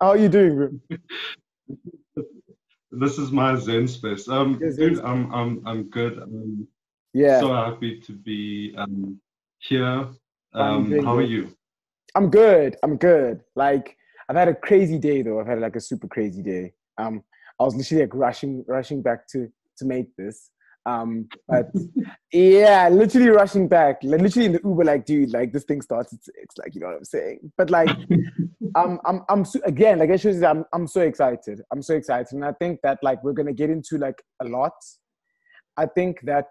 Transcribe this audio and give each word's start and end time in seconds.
How 0.00 0.08
are 0.08 0.16
you 0.16 0.28
doing, 0.28 0.56
bro? 0.56 0.96
This 2.92 3.18
is 3.18 3.30
my 3.30 3.56
Zen 3.56 3.88
space. 3.88 4.26
Um, 4.28 4.58
Yes, 4.62 4.76
dude, 4.76 5.00
I'm 5.00 5.30
I'm 5.34 5.60
I'm 5.66 5.82
good. 5.90 6.18
I'm 6.18 6.66
Yeah, 7.12 7.40
so 7.40 7.52
happy 7.52 8.00
to 8.00 8.12
be 8.12 8.74
um 8.78 9.20
here. 9.58 10.08
Um, 10.54 10.88
doing 10.88 11.04
how 11.04 11.16
are 11.16 11.22
you? 11.22 11.54
I'm 12.14 12.30
good. 12.30 12.76
I'm 12.82 12.96
good. 12.96 13.42
Like 13.54 13.96
I've 14.28 14.36
had 14.36 14.48
a 14.48 14.54
crazy 14.54 14.98
day 14.98 15.20
though. 15.20 15.40
I've 15.40 15.46
had 15.48 15.60
like 15.60 15.76
a 15.76 15.80
super 15.80 16.08
crazy 16.08 16.42
day. 16.42 16.72
Um, 16.96 17.22
I 17.60 17.64
was 17.64 17.74
literally 17.74 18.04
like 18.04 18.14
rushing, 18.14 18.64
rushing 18.66 19.02
back 19.02 19.26
to 19.32 19.48
to 19.78 19.84
make 19.84 20.14
this. 20.16 20.50
Um, 20.86 21.28
but 21.48 21.70
yeah, 22.32 22.88
literally 22.88 23.28
rushing 23.28 23.68
back. 23.68 23.98
Like, 24.02 24.20
literally 24.22 24.46
in 24.46 24.52
the 24.52 24.60
Uber, 24.64 24.84
like, 24.84 25.04
dude, 25.04 25.32
like 25.32 25.52
this 25.52 25.64
thing 25.64 25.82
starts 25.82 26.14
at 26.14 26.24
six. 26.24 26.56
Like, 26.56 26.74
you 26.74 26.80
know 26.80 26.86
what 26.86 26.96
I'm 26.96 27.04
saying? 27.04 27.52
But 27.58 27.70
like, 27.70 27.90
I'm, 28.74 28.98
I'm, 29.04 29.22
I'm 29.28 29.44
so, 29.44 29.60
again, 29.64 29.98
like 29.98 30.10
I 30.10 30.16
should 30.16 30.38
say, 30.38 30.46
I'm, 30.46 30.64
I'm 30.72 30.86
so 30.86 31.02
excited. 31.02 31.60
I'm 31.70 31.82
so 31.82 31.94
excited, 31.94 32.32
and 32.32 32.44
I 32.44 32.52
think 32.52 32.80
that 32.82 32.98
like 33.02 33.22
we're 33.22 33.32
gonna 33.32 33.52
get 33.52 33.70
into 33.70 33.98
like 33.98 34.22
a 34.40 34.46
lot. 34.46 34.74
I 35.76 35.86
think 35.86 36.20
that 36.22 36.46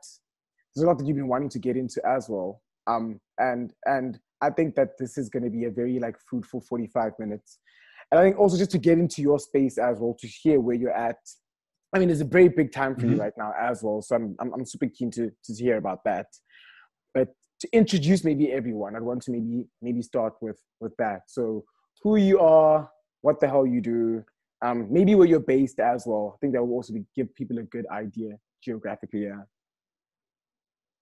there's 0.76 0.84
a 0.84 0.88
lot 0.88 1.00
that 1.00 1.08
you've 1.08 1.18
been 1.18 1.28
wanting 1.28 1.50
to 1.50 1.60
get 1.60 1.78
into 1.78 2.02
as 2.06 2.30
well. 2.30 2.62
Um, 2.88 3.20
and 3.40 3.74
and 3.86 4.20
I 4.42 4.50
think 4.50 4.76
that 4.76 4.98
this 5.00 5.18
is 5.18 5.30
going 5.30 5.44
to 5.44 5.50
be 5.50 5.66
a 5.66 5.72
very 5.72 6.00
like 6.00 6.18
fruitful 6.30 6.62
45 6.62 7.14
minutes. 7.20 7.60
And 8.12 8.20
I 8.20 8.24
think 8.24 8.38
also 8.38 8.58
just 8.58 8.72
to 8.72 8.78
get 8.78 9.00
into 9.00 9.22
your 9.22 9.40
space 9.40 9.78
as 9.78 10.00
well, 10.00 10.16
to 10.20 10.28
hear 10.28 10.60
where 10.60 10.76
you're 10.76 10.92
at. 10.92 11.18
I 11.96 12.00
mean, 12.00 12.10
it's 12.10 12.20
a 12.20 12.26
very 12.26 12.50
big 12.50 12.74
time 12.74 12.94
for 12.96 13.06
you 13.06 13.16
Mhm. 13.16 13.20
right 13.22 13.38
now 13.38 13.54
as 13.58 13.82
well. 13.82 14.02
So 14.02 14.16
I'm, 14.18 14.36
I'm, 14.40 14.54
I'm 14.54 14.66
super 14.66 14.88
keen 14.88 15.10
to, 15.12 15.32
to 15.46 15.54
hear 15.54 15.78
about 15.78 16.04
that. 16.04 16.28
But 17.14 17.30
to 17.62 17.70
introduce 17.72 18.26
maybe 18.26 18.52
everyone, 18.52 18.96
I'd 18.98 19.02
want 19.02 19.22
to 19.24 19.32
maybe 19.32 19.66
maybe 19.82 20.02
start 20.02 20.34
with 20.42 20.60
with 20.82 20.94
that. 20.98 21.22
So 21.28 21.64
who 22.04 22.18
you 22.18 22.40
are, 22.42 22.90
what 23.22 23.40
the 23.40 23.48
hell 23.48 23.66
you 23.66 23.80
do, 23.80 24.26
um, 24.62 24.92
maybe 24.92 25.16
where 25.16 25.26
you're 25.26 25.40
based 25.40 25.80
as 25.80 26.06
well. 26.06 26.34
I 26.36 26.38
think 26.40 26.52
that 26.54 26.62
will 26.64 26.74
also 26.76 26.92
be, 26.94 27.06
give 27.16 27.34
people 27.34 27.58
a 27.60 27.64
good 27.64 27.88
idea 27.90 28.32
geographically. 28.62 29.24
Yeah. 29.24 29.44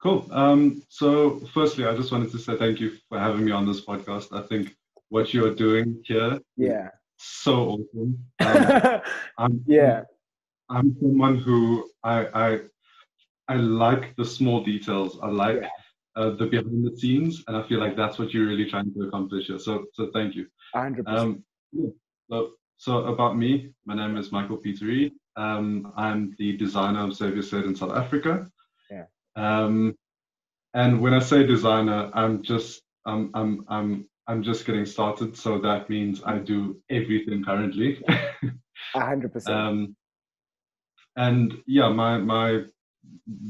Cool. 0.04 0.28
Um, 0.32 0.84
so 0.90 1.40
firstly, 1.56 1.86
I 1.86 1.96
just 1.96 2.12
wanted 2.12 2.32
to 2.34 2.38
say 2.38 2.56
thank 2.56 2.80
you 2.80 2.92
for 3.10 3.18
having 3.18 3.46
me 3.46 3.52
on 3.52 3.66
this 3.66 3.84
podcast. 3.84 4.28
I 4.32 4.46
think 4.46 4.76
what 5.10 5.34
you're 5.34 5.56
doing 5.56 6.04
here, 6.06 6.40
Yeah. 6.56 6.90
so 7.18 7.54
awesome. 7.80 8.20
Um, 8.42 9.02
I'm, 9.40 9.64
yeah. 9.66 10.04
I'm 10.74 10.96
someone 11.00 11.38
who 11.38 11.90
I 12.04 12.18
I 12.46 12.60
I 13.48 13.56
like 13.56 14.16
the 14.16 14.26
small 14.26 14.64
details. 14.64 15.20
I 15.22 15.28
like 15.28 15.62
Yeah. 15.62 15.70
uh, 16.16 16.30
the 16.40 16.46
behind 16.48 16.86
the 16.88 16.96
scenes, 16.98 17.44
and 17.48 17.56
I 17.58 17.64
feel 17.68 17.80
like 17.80 17.96
that's 17.96 18.18
what 18.20 18.34
you're 18.34 18.48
really 18.48 18.70
trying 18.70 18.94
to 18.94 19.02
accomplish 19.08 19.48
here. 19.48 19.60
So 19.60 19.86
so 19.94 20.10
thank 20.14 20.36
you. 20.36 20.48
A 20.76 20.82
hundred 20.82 21.06
percent. 21.06 21.20
Um, 21.20 21.44
yeah. 21.72 21.90
so, 22.30 22.38
so 22.78 22.92
about 23.14 23.38
me, 23.38 23.74
my 23.86 23.96
name 23.96 24.18
is 24.18 24.32
Michael 24.32 24.58
Petery. 24.58 25.12
Um, 25.36 25.92
I'm 25.98 26.36
the 26.38 26.58
designer 26.58 27.02
of 27.08 27.14
Xavier 27.16 27.42
Sadan 27.42 27.78
South 27.78 27.92
Africa. 28.04 28.50
Yeah. 28.90 29.06
Um, 29.36 29.96
and 30.74 31.02
when 31.02 31.14
I 31.14 31.20
say 31.20 31.46
designer, 31.46 32.10
I'm 32.14 32.42
just 32.44 32.82
I'm 33.06 33.30
I'm 33.34 33.66
I'm 33.68 34.08
I'm 34.28 34.42
just 34.44 34.66
getting 34.66 34.86
started. 34.86 35.36
So 35.38 35.60
that 35.60 35.90
means 35.90 36.22
I 36.26 36.38
do 36.40 36.82
everything 36.90 37.44
currently. 37.44 38.02
A 38.96 39.00
hundred 39.12 39.34
percent. 39.34 39.56
um, 39.56 39.96
and 41.16 41.54
yeah, 41.68 41.90
my 41.90 42.18
my 42.18 42.64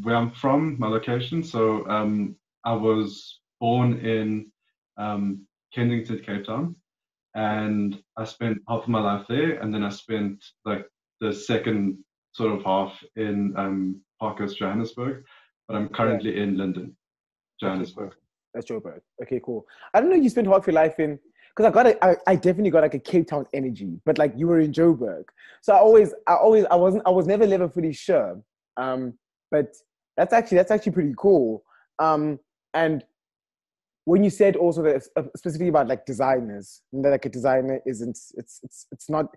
where 0.01 0.15
I'm 0.15 0.31
from, 0.31 0.77
my 0.79 0.87
location. 0.87 1.43
So 1.43 1.87
um, 1.89 2.35
I 2.65 2.73
was 2.73 3.39
born 3.59 3.99
in 3.99 4.51
um, 4.97 5.45
Kensington, 5.73 6.19
Cape 6.25 6.45
Town, 6.45 6.75
and 7.35 8.01
I 8.17 8.25
spent 8.25 8.59
half 8.67 8.83
of 8.83 8.89
my 8.89 8.99
life 9.01 9.25
there, 9.27 9.59
and 9.59 9.73
then 9.73 9.83
I 9.83 9.89
spent 9.89 10.43
like 10.65 10.85
the 11.21 11.33
second 11.33 11.97
sort 12.33 12.53
of 12.53 12.63
half 12.63 13.01
in 13.15 13.53
um, 13.57 14.01
Parkhurst, 14.19 14.57
Johannesburg. 14.57 15.23
But 15.67 15.77
I'm 15.77 15.89
currently 15.89 16.41
in 16.41 16.57
Linden, 16.57 16.95
Johannesburg. 17.59 18.13
That's 18.53 18.69
Joburg. 18.69 19.01
Okay, 19.21 19.41
cool. 19.43 19.65
I 19.93 19.99
don't 19.99 20.09
know 20.09 20.15
you 20.15 20.29
spent 20.29 20.47
half 20.47 20.67
your 20.67 20.75
life 20.75 20.99
in 20.99 21.17
because 21.55 21.69
I 21.69 21.73
got 21.73 21.87
a, 21.87 22.05
I, 22.05 22.15
I 22.27 22.35
definitely 22.35 22.71
got 22.71 22.81
like 22.81 22.93
a 22.95 22.99
Cape 22.99 23.27
Town 23.27 23.45
energy, 23.53 23.99
but 24.05 24.17
like 24.17 24.33
you 24.35 24.47
were 24.47 24.59
in 24.59 24.71
Joburg. 24.71 25.25
So 25.61 25.73
I 25.73 25.77
always 25.77 26.13
I 26.27 26.33
always 26.35 26.65
I 26.71 26.75
wasn't 26.75 27.03
I 27.05 27.09
was 27.11 27.27
never 27.27 27.45
never 27.45 27.69
fully 27.69 27.93
sure. 27.93 28.41
Um, 28.77 29.13
but 29.51 29.67
that's 30.17 30.33
actually 30.33 30.57
that's 30.57 30.71
actually 30.71 30.93
pretty 30.93 31.13
cool. 31.17 31.63
Um, 31.99 32.39
and 32.73 33.03
when 34.05 34.23
you 34.23 34.29
said 34.29 34.55
also 34.55 34.81
that 34.83 35.03
uh, 35.15 35.23
specifically 35.37 35.69
about 35.69 35.87
like 35.87 36.05
designers, 36.05 36.81
and 36.91 37.05
that 37.05 37.09
like 37.11 37.25
a 37.25 37.29
designer 37.29 37.79
isn't 37.85 38.17
it's 38.35 38.59
it's 38.63 38.87
it's 38.91 39.09
not 39.09 39.27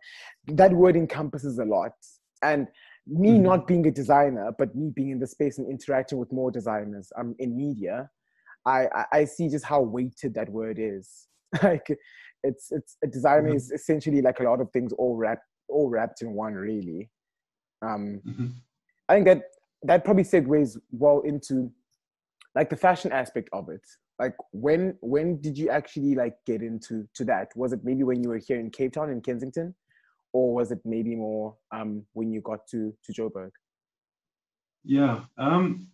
that 0.49 0.73
word 0.73 0.97
encompasses 0.97 1.59
a 1.59 1.65
lot. 1.65 1.93
And 2.43 2.69
me 3.07 3.39
Mhm. 3.39 3.43
not 3.43 3.67
being 3.67 3.87
a 3.87 3.91
designer, 3.91 4.53
but 4.59 4.75
me 4.75 4.91
being 4.91 5.11
in 5.11 5.19
the 5.21 5.27
space 5.27 5.59
and 5.59 5.71
interacting 5.71 6.19
with 6.19 6.33
more 6.33 6.51
designers 6.51 7.13
um 7.17 7.35
in 7.39 7.57
media, 7.57 8.11
I, 8.65 8.87
I, 8.93 9.05
I 9.13 9.25
see 9.27 9.49
just 9.49 9.65
how 9.65 9.81
weighted 9.83 10.35
that 10.35 10.49
word 10.51 10.79
is. 10.81 11.29
like 11.63 11.87
it's 12.43 12.71
it's 12.73 12.97
a 13.03 13.07
designer 13.07 13.51
Mhm. 13.51 13.57
is 13.57 13.71
essentially 13.71 14.21
like 14.23 14.41
a 14.41 14.45
lot 14.45 14.61
of 14.61 14.71
things 14.73 14.93
all 14.95 15.17
wrapped 15.17 15.45
all 15.69 15.89
wrapped 15.89 16.23
in 16.23 16.33
one 16.33 16.55
really. 16.55 17.11
Um 17.83 18.21
Mhm. 18.25 18.53
I 19.09 19.15
think 19.15 19.27
that 19.27 19.43
that 19.83 20.05
probably 20.05 20.25
segues 20.25 20.79
well 20.91 21.21
into 21.21 21.71
like 22.55 22.71
the 22.71 22.77
fashion 22.77 23.13
aspect 23.13 23.49
of 23.53 23.69
it. 23.69 23.87
Like 24.19 24.35
when 24.53 24.97
when 25.01 25.41
did 25.41 25.57
you 25.59 25.69
actually 25.71 26.15
like 26.15 26.37
get 26.47 26.63
into 26.63 27.09
to 27.15 27.25
that? 27.27 27.49
Was 27.57 27.73
it 27.73 27.81
maybe 27.85 28.03
when 28.03 28.23
you 28.23 28.31
were 28.31 28.39
here 28.49 28.59
in 28.59 28.71
Cape 28.71 28.93
Town 28.93 29.11
in 29.11 29.21
Kensington? 29.21 29.75
Or 30.33 30.55
was 30.55 30.71
it 30.73 30.81
maybe 30.85 31.15
more 31.15 31.57
um 31.73 32.07
when 32.15 32.33
you 32.33 32.41
got 32.41 32.67
to 32.69 32.93
to 33.05 33.13
Joburg? 33.13 33.51
Yeah. 34.85 35.25
Um, 35.39 35.89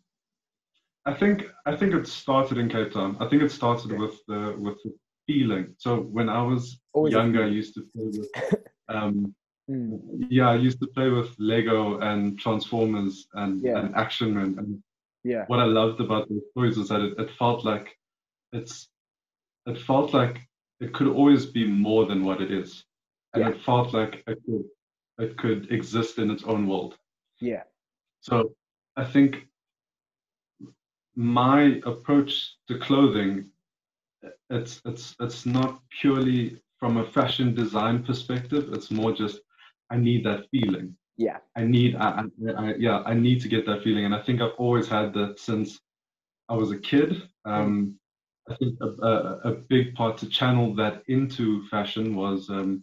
I 1.05 1.15
think 1.15 1.45
I 1.67 1.77
think 1.77 1.95
it 1.95 2.07
started 2.07 2.59
in 2.59 2.69
Cape 2.69 2.93
Town. 2.93 3.17
I 3.21 3.29
think 3.29 3.43
it 3.43 3.51
started 3.51 3.91
Okay. 3.93 3.99
with 4.01 4.25
the 4.27 4.57
with 4.59 4.83
the 4.84 4.95
feeling. 5.32 5.75
So 5.78 5.91
when 6.16 6.28
I 6.28 6.43
was 6.43 6.81
Always 6.93 7.12
younger, 7.12 7.44
I 7.44 7.48
used 7.48 7.75
to 7.75 7.82
play 7.93 8.09
with 8.19 8.31
um, 8.88 9.34
Mm, 9.70 10.26
yeah, 10.28 10.50
I 10.50 10.56
used 10.56 10.81
to 10.81 10.88
play 10.88 11.09
with 11.09 11.31
Lego 11.38 12.00
and 12.00 12.38
Transformers 12.38 13.28
and, 13.34 13.62
Yeah. 13.62 13.78
and 13.78 13.94
Action 13.94 14.34
Man. 14.34 14.59
And 14.59 14.82
yeah. 15.25 15.44
what 15.47 15.60
I 15.60 15.65
loved 15.65 16.00
about 16.00 16.28
those 16.28 16.42
toys 16.56 16.76
was 16.76 16.88
that 16.88 17.00
it, 17.00 17.12
it 17.19 17.31
felt 17.38 17.65
like 17.65 17.97
it's 18.53 18.88
it 19.66 19.78
felt 19.78 20.12
like 20.12 20.37
it 20.81 20.92
could 20.92 21.06
always 21.06 21.47
be 21.47 21.65
more 21.65 22.06
than 22.06 22.25
what 22.25 22.41
it 22.42 22.50
is. 22.50 22.84
And 23.32 23.42
Yeah. 23.42 23.50
it 23.50 23.60
felt 23.62 23.94
like 23.94 24.25
it 24.26 24.38
could 24.44 24.65
it 25.25 25.38
could 25.38 25.71
exist 25.71 26.19
in 26.19 26.31
its 26.31 26.44
own 26.44 26.66
world. 26.66 26.98
Yeah. 27.41 27.62
So 28.21 28.56
I 28.97 29.04
think 29.04 29.31
my 31.15 31.81
approach 31.87 32.33
to 32.68 32.78
clothing 32.78 33.52
it's 34.53 34.81
it's 34.84 35.16
it's 35.21 35.47
not 35.47 35.81
purely 36.01 36.60
from 36.78 36.99
a 36.99 37.07
fashion 37.10 37.54
design 37.54 38.03
perspective. 38.04 38.71
It's 38.72 38.91
more 38.91 39.13
just 39.13 39.41
I 39.91 39.97
need 39.97 40.25
that 40.27 40.47
feeling. 40.51 40.97
Yeah. 41.16 41.39
I 41.57 41.65
need 41.65 41.97
I, 41.97 42.25
I, 42.49 42.51
I 42.53 42.75
yeah 42.78 43.03
I 43.04 43.15
need 43.15 43.41
to 43.43 43.49
get 43.49 43.66
that 43.66 43.83
feeling, 43.83 44.04
and 44.04 44.15
I 44.15 44.22
think 44.22 44.41
I've 44.41 44.59
always 44.59 44.89
had 44.89 45.13
that 45.15 45.39
since 45.39 45.81
I 46.49 46.54
was 46.54 46.71
a 46.71 46.78
kid. 46.78 47.22
Um, 47.45 47.99
I 48.49 48.57
think 48.57 48.77
a, 48.81 48.89
a, 49.07 49.13
a 49.51 49.53
big 49.69 49.95
part 49.95 50.19
to 50.19 50.28
channel 50.28 50.75
that 50.75 51.03
into 51.09 51.66
fashion 51.69 52.16
was 52.16 52.51
um, 52.51 52.83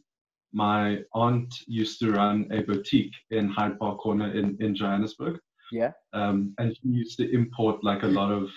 my 0.53 0.99
aunt 1.13 1.53
used 1.67 1.99
to 1.99 2.11
run 2.11 2.47
a 2.51 2.61
boutique 2.61 3.13
in 3.31 3.49
Hyde 3.49 3.77
Park 3.77 3.99
Corner 3.99 4.31
in, 4.31 4.57
in 4.59 4.73
Johannesburg. 4.73 5.39
Yeah. 5.71 5.91
Um, 6.13 6.53
and 6.57 6.75
she 6.75 6.87
used 6.87 7.17
to 7.17 7.29
import 7.31 7.83
like 7.83 8.03
a 8.03 8.07
lot 8.07 8.31
of 8.31 8.49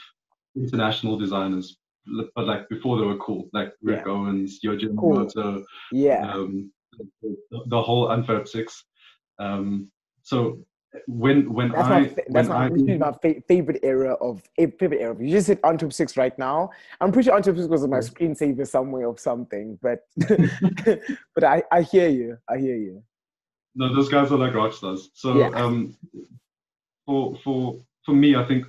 international 0.56 1.18
designers, 1.18 1.76
but 2.34 2.46
like 2.46 2.68
before 2.68 2.98
they 2.98 3.04
were 3.04 3.18
cool, 3.18 3.48
like 3.52 3.72
Rick 3.82 4.02
Yeah. 4.06 4.12
Owens, 4.12 4.60
Yohji 4.64 4.96
Cool. 4.96 5.26
Yamamoto, 5.26 5.62
Yeah. 5.92 6.32
um, 6.32 6.70
the, 7.20 7.64
the 7.66 7.82
whole 7.82 8.10
Antwerp 8.12 8.48
Six. 8.48 8.84
Um, 9.38 9.90
so 10.22 10.58
when 11.06 11.52
when 11.52 11.70
That's 11.72 11.88
I 11.88 12.00
my 12.00 12.08
fa- 12.08 12.22
that's 12.28 12.48
when 12.48 12.58
my, 12.58 12.94
I 12.94 12.96
my 12.98 13.12
fa- 13.22 13.40
favorite 13.48 13.80
era 13.82 14.12
of 14.14 14.42
a 14.58 14.66
favorite 14.66 15.00
era. 15.00 15.16
You 15.18 15.30
just 15.30 15.46
said 15.46 15.58
Antwerp 15.64 15.92
Six 15.92 16.16
right 16.16 16.36
now. 16.38 16.70
I'm 17.00 17.12
pretty 17.12 17.26
sure 17.28 17.36
Antwerp 17.36 17.56
Six 17.56 17.68
was 17.68 17.84
on 17.84 17.90
my 17.90 17.98
screensaver 17.98 18.66
somewhere 18.66 19.08
of 19.08 19.18
something, 19.18 19.78
but 19.80 20.00
but 21.34 21.44
I, 21.44 21.62
I 21.72 21.82
hear 21.82 22.08
you. 22.08 22.36
I 22.48 22.58
hear 22.58 22.76
you. 22.76 23.02
No, 23.74 23.94
those 23.94 24.10
guys 24.10 24.30
are 24.30 24.36
like 24.38 24.54
rock 24.54 24.74
stars. 24.74 25.10
So 25.14 25.38
Yeah. 25.38 25.48
um, 25.54 25.96
for 27.06 27.36
for 27.42 27.76
for 28.04 28.12
me, 28.14 28.36
I 28.36 28.44
think 28.46 28.66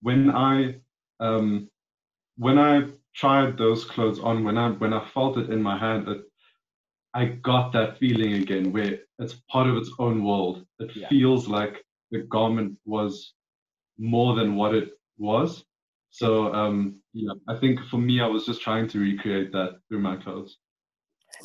when 0.00 0.30
I 0.30 0.76
um, 1.18 1.68
when 2.36 2.58
I 2.58 2.88
tried 3.14 3.56
those 3.56 3.84
clothes 3.84 4.18
on, 4.18 4.44
when 4.44 4.58
I 4.58 4.70
when 4.70 4.92
I 4.92 5.06
felt 5.10 5.38
it 5.38 5.50
in 5.50 5.62
my 5.62 5.78
hand, 5.78 6.08
it, 6.08 6.22
I 7.14 7.26
got 7.26 7.72
that 7.72 7.98
feeling 7.98 8.34
again, 8.34 8.72
where 8.72 8.98
it's 9.18 9.34
part 9.50 9.68
of 9.68 9.76
its 9.76 9.90
own 9.98 10.24
world. 10.24 10.66
It 10.80 10.96
Yeah. 10.96 11.08
feels 11.08 11.46
like 11.46 11.84
the 12.10 12.20
garment 12.22 12.76
was 12.84 13.34
more 13.98 14.34
than 14.34 14.56
what 14.56 14.74
it 14.74 14.90
was. 15.16 15.64
So 16.10 16.52
um, 16.52 17.00
yeah, 17.12 17.34
I 17.48 17.56
think 17.58 17.80
for 17.90 17.98
me, 17.98 18.20
I 18.20 18.26
was 18.26 18.46
just 18.46 18.60
trying 18.62 18.88
to 18.88 18.98
recreate 18.98 19.52
that 19.52 19.78
through 19.88 20.00
my 20.00 20.16
clothes. 20.16 20.58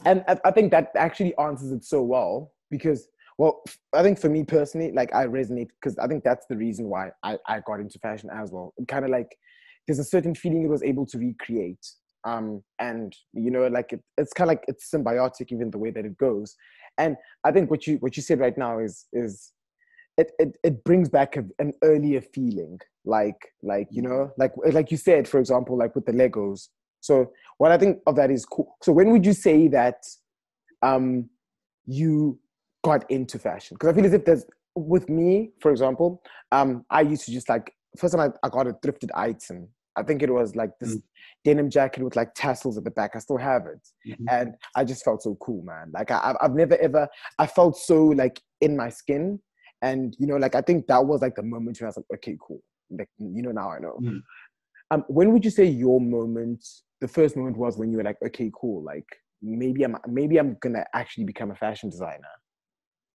And 0.05 0.23
I, 0.45 0.51
think 0.51 0.71
that 0.71 0.91
actually 0.95 1.35
answers 1.37 1.71
it 1.71 1.83
so 1.83 2.03
well 2.03 2.53
because, 2.69 3.07
well, 3.37 3.63
I 3.93 4.03
think 4.03 4.19
for 4.19 4.29
me 4.29 4.43
personally, 4.43 4.91
like 4.91 5.13
I 5.13 5.25
resonate 5.25 5.69
because 5.81 5.97
I 5.97 6.07
think 6.07 6.23
that's 6.23 6.45
the 6.45 6.55
reason 6.55 6.87
why 6.87 7.11
I, 7.23 7.37
I 7.47 7.59
got 7.61 7.79
into 7.79 7.99
fashion 7.99 8.29
as 8.31 8.51
well. 8.51 8.73
Kind 8.87 9.03
of 9.03 9.11
like 9.11 9.35
there's 9.89 9.99
a 9.99 10.03
certain 10.03 10.35
feeling 10.35 10.63
it 10.63 10.69
was 10.69 10.83
able 10.83 11.03
to 11.07 11.17
recreate. 11.17 11.83
Um, 12.23 12.61
and 12.77 13.11
you 13.33 13.49
know, 13.49 13.65
like 13.67 13.91
it, 13.91 14.01
it's 14.17 14.33
kind 14.33 14.47
of 14.47 14.51
like 14.51 14.65
it's 14.67 14.89
symbiotic, 14.93 15.51
even 15.51 15.71
the 15.71 15.79
way 15.79 15.89
that 15.89 16.05
it 16.05 16.15
goes. 16.17 16.55
And 16.99 17.17
I 17.43 17.51
think 17.51 17.71
what 17.71 17.87
you 17.87 17.95
what 17.97 18.15
you 18.15 18.21
said 18.21 18.39
right 18.39 18.55
now 18.55 18.77
is 18.77 19.07
is 19.13 19.51
it 20.17 20.31
it, 20.37 20.57
it 20.63 20.83
brings 20.83 21.09
back 21.09 21.37
a, 21.37 21.45
an 21.57 21.73
earlier 21.81 22.21
feeling, 22.21 22.77
like 23.03 23.39
like 23.63 23.87
you 23.89 24.03
know, 24.03 24.31
like 24.37 24.51
like 24.71 24.91
you 24.91 24.97
said, 24.97 25.27
for 25.27 25.39
example, 25.39 25.75
like 25.75 25.95
with 25.95 26.05
the 26.05 26.11
Legos. 26.11 26.67
So 26.99 27.31
what 27.57 27.71
I 27.71 27.77
think 27.77 27.99
of 28.05 28.15
that 28.17 28.29
is 28.29 28.45
cool. 28.45 28.77
So 28.83 28.91
when 28.91 29.09
would 29.09 29.25
you 29.25 29.33
say 29.33 29.69
that 29.69 30.03
um, 30.83 31.29
you 31.87 32.37
got 32.83 33.09
into 33.09 33.39
fashion? 33.39 33.75
Because 33.75 33.89
I 33.89 33.95
feel 33.95 34.05
as 34.05 34.13
if 34.13 34.25
there's 34.25 34.45
with 34.75 35.09
me, 35.09 35.51
for 35.61 35.71
example, 35.71 36.21
um, 36.51 36.85
I 36.91 37.01
used 37.01 37.25
to 37.25 37.31
just 37.31 37.49
like 37.49 37.73
first 37.97 38.13
time 38.13 38.31
I, 38.43 38.45
I 38.45 38.49
got 38.49 38.67
a 38.67 38.73
thrifted 38.73 39.09
item 39.15 39.69
I 39.95 40.03
think 40.03 40.21
it 40.21 40.31
was 40.31 40.55
like 40.55 40.71
this 40.79 40.95
mm. 40.95 41.01
denim 41.43 41.69
jacket 41.69 42.03
with 42.03 42.15
like 42.15 42.33
tassels 42.35 42.77
at 42.77 42.83
the 42.83 42.91
back. 42.91 43.11
I 43.15 43.19
still 43.19 43.37
have 43.37 43.65
it, 43.65 43.87
mm-hmm. 44.07 44.25
and 44.29 44.55
I 44.75 44.83
just 44.83 45.03
felt 45.03 45.21
so 45.21 45.35
cool, 45.41 45.63
man. 45.63 45.91
Like 45.93 46.11
I, 46.11 46.35
I've 46.41 46.53
never 46.53 46.77
ever 46.77 47.07
I 47.37 47.47
felt 47.47 47.77
so 47.77 48.05
like 48.05 48.41
in 48.61 48.77
my 48.77 48.89
skin, 48.89 49.39
and 49.81 50.15
you 50.19 50.27
know, 50.27 50.37
like 50.37 50.55
I 50.55 50.61
think 50.61 50.87
that 50.87 51.05
was 51.05 51.21
like 51.21 51.35
the 51.35 51.43
moment 51.43 51.79
where 51.79 51.87
I 51.87 51.89
was 51.89 51.97
like, 51.97 52.05
okay, 52.15 52.37
cool. 52.39 52.61
Like 52.89 53.09
you 53.17 53.41
know, 53.41 53.51
now 53.51 53.71
I 53.71 53.79
know. 53.79 53.99
Mm. 54.01 54.21
Um, 54.91 55.05
when 55.07 55.31
would 55.33 55.45
you 55.45 55.51
say 55.51 55.65
your 55.65 56.01
moment, 56.01 56.65
the 57.01 57.07
first 57.07 57.37
moment 57.37 57.57
was 57.57 57.77
when 57.77 57.91
you 57.91 57.97
were 57.97 58.03
like, 58.03 58.17
okay, 58.25 58.51
cool. 58.59 58.83
Like 58.83 59.05
maybe 59.41 59.83
I'm 59.83 59.97
maybe 60.07 60.37
I'm 60.37 60.57
gonna 60.61 60.85
actually 60.93 61.25
become 61.25 61.51
a 61.51 61.55
fashion 61.55 61.89
designer. 61.89 62.27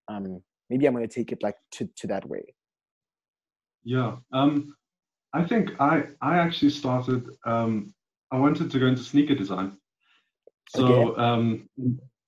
Um, 0.09 0.43
maybe 0.71 0.87
I'm 0.87 0.95
gonna 0.95 1.09
take 1.09 1.33
it 1.33 1.43
like 1.43 1.57
to 1.73 1.89
to 1.97 2.07
that 2.09 2.29
way. 2.29 2.55
Yeah. 3.85 4.17
Um 4.33 4.75
I 5.35 5.45
think 5.45 5.73
I 5.81 6.05
I 6.23 6.39
actually 6.39 6.71
started. 6.71 7.29
Um, 7.45 7.93
I 8.31 8.39
wanted 8.39 8.71
to 8.71 8.79
go 8.79 8.87
into 8.87 9.03
sneaker 9.03 9.35
design. 9.35 9.77
So 10.69 10.87
okay. 10.87 11.21
um, 11.21 11.69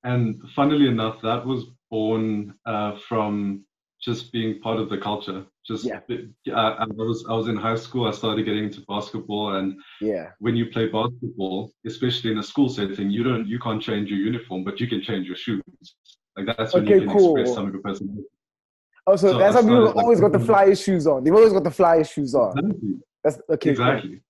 and 0.05 0.43
funnily 0.55 0.88
enough, 0.88 1.23
that 1.23 1.47
was 1.47 1.64
born 1.91 2.55
uh, 2.67 2.99
from 3.08 3.64
just 4.03 4.32
being 4.32 4.61
part 4.61 4.79
of 4.79 4.91
the 4.91 4.99
culture. 4.99 5.47
Just 5.67 5.85
yeah. 5.85 6.00
Uh, 6.53 6.76
I 6.79 6.87
was 6.87 7.25
I 7.29 7.35
was 7.35 7.49
in 7.49 7.56
high 7.56 7.76
school. 7.76 8.06
I 8.06 8.12
started 8.12 8.44
getting 8.44 8.64
into 8.64 8.82
basketball, 8.88 9.56
and 9.56 9.81
yeah, 10.00 10.31
when 10.38 10.55
you 10.56 10.67
play 10.67 10.87
basketball, 10.87 11.73
especially 11.87 12.32
in 12.32 12.38
a 12.38 12.43
school 12.43 12.69
setting, 12.69 13.11
you 13.11 13.23
don't 13.23 13.47
you 13.47 13.59
can't 13.59 13.82
change 13.82 14.11
your 14.11 14.19
uniform, 14.19 14.64
but 14.64 14.81
you 14.81 14.88
can 14.88 15.02
change 15.02 15.26
your 15.26 15.37
shoes. 15.37 15.62
Like 16.37 16.56
that's 16.56 16.75
when 16.75 16.85
okay, 16.85 16.94
you 16.94 17.00
can 17.00 17.11
cool. 17.11 17.37
express 17.37 17.55
some 17.55 17.67
of 17.67 17.73
your 17.73 17.82
personality. 17.82 18.29
Oh, 19.06 19.17
so, 19.17 19.32
so 19.32 19.38
that's 19.38 19.55
how 19.55 19.62
people 19.62 19.87
like, 19.87 19.97
always 19.97 20.20
got 20.20 20.32
the 20.32 20.38
flyest 20.38 20.85
shoes 20.85 21.06
on. 21.06 21.23
They've 21.23 21.35
always 21.35 21.53
got 21.53 21.64
the 21.64 21.70
flyest 21.70 22.12
shoes 22.12 22.35
on. 22.35 22.58
Exactly. 22.58 22.94
That's 23.23 23.41
okay. 23.50 23.70
Exactly. 23.70 24.11
Cool. 24.11 24.20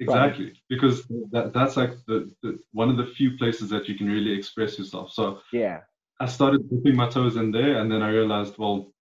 Exactly, 0.00 0.44
right. 0.44 0.56
because 0.68 1.04
that, 1.32 1.52
that's 1.52 1.76
like 1.76 1.90
the, 2.06 2.30
the 2.42 2.58
one 2.70 2.88
of 2.88 2.96
the 2.96 3.06
few 3.06 3.36
places 3.36 3.68
that 3.70 3.88
you 3.88 3.96
can 3.96 4.08
really 4.08 4.32
express 4.32 4.78
yourself. 4.78 5.12
So 5.12 5.40
yeah, 5.52 5.80
I 6.20 6.26
started 6.26 6.70
dipping 6.70 6.94
my 6.94 7.08
toes 7.08 7.34
in 7.34 7.50
there, 7.50 7.80
and 7.80 7.90
then 7.90 8.02
I 8.02 8.10
realized, 8.10 8.58
well, 8.58 8.92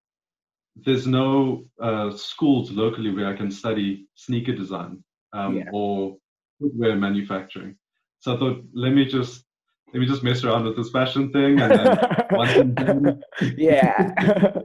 there's 0.75 1.06
no 1.06 1.65
uh, 1.80 2.12
schools 2.15 2.71
locally 2.71 3.13
where 3.13 3.27
I 3.27 3.35
can 3.35 3.51
study 3.51 4.07
sneaker 4.15 4.53
design 4.53 5.03
um, 5.33 5.57
yeah. 5.57 5.65
or 5.71 6.18
footwear 6.59 6.95
manufacturing. 6.95 7.77
So 8.19 8.35
I 8.35 8.39
thought, 8.39 8.63
let 8.73 8.91
me 8.91 9.06
just 9.06 9.45
let 9.94 10.00
me 10.00 10.07
just 10.07 10.23
mess 10.23 10.44
around 10.44 10.65
with 10.65 10.77
this 10.77 10.89
fashion 10.89 11.31
thing, 11.31 11.59
and 11.59 11.71
then 11.71 11.97
once 12.31 12.57
I'm 12.57 12.73
done, 12.73 13.21
yeah, 13.56 14.13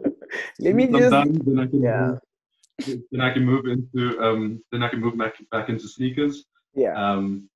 let 0.59 0.75
me 0.75 0.87
just 0.87 1.11
then 1.11 1.59
I 1.59 1.67
can 1.67 1.83
yeah. 1.83 2.07
Move, 2.87 3.01
then 3.11 3.21
I 3.21 3.33
can 3.33 3.45
move 3.45 3.67
into 3.67 4.21
um, 4.21 4.63
then 4.73 4.83
I 4.83 4.89
can 4.89 5.01
move 5.01 5.17
back 5.17 5.35
back 5.51 5.69
into 5.69 5.89
sneakers. 5.89 6.45
Yeah. 6.75 6.95
Um, 6.95 7.49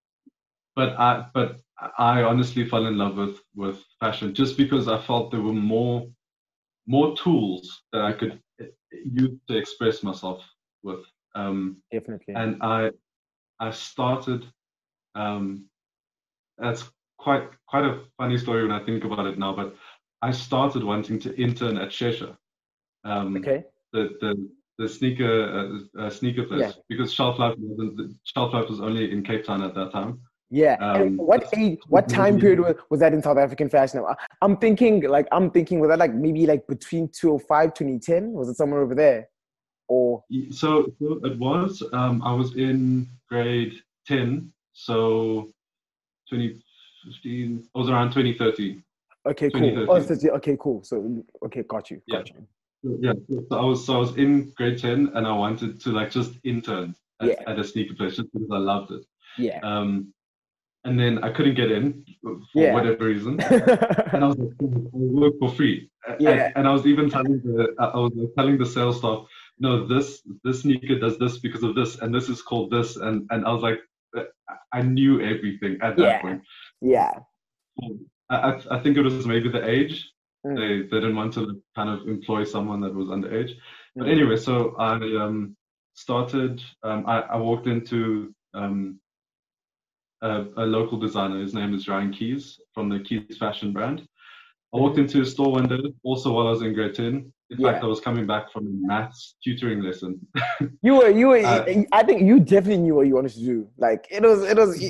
but 0.75 0.99
I 0.99 1.27
but 1.33 1.61
I 1.99 2.23
honestly 2.23 2.69
fell 2.69 2.87
in 2.87 2.99
love 2.99 3.17
with 3.17 3.41
with 3.55 3.83
fashion 4.01 4.35
just 4.35 4.57
because 4.57 4.89
I 4.89 5.01
felt 5.01 5.31
there 5.31 5.41
were 5.41 5.53
more 5.53 6.07
more 6.87 7.17
tools 7.17 7.83
that 7.93 8.03
I 8.03 8.13
could 8.13 8.41
use 8.91 9.39
to 9.49 9.57
express 9.57 10.03
myself 10.03 10.45
with. 10.83 11.05
Um, 11.35 11.83
Definitely. 11.93 12.35
And 12.35 12.63
I 12.63 12.91
I 13.61 13.71
started. 13.71 14.47
Um, 15.15 15.67
that's 16.59 16.85
quite 17.19 17.51
quite 17.67 17.85
a 17.85 18.03
funny 18.19 18.39
story 18.39 18.63
when 18.63 18.73
I 18.73 18.85
think 18.85 19.05
about 19.05 19.27
it 19.27 19.39
now. 19.39 19.55
But 19.55 19.75
I 20.23 20.31
started 20.31 20.85
wanting 20.85 21.19
to 21.21 21.37
intern 21.37 21.77
at 21.79 21.89
Shesha. 21.89 22.37
Um, 23.07 23.37
okay. 23.37 23.65
The 23.93 24.11
the 24.21 24.51
the 24.79 24.89
sneaker 24.89 25.81
uh, 25.97 26.03
uh, 26.03 26.11
sneaker 26.11 26.45
place 26.45 26.61
yeah. 26.61 26.73
because 26.89 27.13
Shelf 27.13 27.39
Life 27.39 27.55
wasn't 27.59 28.17
Shelf 28.25 28.53
Life 28.53 28.69
was 28.69 28.81
only 28.81 29.11
in 29.11 29.23
Cape 29.23 29.45
Town 29.45 29.63
at 29.63 29.75
that 29.75 29.93
time. 29.93 30.21
Yeah. 30.51 30.75
Um, 30.75 31.17
what 31.17 31.49
age? 31.57 31.79
What 31.89 32.09
time 32.09 32.39
period 32.39 32.61
was, 32.61 32.75
was 32.91 33.01
that 33.01 33.13
in 33.13 33.23
South 33.23 33.39
African 33.39 33.69
fashion? 33.69 34.05
I'm 34.43 34.57
thinking 34.59 35.03
like 35.03 35.27
I'm 35.33 35.51
thinking 35.51 35.81
was 35.81 35.89
that 35.91 35.99
like 35.99 36.15
maybe 36.15 36.47
like 36.47 36.67
between 36.67 37.09
2005 37.09 37.75
2010? 37.75 38.33
Was 38.33 38.49
it 38.49 38.57
somewhere 38.57 38.81
over 38.81 38.95
there? 38.95 39.29
Or 39.89 40.23
so, 40.51 40.87
so 40.99 41.21
it 41.25 41.39
was. 41.39 41.83
Um, 41.93 42.21
I 42.23 42.33
was 42.33 42.57
in 42.57 43.09
grade 43.29 43.75
10, 44.09 44.53
so 44.73 45.53
20 46.29 46.61
15, 47.07 47.69
I 47.75 47.79
was 47.79 47.89
around 47.89 48.09
2013. 48.09 48.83
Okay, 49.29 49.51
cool. 49.51 49.91
Oh, 49.91 50.01
so, 50.01 50.17
okay, 50.37 50.57
cool. 50.59 50.83
So, 50.85 51.25
okay, 51.45 51.63
got 51.63 51.91
you. 51.91 52.01
Got 52.11 52.29
yeah. 52.29 52.35
you. 52.39 52.47
Yeah, 52.83 53.13
so 53.49 53.59
I 53.59 53.65
was 53.65 53.85
so 53.85 53.95
I 53.95 53.99
was 53.99 54.17
in 54.17 54.51
grade 54.57 54.79
10 54.79 55.13
and 55.15 55.27
I 55.27 55.33
wanted 55.33 55.81
to 55.81 55.91
like 55.91 56.11
just 56.11 56.33
intern 56.45 56.95
at, 57.21 57.29
yeah. 57.29 57.43
at 57.47 57.59
a 57.59 57.65
sneaker 57.65 57.95
place 57.95 58.17
just 58.17 58.33
because 58.33 58.49
I 58.53 58.59
loved 58.59 58.93
it. 58.93 59.05
Yeah. 59.39 59.61
Um, 59.63 60.13
and 60.85 60.99
then 60.99 61.23
I 61.25 61.31
couldn't 61.31 61.55
get 61.55 61.73
in 61.73 62.05
for 62.23 62.39
yeah. 62.55 62.73
whatever 62.73 63.07
reason, 63.07 63.41
and 63.41 64.25
I 64.25 64.29
was 64.29 64.39
like, 64.39 64.53
I'll 64.61 64.91
work 64.93 65.35
for 65.41 65.51
free. 65.51 65.91
Yeah. 66.21 66.31
And, 66.31 66.53
and, 66.59 66.69
I 66.69 66.73
was 66.73 66.87
even 66.87 67.11
telling 67.11 67.41
the 67.43 67.75
I 67.81 67.97
was 67.97 68.13
telling 68.39 68.57
the 68.57 68.67
sales 68.67 68.99
staff, 68.99 69.27
no, 69.59 69.85
this 69.85 70.23
this 70.45 70.61
sneaker 70.61 70.97
does 70.97 71.19
this 71.19 71.39
because 71.39 71.65
of 71.65 71.75
this, 71.75 71.99
and 71.99 72.15
this 72.15 72.29
is 72.29 72.41
called 72.41 72.71
this, 72.71 72.95
and 72.95 73.27
and 73.31 73.45
I 73.45 73.53
was 73.53 73.63
like, 73.63 73.81
I 74.73 74.83
knew 74.83 75.21
everything 75.21 75.79
at 75.83 75.97
that 75.97 76.03
yeah. 76.03 76.21
point. 76.21 76.43
Yeah. 76.81 77.13
I, 78.31 78.61
I 78.71 78.79
think 78.81 78.97
it 78.97 79.03
was 79.03 79.27
maybe 79.27 79.49
the 79.49 79.69
age. 79.69 80.09
Mm. 80.47 80.57
They, 80.57 80.89
they 80.89 81.01
didn't 81.01 81.17
want 81.17 81.35
to 81.35 81.61
kind 81.75 81.91
of 81.91 82.07
employ 82.07 82.45
someone 82.45 82.81
that 82.83 82.95
was 82.95 83.09
underage. 83.09 83.51
Mm. 83.51 83.57
But 83.97 84.09
anyway, 84.09 84.37
so 84.37 84.75
I 84.79 84.95
um, 84.95 85.57
started, 85.95 86.63
um, 86.83 87.05
I, 87.07 87.21
I 87.21 87.37
walked 87.37 87.67
into 87.67 88.35
um, 88.55 89.01
a, 90.23 90.45
a, 90.57 90.65
local 90.65 90.99
designer. 90.99 91.41
His 91.41 91.55
name 91.55 91.75
is 91.75 91.89
Ryan 91.89 92.13
Keys 92.13 92.59
from 92.75 92.89
the 92.89 93.01
Keys 93.01 93.37
fashion 93.39 93.73
brand. 93.73 94.07
I 94.75 94.79
walked 94.79 94.95
mm-hmm. 94.95 95.03
into 95.03 95.21
his 95.21 95.33
store 95.33 95.53
one 95.53 95.69
day, 95.69 95.81
also 96.03 96.33
while 96.33 96.49
I 96.49 96.51
was 96.51 96.63
in 96.63 96.75
grade 96.75 96.95
10. 96.95 97.33
In 97.49 97.61
yeah. 97.61 97.73
fact, 97.73 97.85
I 97.85 97.87
was 97.87 98.01
coming 98.01 98.27
back 98.27 98.53
from 98.53 98.67
a 98.67 98.71
maths 98.87 99.37
tutoring 99.43 99.81
lesson. 99.81 100.21
you 100.83 100.97
were, 100.97 101.11
you 101.11 101.29
were. 101.29 101.39
Uh, 101.39 101.65
I 101.93 102.03
think 102.03 102.23
you 102.23 102.41
definitely 102.41 102.79
knew 102.79 102.97
what 102.97 103.07
you 103.07 103.15
wanted 103.15 103.33
to 103.35 103.41
do. 103.41 103.69
Like 103.79 104.09
it 104.11 104.23
was, 104.23 104.43
it 104.43 104.57
was. 104.57 104.83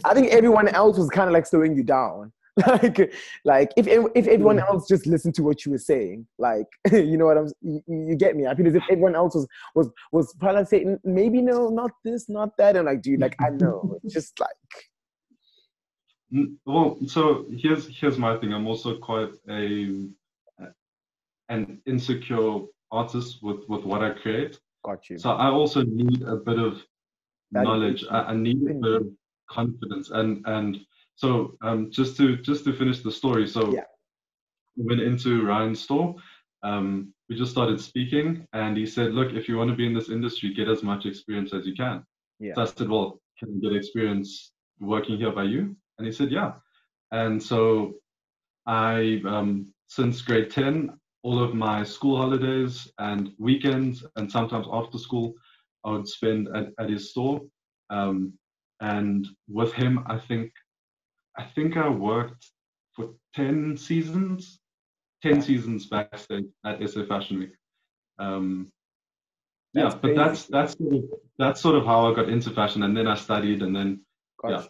I 0.04 0.12
think 0.12 0.32
everyone 0.32 0.66
else 0.68 0.98
was 0.98 1.08
kind 1.08 1.28
of 1.28 1.34
like 1.34 1.46
slowing 1.46 1.76
you 1.76 1.84
down. 1.84 2.32
Like, 2.66 3.14
like 3.44 3.72
if 3.76 3.86
if 3.88 4.26
everyone 4.26 4.58
mm. 4.58 4.68
else 4.68 4.88
just 4.88 5.06
listened 5.06 5.34
to 5.36 5.42
what 5.42 5.64
you 5.64 5.72
were 5.72 5.78
saying, 5.78 6.26
like 6.38 6.66
you 6.92 7.16
know 7.16 7.26
what 7.26 7.38
I'm, 7.38 7.48
you, 7.62 7.82
you 7.86 8.16
get 8.16 8.36
me. 8.36 8.46
I 8.46 8.54
feel 8.54 8.66
as 8.66 8.74
if 8.74 8.82
everyone 8.90 9.14
else 9.14 9.34
was 9.34 9.46
was 9.74 9.90
was 10.12 10.34
probably 10.34 10.64
saying 10.64 10.98
maybe 11.04 11.40
no, 11.40 11.68
not 11.68 11.92
this, 12.04 12.28
not 12.28 12.56
that, 12.58 12.76
and 12.76 12.86
like, 12.86 13.02
dude, 13.02 13.20
like 13.20 13.36
I 13.40 13.50
know, 13.50 13.98
it's 14.02 14.14
just 14.14 14.38
like. 14.40 14.50
Well, 16.64 16.96
so 17.08 17.46
here's 17.50 17.88
here's 17.88 18.16
my 18.16 18.36
thing. 18.36 18.52
I'm 18.52 18.68
also 18.68 18.98
quite 18.98 19.32
a 19.48 20.06
an 21.50 21.82
insecure 21.86 22.60
artist 22.90 23.38
with 23.42 23.60
with 23.68 23.84
what 23.84 24.02
I 24.02 24.10
create. 24.10 24.58
Got 24.84 25.10
you. 25.10 25.18
So 25.18 25.30
I 25.30 25.50
also 25.50 25.82
need 25.82 26.22
a 26.22 26.36
bit 26.36 26.58
of 26.58 26.82
that 27.52 27.64
knowledge. 27.64 28.04
I, 28.10 28.20
I, 28.20 28.36
need 28.36 28.62
a 28.62 28.74
bit 28.74 28.92
of 28.92 29.08
confidence, 29.50 30.10
and 30.10 30.42
and 30.46 30.78
so 31.20 31.54
um, 31.60 31.90
just 31.90 32.16
to 32.16 32.38
just 32.38 32.64
to 32.64 32.72
finish 32.72 33.02
the 33.02 33.12
story. 33.12 33.46
So 33.46 33.70
yeah. 33.70 33.84
we 34.74 34.86
went 34.86 35.02
into 35.02 35.44
Ryan's 35.44 35.82
store. 35.82 36.14
Um, 36.62 37.12
we 37.28 37.36
just 37.36 37.50
started 37.50 37.78
speaking, 37.78 38.46
and 38.54 38.74
he 38.74 38.86
said, 38.86 39.12
"Look, 39.12 39.34
if 39.34 39.46
you 39.46 39.58
want 39.58 39.68
to 39.68 39.76
be 39.76 39.86
in 39.86 39.92
this 39.92 40.08
industry, 40.08 40.54
get 40.54 40.66
as 40.66 40.82
much 40.82 41.04
experience 41.04 41.52
as 41.52 41.66
you 41.66 41.74
can." 41.74 42.04
Yeah. 42.38 42.54
So 42.54 42.62
I 42.62 42.64
said, 42.64 42.88
"Well, 42.88 43.20
can 43.38 43.48
I 43.54 43.68
get 43.68 43.76
experience 43.76 44.52
working 44.80 45.18
here 45.18 45.30
by 45.30 45.44
you?" 45.44 45.76
And 45.98 46.06
he 46.06 46.12
said, 46.12 46.30
"Yeah." 46.30 46.52
And 47.12 47.42
so 47.42 47.96
I, 48.66 49.20
um, 49.26 49.66
since 49.88 50.22
grade 50.22 50.50
ten, 50.50 50.98
all 51.22 51.42
of 51.42 51.54
my 51.54 51.84
school 51.84 52.16
holidays 52.16 52.90
and 52.98 53.32
weekends, 53.38 54.06
and 54.16 54.32
sometimes 54.32 54.66
after 54.72 54.96
school, 54.96 55.34
I 55.84 55.90
would 55.90 56.08
spend 56.08 56.48
at, 56.56 56.68
at 56.78 56.88
his 56.88 57.10
store. 57.10 57.42
Um, 57.90 58.32
and 58.80 59.28
with 59.48 59.74
him, 59.74 60.02
I 60.06 60.16
think 60.16 60.50
I 61.40 61.44
think 61.54 61.76
I 61.76 61.88
worked 61.88 62.46
for 62.92 63.14
ten 63.34 63.76
seasons, 63.76 64.60
ten 65.22 65.40
seasons 65.40 65.86
backstage 65.86 66.44
at 66.66 66.86
SA 66.88 67.04
Fashion 67.06 67.38
Week. 67.38 67.52
Um, 68.18 68.70
yeah, 69.72 69.94
but 70.02 70.14
that's 70.14 70.44
that's 70.46 70.76
sort 70.76 70.94
of, 70.94 71.04
that's 71.38 71.60
sort 71.62 71.76
of 71.76 71.86
how 71.86 72.10
I 72.10 72.14
got 72.14 72.28
into 72.28 72.50
fashion, 72.50 72.82
and 72.82 72.94
then 72.94 73.06
I 73.06 73.14
studied, 73.14 73.62
and 73.62 73.74
then 73.74 74.00
yeah. 74.46 74.64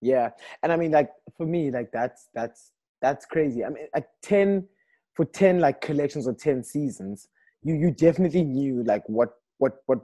yeah, 0.00 0.30
and 0.62 0.72
I 0.72 0.76
mean, 0.76 0.92
like 0.92 1.10
for 1.36 1.46
me, 1.46 1.72
like 1.72 1.90
that's 1.92 2.28
that's 2.34 2.70
that's 3.02 3.26
crazy. 3.26 3.64
I 3.64 3.70
mean, 3.70 3.88
like 3.92 4.06
ten 4.22 4.68
for 5.14 5.24
ten 5.24 5.58
like 5.58 5.80
collections 5.80 6.28
or 6.28 6.34
ten 6.34 6.62
seasons, 6.62 7.28
you 7.62 7.74
you 7.74 7.90
definitely 7.90 8.44
knew 8.44 8.84
like 8.84 9.02
what 9.08 9.30
what 9.58 9.78
what 9.86 10.02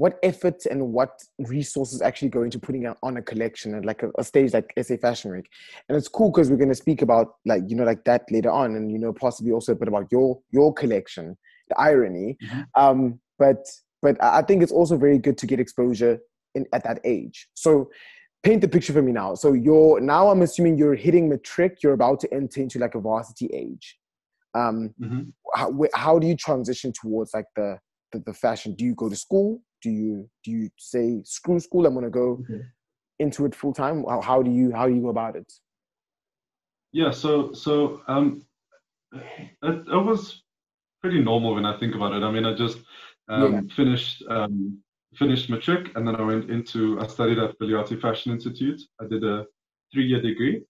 what 0.00 0.18
effort 0.22 0.64
and 0.64 0.94
what 0.94 1.22
resources 1.40 2.00
actually 2.00 2.30
go 2.30 2.42
into 2.42 2.58
putting 2.58 2.90
on 3.02 3.18
a 3.18 3.22
collection 3.22 3.74
and 3.74 3.84
like 3.84 4.02
a, 4.02 4.10
a 4.16 4.24
stage 4.24 4.54
like 4.54 4.72
SA 4.80 4.96
Fashion 4.96 5.30
Week. 5.30 5.46
And 5.86 5.98
it's 5.98 6.08
cool 6.08 6.30
because 6.30 6.48
we're 6.48 6.56
going 6.56 6.70
to 6.70 6.74
speak 6.74 7.02
about 7.02 7.34
like, 7.44 7.64
you 7.66 7.76
know, 7.76 7.84
like 7.84 8.02
that 8.06 8.22
later 8.30 8.50
on 8.50 8.76
and, 8.76 8.90
you 8.90 8.98
know, 8.98 9.12
possibly 9.12 9.52
also 9.52 9.72
a 9.72 9.74
bit 9.74 9.88
about 9.88 10.06
your, 10.10 10.40
your 10.52 10.72
collection, 10.72 11.36
the 11.68 11.78
irony. 11.78 12.38
Mm-hmm. 12.42 12.60
Um, 12.82 13.20
but, 13.38 13.66
but 14.00 14.16
I 14.24 14.40
think 14.40 14.62
it's 14.62 14.72
also 14.72 14.96
very 14.96 15.18
good 15.18 15.36
to 15.36 15.46
get 15.46 15.60
exposure 15.60 16.18
in, 16.54 16.64
at 16.72 16.82
that 16.84 17.00
age. 17.04 17.48
So 17.52 17.90
paint 18.42 18.62
the 18.62 18.68
picture 18.68 18.94
for 18.94 19.02
me 19.02 19.12
now. 19.12 19.34
So 19.34 19.52
you're 19.52 20.00
now, 20.00 20.30
I'm 20.30 20.40
assuming 20.40 20.78
you're 20.78 20.94
hitting 20.94 21.28
matric, 21.28 21.82
you're 21.82 21.92
about 21.92 22.20
to 22.20 22.32
enter 22.32 22.62
into 22.62 22.78
like 22.78 22.94
a 22.94 23.00
varsity 23.00 23.50
age. 23.52 23.98
Um, 24.54 24.94
mm-hmm. 24.98 25.20
how, 25.54 25.78
how 25.92 26.18
do 26.18 26.26
you 26.26 26.36
transition 26.36 26.90
towards 26.98 27.34
like 27.34 27.48
the, 27.54 27.76
the, 28.12 28.20
the 28.20 28.32
fashion? 28.32 28.74
Do 28.74 28.86
you 28.86 28.94
go 28.94 29.10
to 29.10 29.14
school? 29.14 29.60
Do 29.82 29.90
you 29.90 30.28
do 30.44 30.50
you 30.50 30.70
say 30.78 31.20
screw 31.24 31.60
school 31.60 31.86
i'm 31.86 31.94
going 31.94 32.04
to 32.04 32.10
go 32.10 32.42
okay. 32.42 32.62
into 33.18 33.44
it 33.44 33.54
full 33.54 33.72
time 33.72 34.04
how, 34.08 34.20
how 34.20 34.42
do 34.42 34.50
you 34.50 34.72
how 34.72 34.86
do 34.86 34.94
you 34.94 35.02
go 35.02 35.08
about 35.08 35.36
it? 35.36 35.52
Yeah 36.92 37.10
so 37.10 37.52
so 37.52 38.02
um 38.08 38.44
it, 39.12 39.52
it 39.62 40.04
was 40.04 40.42
pretty 41.00 41.20
normal 41.22 41.54
when 41.54 41.64
i 41.64 41.78
think 41.78 41.94
about 41.94 42.12
it. 42.12 42.22
I 42.22 42.30
mean 42.30 42.44
i 42.44 42.54
just 42.54 42.78
um, 43.28 43.52
yeah. 43.52 43.60
finished 43.74 44.24
um, 44.28 44.78
finished 45.14 45.50
matric 45.50 45.90
and 45.96 46.06
then 46.06 46.16
i 46.16 46.22
went 46.22 46.50
into 46.50 47.00
i 47.00 47.06
studied 47.06 47.38
at 47.38 47.58
Viliati 47.58 48.00
fashion 48.00 48.32
institute. 48.32 48.80
I 49.00 49.06
did 49.06 49.24
a 49.24 49.46
three-year 49.92 50.20
degree 50.20 50.62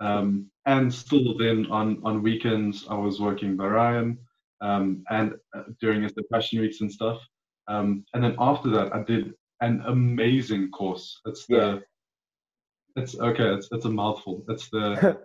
um, 0.00 0.50
and 0.66 0.92
still 0.92 1.36
then 1.36 1.66
on 1.70 2.00
on 2.04 2.22
weekends 2.22 2.86
i 2.88 2.94
was 2.94 3.20
working 3.20 3.56
by 3.56 3.66
ryan 3.66 4.18
um, 4.60 5.02
and 5.10 5.34
uh, 5.56 5.62
during 5.80 6.02
the 6.02 6.24
fashion 6.30 6.60
weeks 6.60 6.80
and 6.80 6.92
stuff 6.92 7.20
um, 7.68 8.04
and 8.14 8.22
then 8.24 8.36
after 8.38 8.70
that, 8.70 8.94
I 8.94 9.02
did 9.02 9.34
an 9.60 9.82
amazing 9.86 10.70
course. 10.70 11.20
It's 11.26 11.46
the, 11.46 11.56
yeah. 11.56 13.02
it's 13.02 13.18
okay. 13.18 13.54
It's 13.54 13.68
it's 13.72 13.84
a 13.84 13.90
mouthful. 13.90 14.44
It's 14.48 14.68
the 14.70 15.18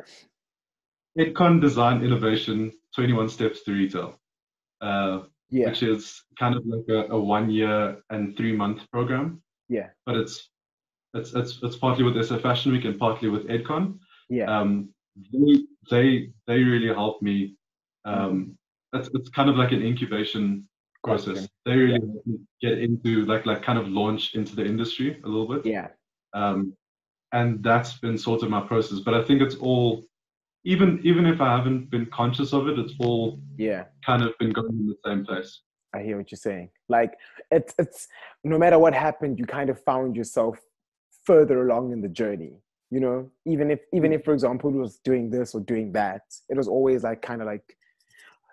Edcon 1.20 1.62
Design 1.62 2.04
Innovation 2.04 2.72
21 2.96 3.30
Steps 3.30 3.63
to 3.63 3.72
Retail, 3.72 4.20
uh, 4.82 5.22
yeah. 5.50 5.70
which 5.70 5.84
is 5.84 6.24
kind 6.38 6.56
of 6.56 6.63
like 6.65 6.86
a, 6.89 7.12
a 7.13 7.20
one 7.20 7.50
year 7.50 7.98
and 8.10 8.36
three 8.36 8.51
month 8.51 8.89
program. 8.92 9.42
Yeah. 9.70 9.88
But 10.06 10.18
it's 10.18 10.50
it's 11.13 11.34
it's 11.34 11.60
it's 11.63 11.77
partly 11.77 12.04
with 12.04 12.24
SA 12.25 12.39
Fashion 12.39 12.72
Week 12.72 12.86
and 12.86 13.00
partly 13.00 13.30
with 13.30 13.48
Edcon. 13.48 14.00
Yeah. 14.30 14.60
Um, 14.60 14.89
they 15.32 15.63
they 15.89 16.30
they 16.48 16.60
really 16.60 16.94
helped 16.94 17.24
me. 17.24 17.56
Um, 18.04 18.58
it's 18.94 19.10
it's 19.13 19.30
kind 19.30 19.50
of 19.50 19.56
like 19.56 19.72
an 19.72 19.82
incubation 19.82 20.68
process. 21.04 21.48
They 21.65 21.75
really 21.75 22.00
yeah. 22.25 22.38
get 22.62 22.79
into 22.79 23.25
like 23.25 23.45
like 23.45 23.63
kind 23.63 23.79
of 23.79 23.88
launch 23.88 24.36
into 24.36 24.55
the 24.55 24.65
industry 24.65 25.19
a 25.24 25.27
little 25.27 25.48
bit. 25.48 25.65
Yeah. 25.65 25.88
Um, 26.34 26.74
and 27.34 27.63
that's 27.63 27.93
been 28.00 28.17
sort 28.17 28.43
of 28.43 28.50
my 28.50 28.62
process. 28.62 29.00
But 29.00 29.15
I 29.15 29.24
think 29.24 29.41
it's 29.41 29.55
all 29.55 30.05
even 30.63 31.00
even 31.03 31.25
if 31.25 31.41
I 31.41 31.55
haven't 31.55 31.89
been 31.89 32.05
conscious 32.07 32.53
of 32.53 32.67
it, 32.67 32.77
it's 32.77 32.93
all 33.00 33.39
yeah 33.57 33.86
kind 34.05 34.24
of 34.24 34.38
been 34.39 34.51
going 34.51 34.69
in 34.69 34.88
the 34.88 34.98
same 35.05 35.25
place. 35.25 35.62
I 35.93 36.01
hear 36.01 36.17
what 36.17 36.31
you're 36.31 36.38
saying. 36.38 36.69
Like 36.89 37.13
it's 37.51 37.74
it's 37.79 38.07
no 38.43 38.57
matter 38.57 38.77
what 38.77 38.93
happened, 38.93 39.39
you 39.39 39.45
kind 39.45 39.69
of 39.69 39.81
found 39.84 40.15
yourself 40.15 40.60
further 41.24 41.67
along 41.67 41.93
in 41.93 42.01
the 42.01 42.10
journey. 42.10 42.60
You 42.91 43.00
know, 43.00 43.31
even 43.45 43.72
if 43.72 43.79
even 43.93 44.13
if 44.13 44.24
for 44.24 44.34
example 44.34 44.69
it 44.69 44.77
was 44.77 45.00
doing 45.03 45.29
this 45.29 45.55
or 45.55 45.62
doing 45.62 45.91
that, 45.93 46.22
it 46.50 46.57
was 46.57 46.67
always 46.67 47.03
like 47.03 47.22
kind 47.22 47.41
of 47.41 47.48
like 47.48 47.77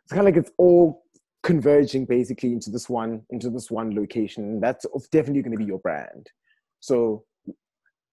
it's 0.04 0.12
kind 0.12 0.20
of 0.20 0.34
like 0.34 0.36
it's 0.36 0.52
all 0.58 1.04
converging 1.42 2.04
basically 2.04 2.52
into 2.52 2.70
this 2.70 2.88
one 2.88 3.22
into 3.30 3.50
this 3.50 3.70
one 3.70 3.94
location. 3.94 4.60
That's 4.60 4.86
definitely 5.10 5.42
going 5.42 5.52
to 5.52 5.58
be 5.58 5.64
your 5.64 5.80
brand. 5.80 6.30
So 6.80 7.24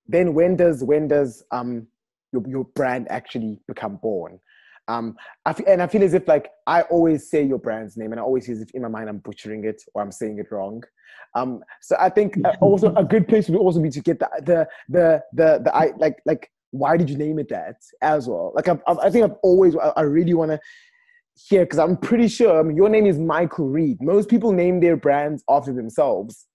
then 0.07 0.33
when 0.33 0.55
does 0.55 0.83
when 0.83 1.07
does 1.07 1.43
um 1.51 1.87
your, 2.33 2.43
your 2.47 2.65
brand 2.75 3.07
actually 3.09 3.59
become 3.67 3.97
born? 3.97 4.39
Um 4.87 5.15
I 5.45 5.51
f- 5.51 5.61
and 5.67 5.81
i 5.81 5.87
feel 5.87 6.03
as 6.03 6.15
if 6.15 6.27
like 6.27 6.49
i 6.65 6.81
always 6.83 7.29
say 7.29 7.43
your 7.43 7.59
brand's 7.59 7.95
name 7.95 8.11
and 8.11 8.19
i 8.19 8.23
always 8.23 8.47
feel 8.47 8.55
as 8.55 8.61
if 8.63 8.71
in 8.71 8.81
my 8.81 8.87
mind 8.87 9.07
i'm 9.07 9.19
butchering 9.19 9.63
it 9.65 9.81
or 9.93 10.01
i'm 10.01 10.11
saying 10.11 10.39
it 10.39 10.51
wrong. 10.51 10.83
Um 11.35 11.61
so 11.81 11.95
i 11.99 12.09
think 12.09 12.37
uh, 12.43 12.53
also 12.61 12.93
a 12.95 13.03
good 13.03 13.27
place 13.27 13.47
would 13.49 13.59
also 13.59 13.79
be 13.79 13.91
to 13.91 14.01
get 14.01 14.19
the 14.19 14.29
the 14.43 14.67
the 14.89 15.23
the, 15.33 15.61
the 15.63 15.75
i 15.75 15.91
like 15.97 16.17
like 16.25 16.51
why 16.71 16.97
did 16.97 17.09
you 17.09 17.17
name 17.17 17.39
it 17.39 17.49
that 17.49 17.77
as 18.01 18.27
well? 18.27 18.51
Like 18.55 18.67
i, 18.67 18.77
I 18.87 19.09
think 19.11 19.25
i've 19.25 19.37
always 19.43 19.75
i, 19.75 19.89
I 19.97 20.01
really 20.01 20.33
want 20.33 20.51
to 20.51 20.59
here 21.47 21.65
because 21.65 21.79
I'm 21.79 21.97
pretty 21.97 22.27
sure 22.27 22.59
I 22.59 22.63
mean, 22.63 22.75
your 22.75 22.89
name 22.89 23.05
is 23.05 23.19
Michael 23.19 23.67
Reid. 23.67 24.01
Most 24.01 24.29
people 24.29 24.51
name 24.51 24.79
their 24.79 24.97
brands 24.97 25.43
after 25.49 25.73
themselves, 25.73 26.47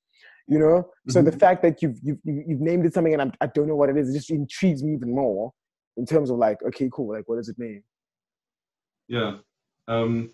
you 0.46 0.58
know. 0.58 0.82
Mm-hmm. 0.82 1.10
So 1.10 1.22
the 1.22 1.30
mm-hmm. 1.30 1.38
fact 1.38 1.62
that 1.62 1.82
you've, 1.82 1.98
you've 2.02 2.18
you've 2.24 2.60
named 2.60 2.86
it 2.86 2.94
something 2.94 3.12
and 3.12 3.22
I'm, 3.22 3.32
I 3.40 3.46
do 3.46 3.62
not 3.62 3.68
know 3.68 3.76
what 3.76 3.88
it 3.88 3.96
is, 3.96 4.10
it 4.10 4.14
just 4.14 4.30
intrigues 4.30 4.82
me 4.82 4.94
even 4.94 5.14
more 5.14 5.52
in 5.96 6.06
terms 6.06 6.30
of 6.30 6.38
like, 6.38 6.58
okay, 6.66 6.88
cool, 6.92 7.12
like 7.14 7.28
what 7.28 7.36
does 7.36 7.48
it 7.48 7.58
mean? 7.58 7.82
Yeah, 9.08 9.36
um, 9.88 10.30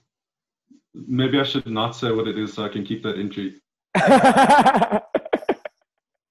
maybe 0.95 1.39
I 1.39 1.45
should 1.45 1.67
not 1.67 1.97
say 1.97 2.13
what 2.13 2.29
it 2.29 2.39
is 2.39 2.55
so 2.55 2.65
I 2.65 2.69
can 2.69 2.85
keep 2.85 3.03
that 3.03 3.17
intrigue. 3.17 3.55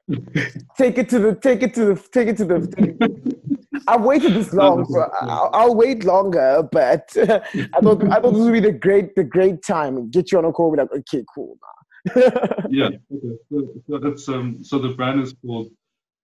take 0.78 0.98
it 0.98 1.10
to 1.10 1.20
the 1.20 1.36
take 1.36 1.62
it 1.62 1.74
to 1.76 1.86
the 1.86 1.96
take 2.12 2.30
it 2.30 2.38
to 2.38 2.46
the 2.46 3.40
I've 3.88 4.02
waited 4.02 4.34
this 4.34 4.54
long. 4.54 4.86
I'll, 5.22 5.50
I'll, 5.54 5.76
wait 5.76 6.04
longer, 6.04 6.64
but 6.72 7.16
uh, 7.18 7.40
I 7.74 7.80
thought 7.82 8.04
I 8.12 8.20
thought 8.20 8.32
this 8.32 8.44
would 8.44 8.54
be 8.54 8.60
the 8.60 8.72
great 8.72 9.16
the 9.16 9.24
great 9.24 9.64
time. 9.64 9.98
And 9.98 10.12
get 10.12 10.32
you 10.32 10.38
on 10.38 10.46
a 10.46 10.52
call. 10.52 10.72
Be 10.72 10.78
like, 10.78 10.92
okay, 10.92 11.24
cool. 11.34 11.58
yeah. 12.70 12.88
Okay. 12.88 13.38
So, 13.52 13.68
so 13.88 13.98
that's 13.98 14.28
um. 14.30 14.64
So 14.64 14.80
the 14.80 14.90
brand 14.90 15.22
is 15.22 15.34
called 15.46 15.72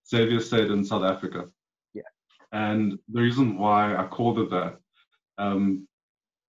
Xavier 0.08 0.38
Sadan 0.38 0.84
South 0.84 1.04
Africa. 1.04 1.46
Yeah. 1.94 2.02
And 2.52 2.98
the 3.12 3.20
reason 3.20 3.58
why 3.58 3.96
I 3.96 4.06
called 4.06 4.38
it 4.38 4.50
that 4.50 4.78
um, 5.38 5.86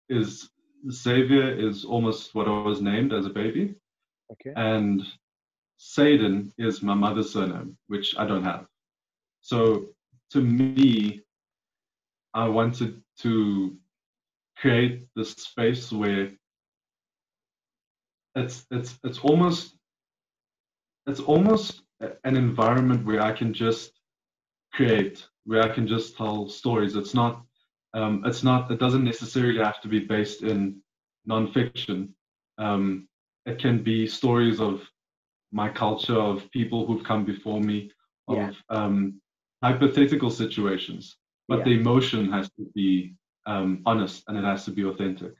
is 0.09 0.49
Xavier 0.91 1.51
is 1.51 1.85
almost 1.85 2.35
what 2.35 2.47
I 2.47 2.61
was 2.61 2.81
named 2.81 3.13
as 3.13 3.25
a 3.25 3.29
baby. 3.29 3.75
Okay. 4.31 4.53
And 4.55 5.01
Sadan 5.79 6.51
is 6.57 6.81
my 6.81 6.93
mother's 6.93 7.31
surname, 7.33 7.77
which 7.87 8.15
I 8.17 8.25
don't 8.25 8.43
have. 8.43 8.65
So 9.41 9.87
to 10.33 10.41
me, 10.41 11.21
I 12.33 12.47
wanted 12.47 13.01
to 13.19 13.77
create 14.57 15.07
this 15.15 15.31
space 15.31 15.91
where 15.91 16.31
it's 18.35 18.65
it's 18.71 18.97
it's 19.03 19.19
almost 19.19 19.75
it's 21.05 21.19
almost 21.19 21.83
an 22.23 22.35
environment 22.35 23.05
where 23.05 23.21
I 23.21 23.31
can 23.31 23.53
just 23.53 23.91
create, 24.73 25.23
where 25.45 25.61
I 25.61 25.69
can 25.69 25.87
just 25.87 26.17
tell 26.17 26.49
stories. 26.49 26.95
It's 26.95 27.13
not 27.13 27.43
um, 27.93 28.23
it's 28.25 28.43
not 28.43 28.71
it 28.71 28.79
doesn't 28.79 29.03
necessarily 29.03 29.59
have 29.59 29.81
to 29.81 29.87
be 29.87 29.99
based 29.99 30.41
in 30.41 30.81
nonfiction. 31.29 32.09
Um, 32.57 33.07
it 33.45 33.59
can 33.59 33.83
be 33.83 34.07
stories 34.07 34.59
of 34.59 34.81
my 35.51 35.69
culture, 35.69 36.17
of 36.17 36.49
people 36.49 36.87
who've 36.87 37.03
come 37.03 37.23
before 37.23 37.61
me, 37.61 37.91
of 38.27 38.37
yeah. 38.37 38.51
um, 38.69 39.21
hypothetical 39.63 40.29
situations, 40.29 41.17
but 41.47 41.59
yeah. 41.59 41.65
the 41.65 41.79
emotion 41.79 42.31
has 42.31 42.49
to 42.57 42.65
be 42.75 43.15
um, 43.45 43.81
honest 43.85 44.23
and 44.27 44.37
it 44.37 44.43
has 44.43 44.65
to 44.65 44.71
be 44.71 44.83
authentic. 44.83 45.33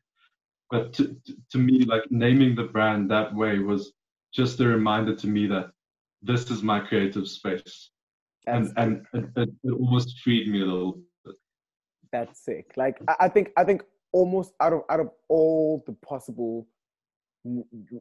But 0.72 0.94
to, 0.94 1.16
to 1.52 1.58
me, 1.58 1.84
like 1.86 2.04
naming 2.10 2.56
the 2.56 2.64
brand 2.64 3.12
that 3.12 3.36
way 3.36 3.60
was 3.60 3.92
just 4.34 4.60
a 4.62 4.68
reminder 4.68 5.16
to 5.16 5.28
me 5.28 5.46
that 5.48 5.72
this 6.22 6.50
is 6.50 6.64
my 6.64 6.80
creative 6.80 7.28
space. 7.28 7.92
and, 8.48 8.72
and 8.78 9.06
it, 9.14 9.26
it, 9.36 9.50
it, 9.64 9.72
almost 9.72 10.20
freed 10.20 10.48
me 10.48 10.62
a 10.62 10.66
little 10.66 11.00
bit. 11.26 11.36
That's 12.12 12.44
sick. 12.44 12.72
Like 12.78 13.02
I 13.20 13.28
think 13.28 13.52
I 13.58 13.64
think 13.64 13.84
almost 14.12 14.54
out 14.62 14.74
of 14.74 14.82
out 14.90 15.00
of 15.00 15.10
all 15.30 15.84
the 15.86 15.94
possible 15.94 16.68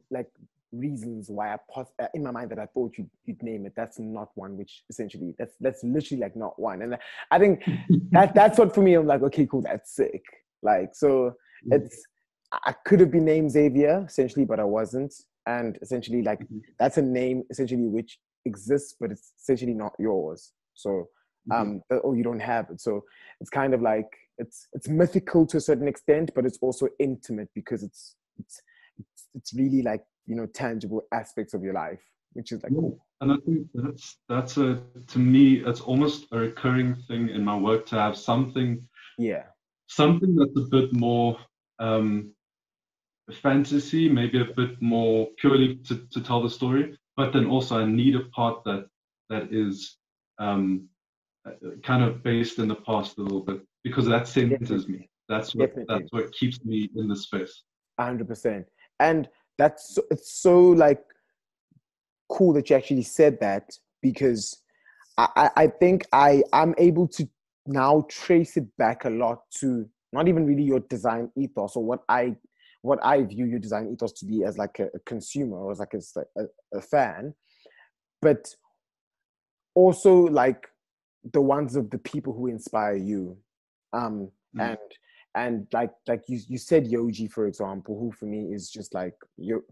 like 0.09 0.29
reasons 0.73 1.29
why 1.29 1.53
I 1.53 1.57
pos- 1.73 1.93
uh, 2.01 2.07
in 2.13 2.23
my 2.23 2.31
mind 2.31 2.49
that 2.51 2.59
I 2.59 2.65
thought 2.65 2.97
you'd, 2.97 3.09
you'd 3.25 3.41
name 3.43 3.65
it. 3.65 3.73
That's 3.75 3.99
not 3.99 4.29
one. 4.35 4.57
Which 4.57 4.83
essentially 4.89 5.35
that's 5.37 5.55
that's 5.61 5.83
literally 5.83 6.21
like 6.21 6.35
not 6.35 6.59
one. 6.59 6.81
And 6.81 6.97
I 7.31 7.39
think 7.39 7.63
that 8.11 8.33
that's 8.35 8.57
what 8.59 8.73
for 8.73 8.81
me. 8.81 8.95
I'm 8.95 9.07
like, 9.07 9.21
okay, 9.23 9.45
cool, 9.45 9.61
that's 9.61 9.95
sick. 9.95 10.23
Like 10.61 10.89
so, 10.93 11.33
it's 11.71 12.01
I 12.51 12.73
could 12.85 12.99
have 12.99 13.11
been 13.11 13.25
named 13.25 13.51
Xavier 13.51 14.05
essentially, 14.07 14.45
but 14.45 14.59
I 14.59 14.63
wasn't. 14.63 15.13
And 15.45 15.77
essentially, 15.81 16.21
like 16.23 16.39
Mhm. 16.39 16.61
that's 16.79 16.97
a 16.97 17.01
name 17.01 17.43
essentially 17.49 17.87
which 17.87 18.19
exists, 18.45 18.95
but 18.99 19.11
it's 19.11 19.31
essentially 19.39 19.73
not 19.73 19.93
yours. 19.99 20.53
So 20.73 21.09
Mhm. 21.49 21.55
um, 21.61 21.83
that- 21.89 21.99
or 21.99 22.15
you 22.15 22.23
don't 22.23 22.39
have 22.39 22.69
it. 22.69 22.79
So 22.81 23.03
it's 23.41 23.49
kind 23.49 23.73
of 23.73 23.81
like 23.81 24.07
it's 24.37 24.67
it's 24.73 24.87
mythical 24.89 25.45
to 25.47 25.57
a 25.57 25.61
certain 25.61 25.87
extent, 25.87 26.31
but 26.35 26.45
it's 26.45 26.57
also 26.61 26.87
intimate 26.99 27.49
because 27.53 27.83
it's 27.83 28.15
it's 28.39 28.61
it's, 28.99 29.27
it's 29.33 29.53
really 29.53 29.81
like 29.81 30.03
you 30.25 30.35
know 30.35 30.45
tangible 30.45 31.03
aspects 31.11 31.53
of 31.53 31.63
your 31.63 31.73
life, 31.73 32.01
which 32.33 32.51
is 32.51 32.63
like 32.63 32.73
cool. 32.73 32.99
And 33.21 33.31
I 33.31 33.37
think 33.45 33.67
that's 33.73 34.17
that's 34.27 34.57
a 34.57 34.81
to 35.07 35.19
me 35.19 35.63
it's 35.65 35.81
almost 35.81 36.25
a 36.31 36.37
recurring 36.37 36.95
thing 37.07 37.29
in 37.29 37.43
my 37.43 37.57
work 37.57 37.85
to 37.87 37.95
have 37.95 38.17
something 38.17 38.87
Yeah, 39.17 39.43
something 39.87 40.35
that's 40.35 40.57
a 40.57 40.69
bit 40.69 40.93
more 40.93 41.37
um, 41.79 42.33
fantasy, 43.31 44.09
maybe 44.09 44.41
a 44.41 44.53
bit 44.53 44.81
more 44.81 45.27
purely 45.37 45.75
to, 45.87 46.07
to 46.11 46.21
tell 46.21 46.41
the 46.41 46.49
story, 46.49 46.97
but 47.15 47.33
then 47.33 47.45
also 47.45 47.79
I 47.79 47.85
need 47.85 48.15
a 48.15 48.25
part 48.35 48.63
that 48.65 48.87
that 49.29 49.53
is 49.53 49.97
um, 50.39 50.89
kind 51.83 52.03
of 52.03 52.23
based 52.23 52.59
in 52.59 52.67
the 52.67 52.75
past 52.75 53.17
a 53.17 53.21
little 53.21 53.41
bit 53.41 53.61
because 53.83 54.05
that 54.07 54.27
centers 54.27 54.87
me. 54.87 55.09
That's 55.29 55.55
what 55.55 55.69
Definitely. 55.69 55.95
that's 55.95 56.11
what 56.11 56.33
keeps 56.33 56.63
me 56.63 56.89
in 56.95 57.07
the 57.07 57.15
space. 57.15 57.63
hundred 57.99 58.27
percent. 58.27 58.65
And 58.99 59.29
that's 59.57 59.95
so, 59.95 60.03
it's 60.11 60.33
so 60.41 60.59
like 60.59 61.03
cool 62.29 62.53
that 62.53 62.69
you 62.69 62.75
actually 62.75 63.03
said 63.03 63.39
that 63.39 63.71
because 64.01 64.61
I, 65.17 65.49
I 65.55 65.67
think 65.67 66.05
I 66.11 66.43
I'm 66.51 66.73
able 66.77 67.07
to 67.09 67.27
now 67.67 68.05
trace 68.09 68.57
it 68.57 68.65
back 68.77 69.05
a 69.05 69.09
lot 69.09 69.41
to 69.59 69.87
not 70.11 70.27
even 70.27 70.45
really 70.45 70.63
your 70.63 70.79
design 70.81 71.31
ethos 71.35 71.75
or 71.75 71.83
what 71.83 72.03
I 72.09 72.35
what 72.81 72.99
I 73.03 73.23
view 73.23 73.45
your 73.45 73.59
design 73.59 73.89
ethos 73.91 74.11
to 74.13 74.25
be 74.25 74.43
as 74.43 74.57
like 74.57 74.79
a, 74.79 74.87
a 74.93 74.99
consumer 75.05 75.57
or 75.57 75.71
as 75.71 75.79
like 75.79 75.93
a, 75.93 76.41
a, 76.41 76.77
a 76.77 76.81
fan, 76.81 77.33
but 78.21 78.53
also 79.75 80.13
like 80.13 80.67
the 81.31 81.41
ones 81.41 81.75
of 81.75 81.89
the 81.89 81.97
people 81.97 82.33
who 82.33 82.47
inspire 82.47 82.95
you. 82.95 83.37
Um, 83.93 84.31
Mm. 84.55 84.69
and 84.69 84.77
and 85.35 85.67
like 85.73 85.91
like 86.07 86.23
you 86.27 86.39
you 86.47 86.57
said 86.57 86.85
Yohji 86.85 87.31
for 87.31 87.47
example, 87.47 87.97
who 87.99 88.11
for 88.11 88.25
me 88.25 88.53
is 88.53 88.69
just 88.69 88.93
like 88.93 89.15
you 89.37 89.63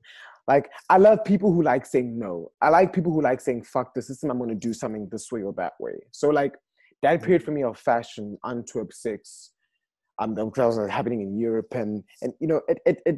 like 0.48 0.70
I 0.90 0.98
love 0.98 1.24
people 1.24 1.54
who 1.54 1.62
like 1.64 1.86
saying 1.86 2.18
no. 2.18 2.52
I 2.62 2.70
like 2.70 2.94
people 2.94 3.12
who 3.12 3.22
like 3.22 3.42
saying 3.42 3.64
fuck 3.64 3.94
the 3.94 4.02
system. 4.02 4.32
I'm 4.32 4.40
gonna 4.40 4.56
do 4.56 4.74
something 4.74 5.08
this 5.12 5.32
way 5.32 5.44
or 5.44 5.54
that 5.54 5.74
way. 5.80 5.94
So 6.12 6.30
like 6.30 6.54
that 7.04 7.22
period 7.22 7.44
for 7.44 7.52
me 7.52 7.64
of 7.64 7.78
fashion, 7.78 8.38
Antwerp 8.46 8.94
six, 8.94 9.52
um, 10.20 10.36
that 10.36 10.46
was 10.46 10.90
happening 10.90 11.22
in 11.22 11.38
Europe, 11.40 11.74
and 11.74 12.04
and 12.22 12.34
you 12.40 12.48
know 12.48 12.62
it 12.68 12.80
it 12.86 13.02
it 13.06 13.18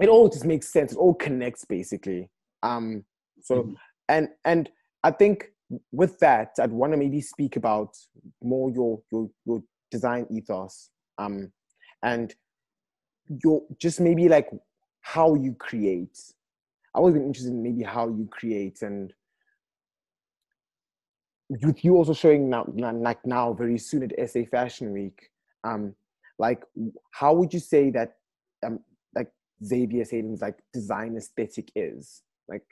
it 0.00 0.08
all 0.08 0.28
just 0.28 0.44
makes 0.44 0.72
sense. 0.72 0.92
It 0.92 0.98
all 0.98 1.14
connects 1.14 1.64
basically. 1.64 2.28
Um, 2.62 3.04
so 3.42 3.62
Mhm. 3.62 3.74
and 4.08 4.28
and 4.44 4.70
I 5.04 5.10
think 5.10 5.52
with 5.92 6.18
that, 6.20 6.50
I'd 6.60 6.72
want 6.72 6.92
to 6.92 6.96
maybe 6.96 7.20
speak 7.20 7.56
about 7.56 7.96
more 8.42 8.70
your 8.70 9.00
your 9.10 9.30
your 9.44 9.62
design 9.90 10.26
ethos, 10.30 10.90
um, 11.18 11.52
and 12.06 12.34
your 13.42 13.62
just 13.78 14.00
maybe 14.00 14.28
like 14.28 14.48
how 15.00 15.34
you 15.34 15.54
create. 15.54 16.18
I 16.94 17.00
was 17.00 17.12
been 17.12 17.26
interested 17.26 17.52
in 17.52 17.62
maybe 17.62 17.82
how 17.82 18.08
you 18.08 18.26
create 18.30 18.80
and 18.80 19.12
with 21.48 21.84
you 21.84 21.96
also 21.96 22.14
showing 22.14 22.48
now 22.48 22.64
like 22.68 23.24
now 23.26 23.52
very 23.52 23.78
soon 23.78 24.02
at 24.04 24.30
SA 24.30 24.44
Fashion 24.50 24.92
Week, 24.92 25.30
um, 25.64 25.94
like 26.38 26.62
how 27.10 27.34
would 27.34 27.52
you 27.52 27.60
say 27.60 27.90
that 27.90 28.16
um 28.64 28.80
like 29.14 29.30
Xavier 29.64 30.04
Sadan's 30.04 30.40
like 30.40 30.58
design 30.72 31.16
aesthetic 31.16 31.70
is? 31.74 32.22
Like 32.48 32.64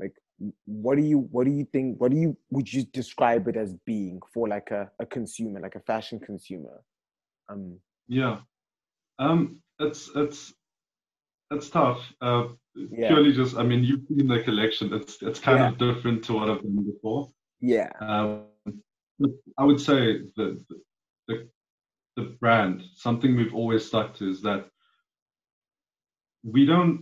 like 0.00 0.14
what 0.66 0.96
do 0.96 1.02
you 1.02 1.18
what 1.30 1.44
do 1.44 1.52
you 1.52 1.64
think 1.72 2.00
what 2.00 2.10
do 2.10 2.16
you 2.16 2.36
would 2.50 2.72
you 2.72 2.84
describe 2.92 3.48
it 3.48 3.56
as 3.56 3.74
being 3.86 4.20
for 4.32 4.48
like 4.48 4.70
a, 4.70 4.90
a 4.98 5.06
consumer, 5.06 5.60
like 5.60 5.76
a 5.76 5.80
fashion 5.80 6.18
consumer? 6.20 6.82
Um 7.48 7.78
Yeah, 8.08 8.40
um, 9.20 9.60
it's 9.78 10.10
it's 10.16 10.52
it's 11.52 11.68
tough. 11.70 12.00
Uh, 12.20 12.48
Yeah. 12.74 13.08
Purely 13.08 13.32
just, 13.32 13.56
I 13.56 13.64
mean, 13.70 13.82
you've 13.88 14.06
seen 14.08 14.28
the 14.28 14.42
collection. 14.48 14.86
It's 14.98 15.14
it's 15.28 15.40
kind 15.48 15.58
Yeah. 15.58 15.68
of 15.70 15.78
different 15.78 16.24
to 16.26 16.32
what 16.36 16.48
I've 16.50 16.62
done 16.62 16.84
before. 16.92 17.22
yeah. 17.74 17.90
Um, 18.00 18.46
I 19.60 19.64
would 19.68 19.80
say 19.88 19.98
the, 20.36 20.46
the 21.28 21.34
the 22.16 22.24
brand, 22.40 22.76
something 22.94 23.30
we've 23.36 23.54
always 23.60 23.84
stuck 23.90 24.08
to 24.18 24.24
is 24.34 24.40
that 24.48 24.62
we 26.54 26.64
don't 26.72 26.98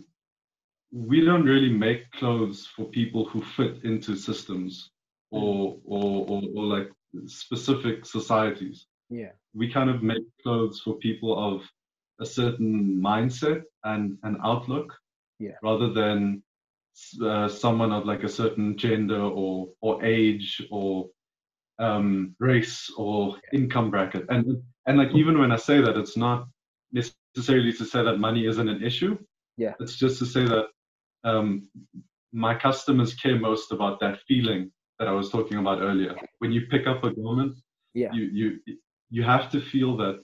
we 1.10 1.18
don't 1.28 1.44
really 1.54 1.72
make 1.86 2.10
clothes 2.20 2.66
for 2.74 2.84
people 3.00 3.22
who 3.30 3.40
fit 3.56 3.74
into 3.84 4.16
systems 4.16 4.90
or 5.30 5.78
or 5.84 6.26
or, 6.30 6.42
or 6.56 6.64
like 6.76 6.90
specific 7.26 7.96
societies. 8.06 8.86
Yeah. 9.10 9.32
We 9.60 9.66
kind 9.76 9.90
of 9.90 10.02
make 10.02 10.24
clothes 10.42 10.80
for 10.84 10.94
people 11.06 11.32
of 11.50 11.56
a 12.20 12.26
certain 12.26 13.00
mindset 13.00 13.62
and 13.84 14.18
an 14.22 14.36
outlook, 14.44 14.92
Yeah. 15.38 15.56
rather 15.62 15.92
than 15.92 16.42
uh, 17.22 17.48
someone 17.48 17.92
of 17.92 18.04
like 18.06 18.24
a 18.24 18.28
certain 18.28 18.76
gender 18.76 19.20
or 19.20 19.68
or 19.80 20.04
age 20.04 20.60
or 20.70 21.08
um, 21.78 22.34
race 22.40 22.90
or 22.96 23.36
income 23.52 23.90
bracket. 23.90 24.24
And 24.28 24.62
and 24.86 24.98
like 24.98 25.14
even 25.14 25.38
when 25.38 25.52
I 25.52 25.56
say 25.56 25.80
that, 25.80 25.96
it's 25.96 26.16
not 26.16 26.46
necessarily 26.92 27.72
to 27.72 27.84
say 27.84 28.02
that 28.02 28.18
money 28.18 28.46
isn't 28.46 28.68
an 28.68 28.82
issue. 28.82 29.16
Yeah. 29.56 29.74
It's 29.80 29.96
just 29.96 30.18
to 30.18 30.26
say 30.26 30.44
that 30.44 30.66
um, 31.24 31.68
my 32.32 32.54
customers 32.54 33.14
care 33.14 33.38
most 33.38 33.72
about 33.72 34.00
that 34.00 34.18
feeling 34.26 34.70
that 34.98 35.08
I 35.08 35.12
was 35.12 35.30
talking 35.30 35.58
about 35.58 35.80
earlier. 35.80 36.16
When 36.38 36.52
you 36.52 36.62
pick 36.70 36.86
up 36.86 37.04
a 37.04 37.10
garment, 37.12 37.54
Yeah. 37.94 38.12
you 38.12 38.24
you 38.40 38.46
you 39.10 39.22
have 39.22 39.50
to 39.50 39.60
feel 39.60 39.96
that 39.98 40.16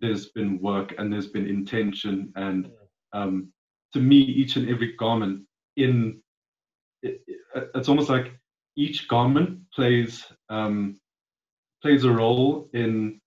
there's 0.00 0.26
been 0.30 0.60
work 0.60 0.94
and 0.98 1.12
there's 1.12 1.28
been 1.28 1.46
intention 1.46 2.32
and 2.36 2.70
um, 3.12 3.52
to 3.92 4.00
me 4.00 4.16
each 4.16 4.56
and 4.56 4.68
every 4.68 4.94
garment 4.96 5.42
in 5.76 6.20
it, 7.02 7.22
it- 7.26 7.70
it's 7.74 7.88
almost 7.88 8.10
like 8.10 8.38
each 8.76 9.08
garment 9.08 9.60
plays 9.74 10.24
um, 10.50 10.98
plays 11.82 12.04
a 12.04 12.10
role 12.10 12.68
in 12.74 13.18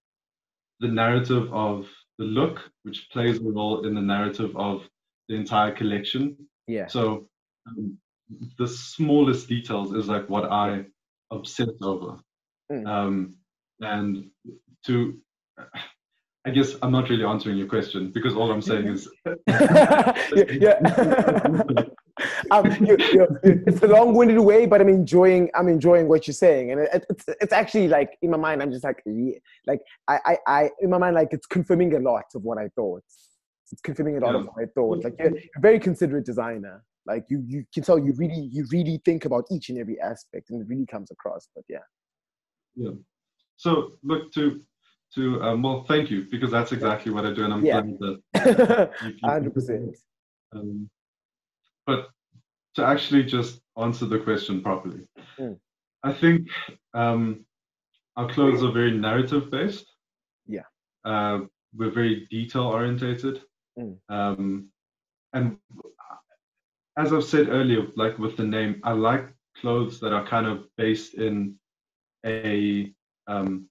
the 0.82 0.88
narrative 0.88 1.51
of 1.53 1.88
the 2.19 2.25
look, 2.25 2.60
which 2.84 3.10
plays 3.10 3.39
a 3.39 3.43
role 3.43 3.86
in 3.88 3.95
the 3.95 4.01
narrative 4.01 4.55
of 4.55 4.88
the 5.27 5.36
entire 5.36 5.71
collection. 5.71 6.38
Yeah. 6.67 6.86
So 6.88 7.27
um, 7.67 7.97
the 8.60 8.67
smallest 8.67 9.47
details 9.47 9.93
is 9.93 10.08
like 10.08 10.29
what 10.29 10.45
I 10.51 10.86
obsess 11.32 11.69
over. 11.82 12.19
Mm. 12.71 12.88
Um, 12.88 13.36
and 13.82 14.29
to, 14.86 15.17
I 16.45 16.52
guess 16.52 16.75
I'm 16.82 16.91
not 16.91 17.10
really 17.10 17.25
answering 17.25 17.58
your 17.58 17.67
question 17.67 18.12
because 18.12 18.34
all 18.34 18.49
I'm 18.52 18.62
saying 18.62 18.88
is 18.88 19.10
yeah. 19.47 20.80
um, 22.52 22.71
you, 22.84 22.97
you, 22.97 23.28
it's 23.43 23.82
a 23.84 23.88
long-winded 23.88 24.39
way, 24.39 24.65
but 24.65 24.80
I'm 24.82 24.89
enjoying. 24.89 25.49
I'm 25.54 25.67
enjoying 25.67 26.08
what 26.08 26.28
you're 26.28 26.34
saying, 26.34 26.71
and 26.71 26.82
it, 26.82 27.06
it's 27.10 27.25
it's 27.41 27.54
actually 27.54 27.88
like 27.89 28.17
in 28.21 28.32
my 28.32 28.38
mind, 28.38 28.62
I'm 28.62 28.71
just 28.71 28.84
like, 28.86 29.02
yeah, 29.06 29.38
like 29.67 29.82
I, 30.08 30.19
I, 30.25 30.38
I, 30.47 30.69
in 30.82 30.89
my 30.89 30.97
mind, 30.97 31.15
like 31.15 31.30
it's 31.32 31.45
confirming 31.45 31.93
a 31.95 31.99
lot 31.99 32.25
of 32.34 32.43
what 32.43 32.58
I 32.58 32.69
thought. 32.69 33.04
It's 33.71 33.82
confirming 33.82 34.17
a 34.17 34.21
lot 34.21 34.34
of 34.36 34.45
Yeah. 34.45 34.47
what 34.54 34.63
I 34.63 34.67
thought. 34.73 35.04
Like 35.04 35.15
you're, 35.19 35.32
you're 35.32 35.39
a 35.58 35.62
very 35.62 35.80
considerate 35.80 36.25
designer. 36.25 36.84
Like 37.06 37.25
you, 37.30 37.43
you 37.45 37.65
can 37.73 37.84
tell 37.84 37.99
you 37.99 38.13
really, 38.13 38.49
you 38.52 38.65
really 38.71 39.02
think 39.04 39.25
about 39.25 39.45
each 39.52 39.69
and 39.69 39.78
every 39.78 39.99
aspect, 39.99 40.49
and 40.49 40.62
it 40.62 40.67
really 40.69 40.86
comes 40.86 41.12
across. 41.12 41.49
But 41.54 41.65
yeah. 41.67 41.80
yeah, 42.75 42.91
so. 43.58 43.91
Look 44.04 44.32
to 44.34 44.62
to 45.15 45.41
um, 45.41 45.62
well, 45.63 45.84
thank 45.86 46.10
you 46.12 46.26
because 46.30 46.52
that's 46.52 46.72
exactly 46.72 47.12
what 47.12 47.26
I 47.26 47.34
do, 47.34 47.43
and 47.45 47.54
I'm 47.54 47.65
Yeah. 47.65 47.82
glad 47.82 48.00
that 48.00 48.91
you- 49.04 49.08
you- 49.10 49.15
hundred 49.24 49.54
percent. 49.54 49.98
Um, 50.52 50.89
but 51.86 52.10
to 52.76 52.86
actually 52.86 53.24
just 53.24 53.62
answer 53.78 54.06
the 54.06 54.19
question 54.19 54.62
properly, 54.62 55.08
Mm. 55.39 55.58
I 56.04 56.13
think 56.13 56.48
um, 56.93 57.45
our 58.15 58.30
clothes 58.30 58.63
are 58.63 58.72
very 58.72 58.91
narrative 58.91 59.50
based. 59.52 59.86
Yeah. 60.48 60.63
Uh, 61.06 61.41
we're 61.76 61.91
very 61.91 62.28
detail 62.30 62.63
orientated. 62.63 63.41
Mm. 63.78 63.98
Um, 64.10 64.69
and 65.34 65.58
as 66.98 67.13
I've 67.13 67.24
said 67.24 67.48
earlier, 67.50 67.88
like 67.95 68.17
with 68.19 68.36
the 68.38 68.43
name, 68.45 68.82
I 68.84 68.91
like 68.93 69.34
clothes 69.58 70.00
that 70.02 70.13
are 70.13 70.26
kind 70.26 70.48
of 70.48 70.65
based 70.78 71.13
in 71.15 71.56
a 72.26 72.93
um, 73.28 73.68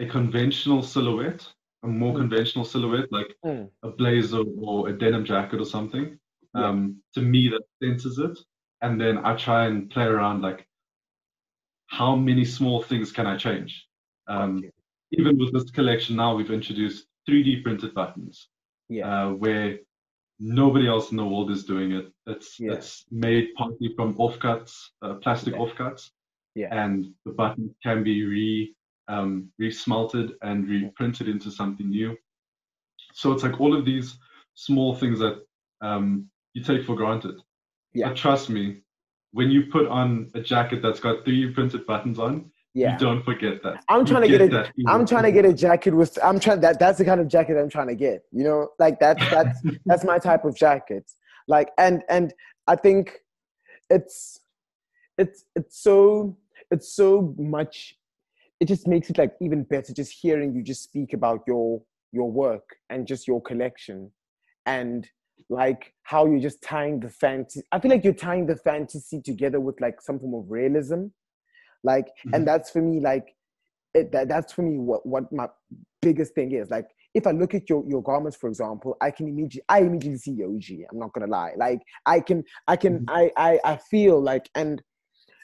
a 0.00 0.06
conventional 0.06 0.82
silhouette, 0.82 1.46
a 1.82 1.86
more 1.86 2.14
Mm. 2.14 2.18
conventional 2.22 2.64
silhouette, 2.64 3.10
like 3.12 3.36
Mm. 3.44 3.70
a 3.82 3.90
blazer 3.90 4.42
or 4.58 4.88
a 4.88 4.92
denim 4.98 5.24
jacket 5.24 5.60
or 5.60 5.64
something. 5.66 6.18
Yeah. 6.54 6.68
Um, 6.68 7.02
to 7.14 7.20
me, 7.22 7.48
that 7.48 7.62
centers 7.82 8.18
it. 8.18 8.38
And 8.82 9.00
then 9.00 9.18
I 9.18 9.36
try 9.36 9.66
and 9.66 9.90
play 9.90 10.04
around 10.04 10.42
like, 10.42 10.66
how 11.86 12.16
many 12.16 12.44
small 12.44 12.82
things 12.82 13.12
can 13.12 13.26
I 13.26 13.36
change? 13.36 13.86
Um, 14.26 14.58
you. 14.58 14.70
even 15.12 15.38
with 15.38 15.52
this 15.52 15.70
collection 15.70 16.14
now, 16.16 16.36
we've 16.36 16.52
introduced 16.52 17.06
3D 17.28 17.62
printed 17.62 17.94
buttons. 17.94 18.48
Yeah. 18.88 19.06
uh, 19.26 19.32
where 19.34 19.78
nobody 20.40 20.88
else 20.88 21.12
in 21.12 21.16
the 21.16 21.24
world 21.24 21.48
is 21.52 21.64
doing 21.64 21.92
it. 21.92 22.12
It's 22.26 22.58
Yeah. 22.58 22.72
it's 22.72 23.04
made 23.12 23.54
partly 23.54 23.94
from 23.94 24.14
offcuts, 24.18 24.72
uh, 25.02 25.14
plastic 25.22 25.54
offcuts, 25.54 26.10
Yeah. 26.56 26.70
and 26.84 27.14
the 27.24 27.30
button 27.32 27.72
can 27.84 28.02
be 28.02 28.24
re 28.24 28.74
um, 29.10 29.48
re-smelted 29.58 30.32
and 30.42 30.68
reprinted 30.68 31.28
into 31.28 31.50
something 31.50 31.90
new. 31.90 32.16
So 33.12 33.32
it's 33.32 33.42
like 33.42 33.60
all 33.60 33.76
of 33.76 33.84
these 33.84 34.16
small 34.54 34.94
things 34.94 35.18
that 35.18 35.42
um, 35.82 36.30
you 36.54 36.62
take 36.62 36.84
for 36.86 36.94
granted. 36.94 37.34
Yeah. 37.92 38.08
But 38.08 38.16
trust 38.16 38.48
me, 38.50 38.82
when 39.32 39.50
you 39.50 39.64
put 39.66 39.86
on 39.88 40.30
a 40.34 40.40
jacket 40.40 40.80
that's 40.82 41.00
got 41.00 41.24
three 41.24 41.50
printed 41.52 41.86
buttons 41.86 42.18
on, 42.20 42.50
Yeah. 42.72 42.92
you 42.92 42.98
don't 42.98 43.24
forget 43.24 43.62
that. 43.64 43.84
I'm 43.88 44.00
You 44.00 44.06
trying 44.06 44.22
to 44.22 44.28
get 44.28 44.40
a- 44.42 44.48
that 44.48 44.72
I'm 44.86 45.04
trying 45.06 45.24
to 45.24 45.32
get 45.32 45.44
a 45.44 45.52
jacket 45.52 45.92
with 45.94 46.16
I'm 46.22 46.38
trying 46.38 46.60
that 46.60 46.78
that's 46.78 46.98
the 46.98 47.04
kind 47.04 47.20
of 47.20 47.26
jacket 47.28 47.56
I'm 47.58 47.68
trying 47.68 47.88
to 47.88 47.96
get. 47.96 48.22
You 48.30 48.44
know, 48.44 48.68
like 48.78 49.00
that's 49.00 49.22
that's 49.30 49.58
that's 49.86 50.04
my 50.04 50.18
type 50.18 50.44
of 50.44 50.54
jacket. 50.54 51.10
Like 51.48 51.70
and 51.78 52.02
and 52.08 52.32
I 52.68 52.76
think 52.76 53.18
it's 53.88 54.40
it's 55.18 55.44
it's 55.56 55.76
so 55.82 56.36
it's 56.70 56.94
so 56.94 57.34
much 57.36 57.96
it 58.60 58.68
just 58.68 58.86
makes 58.86 59.10
it 59.10 59.18
like 59.18 59.32
even 59.40 59.64
better 59.64 59.92
just 59.92 60.12
hearing 60.20 60.54
you 60.54 60.62
just 60.62 60.82
speak 60.82 61.12
about 61.12 61.40
your 61.46 61.82
your 62.12 62.30
work 62.30 62.76
and 62.90 63.06
just 63.06 63.26
your 63.26 63.40
collection 63.42 64.10
and 64.66 65.08
like 65.48 65.94
how 66.02 66.26
you're 66.26 66.40
just 66.40 66.62
tying 66.62 67.00
the 67.00 67.08
fantasy 67.08 67.62
i 67.72 67.80
feel 67.80 67.90
like 67.90 68.04
you're 68.04 68.12
tying 68.12 68.46
the 68.46 68.56
fantasy 68.56 69.20
together 69.20 69.58
with 69.58 69.80
like 69.80 70.00
some 70.00 70.18
form 70.18 70.34
of 70.34 70.50
realism 70.50 71.06
like 71.82 72.06
and 72.32 72.46
Mhm. 72.46 72.46
that's 72.46 72.70
for 72.70 72.82
me 72.82 73.00
like 73.00 73.34
it, 73.94 74.12
that, 74.12 74.28
that's 74.28 74.52
for 74.52 74.62
me 74.62 74.78
what, 74.78 75.04
what 75.04 75.32
my 75.32 75.48
biggest 76.02 76.34
thing 76.34 76.52
is 76.52 76.70
like 76.70 76.86
if 77.14 77.26
i 77.26 77.30
look 77.30 77.54
at 77.54 77.68
your, 77.68 77.84
your 77.88 78.02
garments 78.02 78.36
for 78.36 78.48
example 78.48 78.96
i 79.00 79.10
can 79.10 79.26
immediately 79.26 79.62
i 79.68 79.80
immediately 79.80 80.18
see 80.18 80.32
yohji 80.32 80.82
i'm 80.90 80.98
not 80.98 81.12
gonna 81.12 81.26
lie 81.26 81.52
like 81.56 81.80
i 82.06 82.20
can 82.20 82.44
i 82.68 82.76
can 82.76 83.00
Mhm. 83.00 83.04
I, 83.08 83.30
I 83.36 83.58
i 83.64 83.76
feel 83.76 84.20
like 84.20 84.48
and 84.54 84.82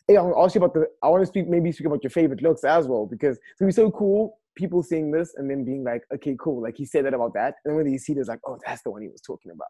yeah, 0.09 0.21
I 0.21 0.23
want 0.23 0.37
to 0.37 0.41
ask 0.41 0.55
you 0.55 0.61
about 0.61 0.75
the. 0.75 0.87
I 1.03 1.09
want 1.09 1.23
to 1.23 1.27
speak 1.27 1.49
maybe 1.49 1.73
speak 1.73 1.87
about 1.87 2.03
your 2.05 2.11
favorite 2.11 2.43
looks 2.43 2.65
as 2.65 2.87
well 2.87 3.07
because 3.07 3.37
it's 3.37 3.59
gonna 3.59 3.69
be 3.69 3.73
so 3.73 3.91
cool. 3.91 4.39
People 4.57 4.83
seeing 4.83 5.11
this 5.11 5.35
and 5.37 5.51
then 5.51 5.65
being 5.65 5.85
like, 5.85 6.03
okay, 6.15 6.37
cool. 6.41 6.63
Like 6.63 6.77
he 6.77 6.85
said 6.85 7.05
that 7.07 7.15
about 7.15 7.35
that, 7.35 7.55
and 7.65 7.73
then 7.73 7.77
when 7.77 7.93
you 7.93 7.99
see 7.99 8.15
this, 8.15 8.29
like, 8.29 8.41
oh, 8.47 8.59
that's 8.65 8.83
the 8.83 8.91
one 8.91 9.03
he 9.03 9.09
was 9.09 9.21
talking 9.21 9.51
about. 9.51 9.67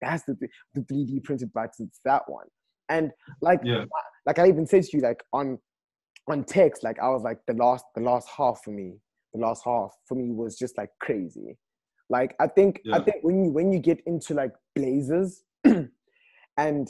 That's 0.00 0.24
the 0.24 0.36
the 0.74 0.82
three 0.82 1.04
D 1.04 1.20
printed 1.20 1.52
butts. 1.52 1.80
It's 1.80 2.00
that 2.04 2.22
one. 2.26 2.46
And 2.88 3.12
like, 3.40 3.60
Yeah. 3.64 3.84
like 4.26 4.38
I 4.38 4.48
even 4.48 4.66
said 4.66 4.82
to 4.82 4.96
you, 4.96 5.02
like 5.02 5.22
on 5.32 5.58
on 6.28 6.44
text, 6.44 6.84
like 6.84 6.98
I 7.00 7.08
was 7.08 7.22
like 7.22 7.38
the 7.46 7.54
last 7.54 7.84
the 7.94 8.02
last 8.02 8.28
half 8.36 8.60
for 8.62 8.70
me, 8.72 8.98
the 9.32 9.40
last 9.40 9.62
half 9.64 9.92
for 10.06 10.14
me 10.14 10.30
was 10.30 10.58
just 10.58 10.76
like 10.76 10.90
crazy. 11.00 11.56
Like 12.10 12.34
I 12.40 12.46
think 12.46 12.80
I 12.92 13.00
think 13.00 13.16
when 13.22 13.44
you 13.44 13.52
when 13.52 13.72
you 13.72 13.78
get 13.78 14.00
into 14.06 14.34
like 14.34 14.52
blazers 14.74 15.42
and 16.56 16.88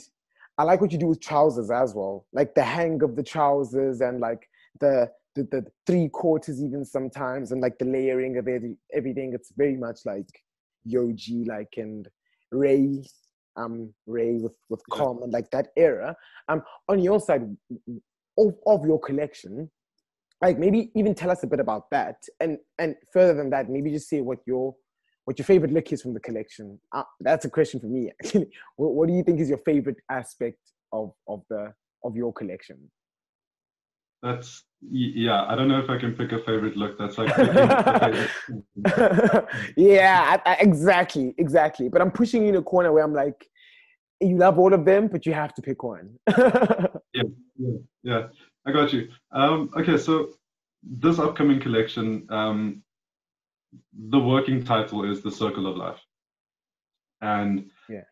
I 0.57 0.63
like 0.63 0.81
what 0.81 0.91
you 0.91 0.99
do 0.99 1.07
with 1.07 1.21
trousers 1.21 1.71
as 1.71 1.93
well, 1.95 2.25
like 2.31 2.53
the 2.53 2.63
hang 2.63 3.01
of 3.01 3.15
the 3.15 3.23
trousers 3.23 4.01
and 4.01 4.19
like 4.19 4.47
the 4.79 5.09
the, 5.35 5.43
the 5.43 5.65
three 5.87 6.09
quarters 6.09 6.61
even 6.61 6.85
sometimes 6.85 7.51
and 7.51 7.59
like 7.59 7.79
the 7.79 7.85
layering 7.85 8.37
of 8.37 8.47
every, 8.47 8.77
everything. 8.93 9.33
It's 9.33 9.51
very 9.57 9.75
much 9.75 10.01
like 10.05 10.27
Yohji, 10.87 11.47
like 11.47 11.73
and 11.77 12.07
Rei, 12.51 13.03
um 13.55 13.93
Rei 14.05 14.37
with 14.37 14.55
with 14.69 14.81
Yeah. 14.91 14.97
Com 14.97 15.23
and 15.23 15.33
like 15.33 15.49
that 15.51 15.69
era. 15.75 16.15
Um, 16.49 16.61
on 16.87 16.99
your 16.99 17.19
side 17.19 17.43
of, 18.37 18.53
of 18.67 18.85
your 18.85 18.99
collection, 18.99 19.71
like 20.41 20.59
maybe 20.59 20.91
even 20.95 21.15
tell 21.15 21.31
us 21.31 21.43
a 21.43 21.47
bit 21.47 21.59
about 21.59 21.89
that 21.89 22.17
and 22.39 22.59
and 22.77 22.95
further 23.11 23.33
than 23.33 23.49
that, 23.49 23.69
maybe 23.69 23.89
just 23.89 24.09
say 24.09 24.21
what 24.21 24.39
your 24.45 24.75
what 25.25 25.39
your 25.39 25.45
favorite 25.45 25.71
look 25.71 25.91
is 25.91 26.01
from 26.01 26.13
the 26.13 26.19
collection. 26.19 26.79
Uh, 26.91 27.03
that's 27.21 27.45
a 27.45 27.49
question 27.49 27.79
for 27.79 27.87
me 27.87 28.11
actually. 28.23 28.47
What, 28.75 28.93
what 28.93 29.07
do 29.07 29.13
you 29.13 29.23
think 29.23 29.39
is 29.39 29.49
your 29.49 29.59
favorite 29.59 29.97
aspect 30.09 30.59
of 30.91 31.13
of 31.27 31.43
the 31.49 31.73
of 32.03 32.15
your 32.15 32.33
collection? 32.33 32.89
That's 34.21 34.63
yeah. 34.81 35.45
I 35.45 35.55
don't 35.55 35.67
know 35.67 35.79
if 35.79 35.89
I 35.89 35.97
can 35.97 36.13
pick 36.13 36.31
a 36.31 36.39
favorite 36.39 36.77
look. 36.77 36.97
That's 36.97 37.17
like 37.17 37.35
picking 37.35 37.57
a 37.57 37.99
favorite. 37.99 39.45
yeah, 39.77 40.39
I, 40.45 40.51
I, 40.51 40.55
exactly, 40.55 41.35
exactly. 41.37 41.89
But 41.89 42.01
I'm 42.01 42.11
pushing 42.11 42.43
you 42.43 42.49
in 42.49 42.55
a 42.55 42.61
corner 42.61 42.91
where 42.91 43.03
I'm 43.03 43.13
like, 43.13 43.45
you 44.21 44.37
love 44.37 44.57
all 44.59 44.73
of 44.73 44.85
them, 44.85 45.09
but 45.09 45.25
you 45.25 45.33
have 45.33 45.53
to 45.55 45.61
pick 45.61 45.83
one. 45.83 46.17
yeah, 46.37 47.23
yeah, 48.03 48.27
I 48.65 48.71
got 48.71 48.93
you. 48.93 49.09
Um, 49.33 49.69
okay, 49.77 49.97
so 49.97 50.29
this 50.83 51.19
upcoming 51.19 51.59
collection, 51.59 52.25
um, 52.29 52.81
the 53.93 54.19
working 54.19 54.63
title 54.63 55.09
is 55.09 55.21
"The 55.21 55.31
Circle 55.31 55.67
of 55.67 55.77
Life," 55.77 56.01
and 57.21 57.69
Yeah. 57.89 58.03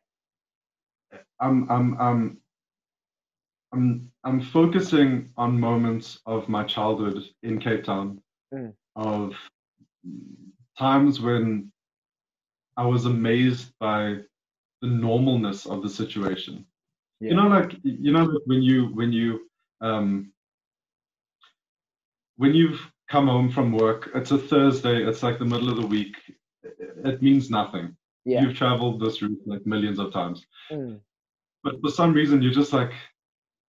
I'm 1.39 1.69
I'm 1.69 1.97
I'm 1.99 2.37
I'm 3.73 4.11
I'm 4.23 4.41
focusing 4.41 5.29
on 5.37 5.59
moments 5.59 6.19
of 6.25 6.49
my 6.49 6.63
childhood 6.63 7.23
in 7.43 7.59
Cape 7.59 7.83
Town, 7.83 8.21
Mm. 8.53 8.75
of 8.95 9.33
times 10.77 11.21
when 11.21 11.71
I 12.77 12.85
was 12.85 13.05
amazed 13.05 13.73
by 13.79 14.17
the 14.81 14.87
normalness 14.87 15.67
of 15.69 15.81
the 15.83 15.89
situation 15.89 16.65
you 17.21 17.35
know 17.35 17.47
like 17.47 17.73
you 17.83 18.11
know 18.11 18.25
when 18.45 18.61
you 18.61 18.87
when 18.93 19.11
you 19.13 19.49
um 19.81 20.31
when 22.37 22.53
you've 22.53 22.81
come 23.11 23.27
home 23.27 23.49
from 23.51 23.71
work 23.71 24.09
it's 24.15 24.31
a 24.31 24.37
thursday 24.37 24.97
it's 25.07 25.21
like 25.21 25.37
the 25.37 25.51
middle 25.53 25.69
of 25.69 25.77
the 25.81 25.87
week 25.87 26.15
it 27.09 27.21
means 27.21 27.49
nothing 27.49 27.95
yeah. 28.23 28.41
you've 28.41 28.55
traveled 28.55 29.01
this 29.01 29.21
route 29.21 29.41
like 29.45 29.65
millions 29.65 29.99
of 29.99 30.13
times 30.13 30.45
Mm. 30.71 31.01
but 31.63 31.73
for 31.81 31.91
some 31.91 32.13
reason 32.13 32.41
you're 32.41 32.59
just 32.61 32.71
like 32.71 32.93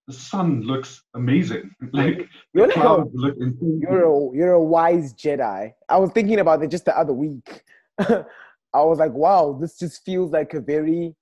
the 0.07 0.13
sun 0.13 0.63
looks 0.63 1.03
amazing 1.15 1.71
like 1.93 2.29
You're 2.55 2.69
like 2.69 2.77
a, 2.77 3.05
look 3.13 3.37
you're 3.81 4.05
a 4.05 4.37
you're 4.37 4.53
a 4.53 4.63
wise 4.63 5.15
Jedi. 5.15 5.73
I 5.89 5.97
was 5.97 6.11
thinking 6.11 6.41
about 6.41 6.63
it 6.63 6.71
just 6.71 6.85
the 6.85 6.97
other 6.97 7.13
week. 7.13 7.63
I 8.75 8.83
was 8.83 8.99
like, 8.99 9.13
wow, 9.13 9.57
this 9.61 9.79
just 9.79 10.05
feels 10.05 10.33
like 10.33 10.55
a 10.55 10.61
very 10.61 11.15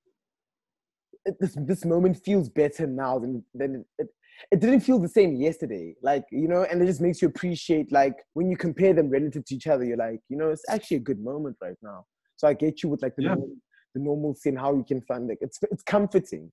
this 1.39 1.55
this 1.57 1.85
moment 1.85 2.17
feels 2.25 2.49
better 2.49 2.87
now 2.87 3.19
than 3.19 3.45
than 3.55 3.85
it, 3.99 4.09
it 4.51 4.61
didn't 4.61 4.81
feel 4.81 4.99
the 4.99 5.09
same 5.09 5.37
yesterday. 5.37 5.95
Like 6.03 6.25
you 6.31 6.49
know, 6.49 6.63
and 6.65 6.83
it 6.83 6.87
just 6.87 7.01
makes 7.01 7.21
you 7.23 7.29
appreciate 7.29 7.93
like 7.93 8.15
when 8.35 8.51
you 8.51 8.57
compare 8.57 8.95
them 8.95 9.09
relative 9.11 9.45
to 9.47 9.55
each 9.55 9.67
other. 9.67 9.85
You're 9.85 9.97
like, 9.97 10.21
you 10.29 10.37
know, 10.37 10.51
it's 10.51 10.65
actually 10.69 10.99
a 10.99 11.01
good 11.01 11.21
moment 11.21 11.57
right 11.63 11.77
now. 11.83 12.05
So 12.37 12.49
I 12.49 12.55
get 12.55 12.83
you 12.83 12.89
with 12.89 13.03
like 13.03 13.17
the 13.17 13.23
Yeah. 13.23 13.29
normal, 13.35 13.57
the 13.95 14.01
normal 14.01 14.35
thing 14.43 14.57
how 14.57 14.75
you 14.75 14.85
can 14.85 15.01
find 15.03 15.29
like 15.29 15.39
it's 15.41 15.59
it's 15.71 15.83
comforting, 15.83 16.51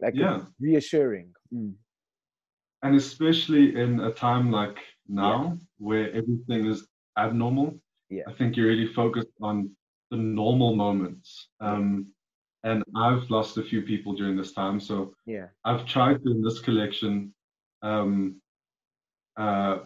like 0.00 0.14
Yeah. 0.16 0.44
reassuring. 0.60 1.32
Mm. 1.54 1.74
and 2.84 2.96
especially 2.96 3.76
in 3.82 4.00
a 4.00 4.12
time 4.12 4.50
like 4.50 4.78
now 5.08 5.56
where 5.78 6.08
everything 6.20 6.66
is 6.72 6.80
abnormal 7.24 7.68
Yeah. 8.10 8.24
i 8.30 8.32
think 8.32 8.56
you're 8.56 8.66
really 8.74 8.92
focused 8.92 9.34
on 9.40 9.70
the 10.10 10.16
normal 10.16 10.74
moments 10.74 11.28
um, 11.60 12.06
and 12.64 12.82
i've 12.96 13.28
lost 13.30 13.56
a 13.58 13.62
few 13.62 13.82
people 13.82 14.12
during 14.12 14.36
this 14.36 14.52
time 14.52 14.78
so 14.80 15.14
Yeah, 15.26 15.46
i've 15.64 15.84
tried 15.86 16.22
to 16.24 16.30
in 16.30 16.42
this 16.42 16.60
collection 16.60 17.34
um, 17.82 18.40
uh, 19.36 19.78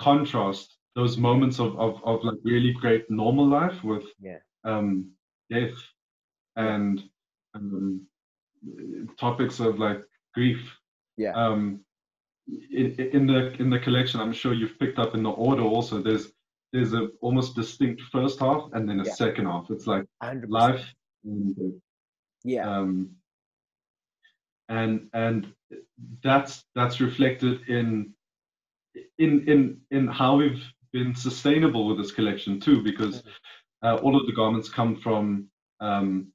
contrast 0.00 0.76
those 0.96 1.16
moments 1.16 1.58
of, 1.60 1.78
of, 1.78 2.00
of 2.04 2.24
like 2.24 2.38
really 2.44 2.72
great 2.72 3.08
normal 3.10 3.46
life 3.46 3.82
with 3.84 4.04
Yeah. 4.20 4.38
um, 4.64 5.10
death 5.50 5.76
and 6.56 7.02
um, 7.54 8.00
topics 9.18 9.60
of 9.60 9.78
like 9.78 10.02
grief 10.34 10.60
yeah, 11.16 11.32
um, 11.34 11.80
in, 12.70 12.90
in 13.16 13.26
the 13.26 13.52
in 13.62 13.70
the 13.70 13.78
collection, 13.78 14.20
I'm 14.20 14.32
sure 14.32 14.52
you've 14.52 14.78
picked 14.80 14.98
up 14.98 15.14
in 15.14 15.22
the 15.22 15.30
order 15.30 15.62
also. 15.62 16.02
There's 16.02 16.26
there's 16.72 16.92
a 16.92 17.06
almost 17.20 17.54
distinct 17.54 18.02
first 18.10 18.40
half 18.40 18.68
and 18.72 18.88
then 18.88 18.98
a 19.00 19.04
Yeah. 19.06 19.12
second 19.14 19.46
half. 19.46 19.70
It's 19.70 19.86
like 19.86 20.04
100%. 20.22 20.46
life 20.48 20.84
and. 21.24 21.80
Yeah, 22.44 22.68
um, 22.68 23.10
and 24.68 25.08
and 25.12 25.52
that's 26.22 26.64
that's 26.74 27.00
reflected 27.00 27.68
in 27.68 28.12
in 29.18 29.48
in 29.48 29.80
in 29.90 30.06
how 30.06 30.36
we've 30.36 30.62
been 30.92 31.14
sustainable 31.14 31.88
with 31.88 31.98
this 31.98 32.12
collection 32.12 32.60
too, 32.60 32.82
because 32.82 33.22
uh, 33.82 33.96
all 33.96 34.16
of 34.16 34.26
the 34.26 34.32
garments 34.32 34.68
come 34.68 34.96
from 34.96 35.48
um, 35.80 36.28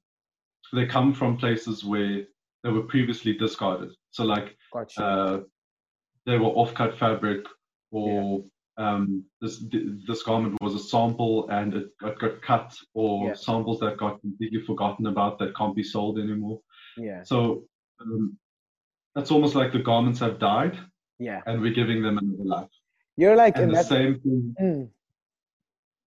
they 0.72 0.86
come 0.86 1.14
from 1.14 1.36
places 1.36 1.84
where 1.84 2.24
they 2.62 2.70
were 2.70 2.82
previously 2.82 3.32
discarded. 3.32 3.90
So 4.10 4.24
like 4.24 4.56
gotcha. 4.72 5.02
uh, 5.02 5.40
they 6.26 6.36
were 6.36 6.48
off-cut 6.48 6.98
fabric 6.98 7.46
or 7.90 8.44
um, 8.84 9.24
this 9.42 9.54
this 10.08 10.22
garment 10.28 10.54
was 10.66 10.74
a 10.74 10.84
sample 10.92 11.36
and 11.58 11.68
it 11.78 11.86
got, 12.02 12.14
got 12.22 12.34
cut 12.50 12.68
or 12.94 13.12
Yeah. 13.28 13.34
samples 13.34 13.78
that 13.80 13.94
got 14.04 14.20
completely 14.20 14.60
forgotten 14.70 15.06
about 15.12 15.38
that 15.38 15.54
can't 15.58 15.76
be 15.80 15.86
sold 15.94 16.14
anymore. 16.18 16.58
yeah, 17.08 17.22
So 17.30 17.38
um, 18.00 18.38
that's 19.14 19.30
almost 19.34 19.54
like 19.60 19.72
the 19.72 19.84
garments 19.90 20.20
have 20.20 20.38
died 20.38 20.74
yeah. 21.28 21.40
and 21.46 21.60
we're 21.62 21.78
giving 21.80 22.00
them 22.02 22.16
another 22.22 22.44
life. 22.56 22.72
You're 23.16 23.36
like, 23.44 23.58
And 23.58 23.70
the 23.70 23.82
same 23.94 24.14
thing, 24.24 24.54
mm, 24.60 24.88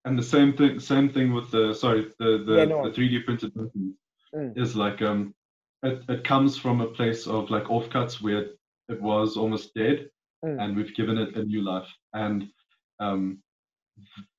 and 0.05 0.17
the 0.21 0.23
same 0.35 0.51
thing 0.57 0.79
same 0.79 1.07
thing 1.15 1.27
with 1.37 1.47
the 1.51 1.73
sorry 1.73 2.01
the 2.19 2.29
the, 2.47 2.55
Yeah, 2.59 2.65
no. 2.73 2.83
the 2.85 2.91
3D 2.95 3.15
printed 3.25 3.51
Mm. 4.35 4.57
is 4.63 4.71
like 4.85 4.99
um 5.09 5.19
it, 5.89 5.97
it 6.09 6.21
comes 6.23 6.51
from 6.63 6.81
a 6.81 6.87
place 6.97 7.27
of 7.35 7.51
like 7.55 7.65
offcuts 7.75 8.15
where 8.25 8.43
it 8.93 8.99
was 9.11 9.37
almost 9.41 9.73
dead 9.75 9.97
Mm. 10.45 10.57
and 10.61 10.69
we've 10.75 10.95
given 10.99 11.17
it 11.23 11.37
a 11.41 11.43
new 11.51 11.61
life 11.73 11.91
and 12.23 12.39
um 13.03 13.21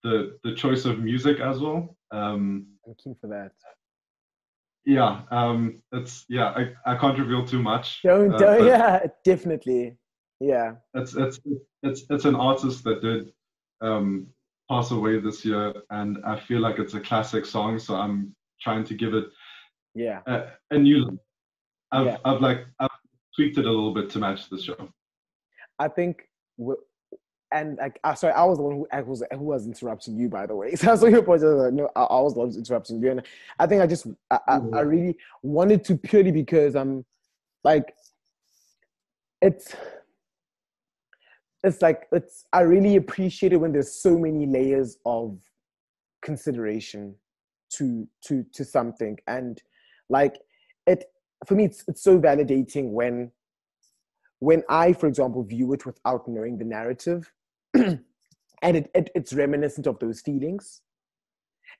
the 0.04 0.14
the 0.44 0.54
choice 0.62 0.84
of 0.90 0.94
music 1.10 1.36
as 1.40 1.56
well 1.64 1.80
um 2.20 2.66
I'm 2.86 2.94
keen 3.02 3.14
for 3.20 3.28
that. 3.36 3.52
yeah 4.96 5.12
um 5.30 5.82
it's 5.98 6.14
yeah 6.28 6.48
i, 6.60 6.62
I 6.92 6.94
can't 7.00 7.18
reveal 7.18 7.44
too 7.52 7.62
much 7.62 7.86
Don't, 8.10 8.34
uh, 8.34 8.38
don't 8.38 8.66
yeah, 8.66 9.06
definitely. 9.24 9.82
Yeah. 10.40 10.68
it's 11.00 11.14
it's 11.24 11.38
it's 11.82 12.00
it's 12.14 12.24
an 12.30 12.34
artist 12.50 12.78
that 12.84 12.98
did 13.08 13.32
um 13.88 14.06
pass 14.70 14.90
away 14.90 15.14
this 15.20 15.44
year 15.44 15.72
and 15.90 16.12
i 16.32 16.34
feel 16.46 16.60
like 16.66 16.78
it's 16.82 16.94
a 16.94 17.00
classic 17.10 17.44
song 17.54 17.78
so 17.78 17.94
i'm 18.04 18.34
trying 18.64 18.84
to 18.90 18.94
give 19.02 19.12
it 19.20 19.26
Yeah. 19.94 20.20
a, 20.26 20.36
a 20.76 20.78
new. 20.78 21.00
I've, 21.96 22.06
Yeah. 22.06 22.18
I've 22.28 22.40
like 22.48 22.60
I've 22.82 22.96
tweaked 23.36 23.58
it 23.60 23.66
a 23.66 23.74
little 23.78 23.94
bit 23.98 24.06
to 24.12 24.18
match 24.18 24.42
the 24.50 24.58
show. 24.66 24.80
I 25.84 25.88
think, 25.96 26.14
and 27.54 27.78
like, 27.78 28.00
uh, 28.02 28.14
sorry, 28.14 28.32
I 28.34 28.44
was 28.44 28.58
the 28.58 28.64
one 28.64 28.74
who 28.74 28.88
I 28.92 29.00
was 29.00 29.22
who 29.30 29.38
was 29.38 29.66
interrupting 29.66 30.16
you, 30.16 30.28
by 30.28 30.44
the 30.44 30.56
way. 30.56 30.74
So 30.76 30.92
I 30.92 30.96
saw 30.96 31.06
your 31.06 31.22
point. 31.22 31.42
Like, 31.42 31.72
no, 31.72 31.88
I, 31.94 32.02
I 32.02 32.20
was 32.20 32.34
the 32.34 32.40
one 32.40 32.54
interrupting 32.54 33.00
you, 33.00 33.12
and 33.12 33.22
I 33.58 33.66
think 33.66 33.80
I 33.80 33.86
just, 33.86 34.06
I, 34.30 34.38
I, 34.48 34.60
I 34.74 34.80
really 34.80 35.16
wanted 35.42 35.84
to 35.84 35.96
purely 35.96 36.32
because 36.32 36.74
I'm, 36.74 37.04
like, 37.62 37.94
it's, 39.40 39.74
it's 41.62 41.80
like 41.80 42.08
it's. 42.12 42.44
I 42.52 42.62
really 42.62 42.96
appreciate 42.96 43.52
it 43.52 43.58
when 43.58 43.72
there's 43.72 43.92
so 43.92 44.18
many 44.18 44.46
layers 44.46 44.98
of 45.06 45.38
consideration 46.22 47.14
to 47.74 48.08
to 48.26 48.44
to 48.52 48.64
something, 48.64 49.16
and 49.28 49.62
like 50.10 50.40
it 50.88 51.04
for 51.46 51.54
me, 51.54 51.66
it's 51.66 51.84
it's 51.86 52.02
so 52.02 52.18
validating 52.18 52.90
when 52.90 53.30
when 54.40 54.64
I, 54.68 54.92
for 54.92 55.06
example, 55.06 55.44
view 55.44 55.72
it 55.72 55.86
without 55.86 56.26
knowing 56.28 56.58
the 56.58 56.64
narrative, 56.64 57.32
and 57.74 58.76
it, 58.76 58.90
it, 58.94 59.10
it's 59.14 59.32
reminiscent 59.32 59.86
of 59.86 59.98
those 59.98 60.20
feelings, 60.20 60.80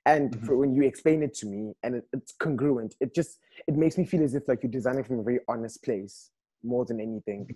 and 0.05 0.31
Mhm. 0.31 0.45
for 0.45 0.57
when 0.57 0.73
you 0.75 0.83
explain 0.83 1.23
it 1.23 1.33
to 1.35 1.45
me 1.47 1.73
and 1.83 1.95
it, 1.95 2.07
it's 2.13 2.33
congruent, 2.33 2.95
it 2.99 3.13
just 3.15 3.39
it 3.67 3.75
makes 3.75 3.97
me 3.97 4.05
feel 4.05 4.23
as 4.23 4.35
if 4.35 4.47
like 4.47 4.61
you're 4.63 4.71
designing 4.71 5.03
from 5.03 5.19
a 5.19 5.23
very 5.23 5.39
honest 5.47 5.83
place 5.83 6.31
more 6.63 6.85
than 6.85 6.99
anything. 6.99 7.47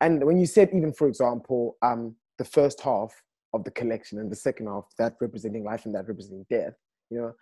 And 0.00 0.24
when 0.24 0.38
you 0.38 0.46
said 0.46 0.70
even, 0.72 0.92
for 0.92 1.08
example, 1.08 1.76
um, 1.82 2.16
the 2.38 2.44
first 2.44 2.80
half 2.80 3.12
of 3.52 3.64
the 3.64 3.70
collection 3.70 4.18
and 4.18 4.30
the 4.30 4.36
second 4.36 4.66
half, 4.66 4.84
that 4.98 5.14
representing 5.20 5.64
life 5.64 5.86
and 5.86 5.94
that 5.94 6.06
representing 6.08 6.46
death, 6.50 6.74
you 7.10 7.18
know, 7.18 7.32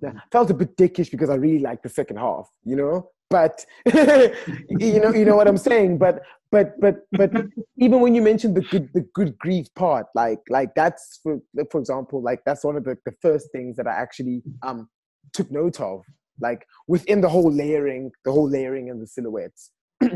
that 0.00 0.14
felt 0.30 0.50
a 0.50 0.54
bit 0.54 0.76
dickish 0.76 1.10
because 1.10 1.30
I 1.30 1.34
really 1.34 1.58
like 1.58 1.82
the 1.82 1.88
second 1.88 2.18
half, 2.18 2.48
you 2.64 2.76
know. 2.76 3.10
But 3.30 3.64
you 3.86 5.00
know, 5.00 5.12
you 5.12 5.24
know 5.24 5.36
what 5.36 5.48
I'm 5.48 5.58
saying. 5.58 5.98
But 5.98 6.22
but 6.50 6.80
but 6.80 7.00
but 7.12 7.30
even 7.78 8.00
when 8.00 8.14
you 8.14 8.22
mentioned 8.22 8.56
the 8.56 8.62
good 8.62 8.88
the 8.94 9.06
good 9.14 9.38
grief 9.38 9.66
part, 9.74 10.06
like 10.14 10.40
like 10.48 10.74
that's 10.74 11.20
for 11.22 11.38
for 11.70 11.78
example, 11.78 12.22
like 12.22 12.40
that's 12.46 12.64
one 12.64 12.76
of 12.76 12.84
the, 12.84 12.96
the 13.04 13.12
first 13.20 13.50
things 13.52 13.76
that 13.76 13.86
I 13.86 13.92
actually 13.92 14.42
um 14.62 14.88
took 15.32 15.50
note 15.50 15.80
of, 15.80 16.02
like 16.40 16.66
within 16.86 17.20
the 17.20 17.28
whole 17.28 17.52
layering, 17.52 18.10
the 18.24 18.32
whole 18.32 18.48
layering 18.48 18.88
and 18.90 19.02
the 19.02 19.06
silhouettes. 19.06 19.72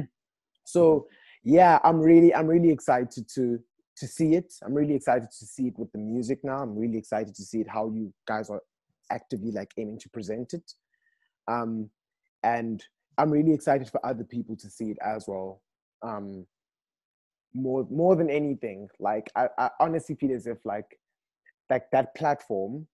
so 0.64 1.07
yeah, 1.45 1.81
I'm 1.85 2.01
really 2.01 2.35
I'm 2.35 2.47
really 2.47 2.71
excited 2.71 3.29
to 3.35 3.59
to 3.99 4.07
see 4.07 4.35
it. 4.37 4.55
I'm 4.64 4.73
really 4.73 4.95
excited 4.95 5.29
to 5.38 5.47
see 5.47 5.66
it 5.68 5.79
with 5.79 5.92
the 5.92 5.99
music 5.99 6.38
now. 6.42 6.62
I'm 6.62 6.79
really 6.79 6.97
excited 6.97 7.35
to 7.35 7.42
see 7.42 7.61
it 7.61 7.68
how 7.68 7.90
you 7.90 8.12
guys 8.27 8.49
are 8.49 8.62
actively 9.11 9.51
like 9.51 9.73
aiming 9.77 9.99
to 10.01 10.09
present 10.09 10.55
it. 10.55 10.73
Um, 11.49 11.91
and 12.43 12.83
I'm 13.19 13.31
really 13.31 13.53
excited 13.53 13.88
for 13.88 14.05
other 14.05 14.25
people 14.25 14.57
to 14.57 14.71
see 14.71 14.87
it 14.87 14.99
as 15.05 15.27
well. 15.29 15.62
Um, 16.03 16.47
more 17.55 17.87
more 17.91 18.17
than 18.17 18.31
anything, 18.31 18.88
like 18.99 19.31
I, 19.37 19.49
I 19.59 19.71
honestly 19.79 20.15
feel 20.15 20.35
as 20.35 20.47
if 20.47 20.59
like 20.65 20.99
like 21.69 21.91
that 21.93 22.15
platform, 22.15 22.87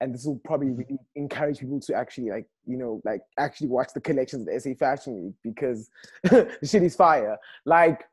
and 0.00 0.14
this 0.14 0.26
will 0.26 0.40
probably 0.44 0.70
really 0.70 0.98
encourage 1.16 1.60
people 1.60 1.80
to 1.80 1.94
actually 1.94 2.30
like 2.30 2.46
you 2.66 2.76
know 2.76 3.00
like 3.04 3.22
actually 3.38 3.68
watch 3.68 3.88
the 3.94 4.00
collections 4.00 4.46
of 4.46 4.52
the 4.52 4.60
SA 4.60 4.74
Fashion 4.78 5.24
Week 5.24 5.34
because 5.42 5.90
the 6.24 6.56
shit 6.62 6.82
is 6.82 6.94
fire. 6.94 7.38
Like 7.64 8.04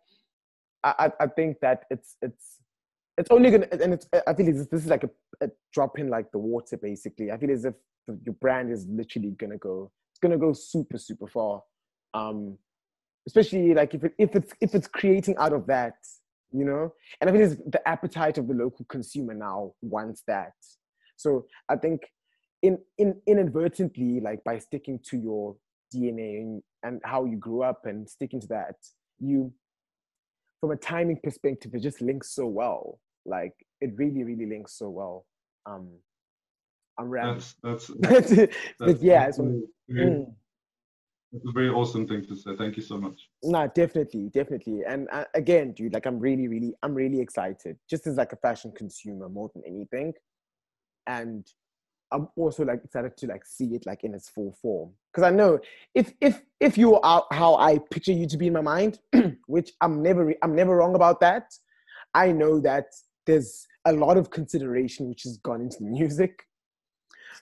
I 0.84 1.12
I 1.20 1.28
think 1.28 1.60
that 1.62 1.84
it's 1.90 2.16
it's 2.22 2.60
it's 3.18 3.30
only 3.32 3.52
gonna 3.52 3.68
and 3.72 3.94
it's 3.94 4.08
I 4.26 4.34
feel 4.34 4.46
this 4.46 4.68
is 4.72 4.88
like 4.88 5.04
a, 5.04 5.10
a 5.42 5.50
drop 5.74 6.00
in 6.00 6.10
like 6.10 6.32
the 6.32 6.40
water 6.40 6.78
basically. 6.78 7.32
I 7.32 7.38
feel 7.38 7.52
as 7.52 7.66
if 7.66 7.74
your 8.26 8.36
brand 8.36 8.72
is 8.72 8.86
literally 8.90 9.32
gonna 9.32 9.58
go 9.58 9.92
it's 10.12 10.20
gonna 10.20 10.38
go 10.38 10.54
super 10.54 10.98
super 10.98 11.28
far. 11.28 11.62
Um, 12.14 12.58
especially 13.28 13.74
like 13.74 13.94
if 13.94 14.04
it, 14.04 14.14
if 14.18 14.36
it's 14.36 14.54
if 14.62 14.76
it's 14.76 14.88
creating 14.88 15.36
out 15.38 15.54
of 15.54 15.68
that, 15.68 15.94
you 16.52 16.66
know. 16.66 16.94
And 17.20 17.30
I 17.30 17.34
as 17.34 17.58
the 17.58 17.86
appetite 17.88 18.38
of 18.38 18.48
the 18.48 18.54
local 18.54 18.86
consumer 18.86 19.34
now 19.34 19.74
wants 19.82 20.24
that. 20.28 20.54
So 21.18 21.46
I 21.70 21.76
think 21.76 22.02
in 22.62 22.78
in 22.98 23.22
inadvertently 23.28 24.20
like 24.20 24.44
by 24.44 24.60
sticking 24.60 25.00
to 25.10 25.18
your 25.18 25.56
DNA 25.94 26.42
and, 26.42 26.64
and 26.84 27.02
how 27.04 27.26
you 27.26 27.38
grew 27.38 27.64
up 27.64 27.86
and 27.86 28.10
sticking 28.10 28.40
to 28.42 28.48
that, 28.48 28.76
you 29.20 29.54
from 30.60 30.72
a 30.72 30.76
timing 30.76 31.20
perspective, 31.22 31.74
it 31.74 31.80
just 31.80 32.02
links 32.02 32.34
so 32.36 32.46
well. 32.46 33.00
Like 33.26 33.54
it 33.82 33.92
really, 33.96 34.24
really 34.24 34.46
links 34.46 34.78
so 34.78 34.90
well. 34.90 35.26
Um, 35.66 35.90
I'm 37.00 37.10
rambling. 37.10 37.44
That's 37.64 37.88
that's, 37.88 38.34
but 38.78 38.88
that's 38.88 39.02
yeah, 39.02 39.26
that's 39.26 39.40
it's, 39.40 39.48
a 39.48 39.94
very, 39.94 40.10
mm, 40.10 40.34
that's 41.32 41.46
a 41.48 41.52
very 41.52 41.70
awesome 41.70 42.08
thing 42.08 42.26
to 42.26 42.36
say. 42.36 42.56
Thank 42.58 42.76
you 42.78 42.84
so 42.84 42.98
much. 42.98 43.30
no, 43.44 43.68
definitely, 43.74 44.30
definitely. 44.30 44.82
And 44.88 45.08
uh, 45.12 45.26
again, 45.34 45.72
dude, 45.72 45.94
like 45.94 46.06
I'm 46.06 46.20
really, 46.20 46.48
really, 46.48 46.74
I'm 46.84 46.94
really 46.94 47.22
excited. 47.22 47.78
Just 47.90 48.06
as 48.08 48.18
like 48.18 48.34
a 48.34 48.38
fashion 48.38 48.72
consumer 48.76 49.30
more 49.30 49.50
than 49.54 49.64
anything, 49.66 50.14
and 51.08 51.48
I'm 52.12 52.28
also 52.36 52.66
like 52.66 52.84
excited 52.84 53.16
to 53.18 53.28
like 53.28 53.46
see 53.46 53.76
it 53.76 53.86
like 53.86 54.04
in 54.04 54.14
its 54.14 54.30
full 54.30 54.56
form. 54.62 54.92
Because 55.12 55.24
I 55.24 55.34
know 55.34 55.60
if 55.96 56.14
if 56.20 56.42
if 56.60 56.78
you 56.78 57.00
are 57.00 57.26
how 57.32 57.56
I 57.56 57.80
picture 57.80 58.12
you 58.12 58.28
to 58.28 58.38
be 58.38 58.48
in 58.48 58.54
my 58.54 58.62
mind, 58.62 59.00
which 59.48 59.72
I'm 59.82 60.04
never 60.04 60.34
I'm 60.44 60.56
never 60.56 60.76
wrong 60.76 60.96
about 60.96 61.22
that. 61.22 61.54
I 62.14 62.32
know 62.34 62.60
that 62.60 62.88
there's 63.26 63.68
a 63.86 63.94
lot 63.94 64.18
of 64.18 64.30
consideration 64.30 65.10
which 65.10 65.24
has 65.24 65.38
gone 65.38 65.62
into 65.62 65.78
the 65.80 65.86
music, 65.90 66.44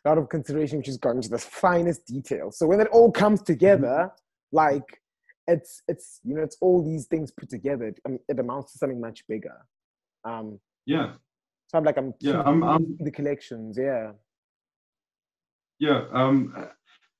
a 0.06 0.10
lot 0.10 0.18
of 0.18 0.30
consideration 0.30 0.78
which 0.78 0.88
has 0.88 0.98
gone 0.98 1.18
into 1.18 1.30
the 1.30 1.38
finest 1.38 2.06
details. 2.06 2.58
So 2.58 2.68
when 2.68 2.80
it 2.80 2.88
all 2.92 3.12
comes 3.12 3.42
together, 3.42 4.12
like 4.52 5.02
it's 5.48 5.82
it's 5.88 6.20
you 6.24 6.36
know 6.36 6.44
it's 6.44 6.58
all 6.62 6.84
these 6.84 7.06
things 7.08 7.32
put 7.32 7.50
together. 7.50 7.86
It, 7.86 8.00
um, 8.06 8.20
it 8.28 8.40
amounts 8.40 8.74
to 8.74 8.78
something 8.78 9.02
much 9.02 9.26
bigger. 9.28 9.58
Um, 10.24 10.60
Yeah, 10.86 11.14
so 11.68 11.78
I'm 11.78 11.84
like 11.84 11.98
I'm 11.98 12.14
Yeah, 12.20 12.42
I'm- 12.42 12.64
I'm- 12.64 12.98
the 13.00 13.12
collections. 13.12 13.78
Yeah. 13.78 14.12
yeah. 15.80 16.06
Um, 16.12 16.68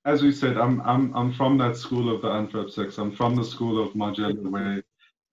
as 0.06 0.22
we 0.24 0.32
said, 0.32 0.58
I'm 0.58 0.82
I'm 0.82 1.14
I'm 1.16 1.32
from 1.34 1.58
that 1.58 1.76
school 1.76 2.14
of 2.14 2.22
the 2.22 2.30
Antwerp 2.30 2.70
Six. 2.70 2.98
I'm 2.98 3.12
from 3.16 3.36
the 3.36 3.44
school 3.44 3.82
of 3.84 3.94
Margiela, 3.94 4.42
where 4.50 4.84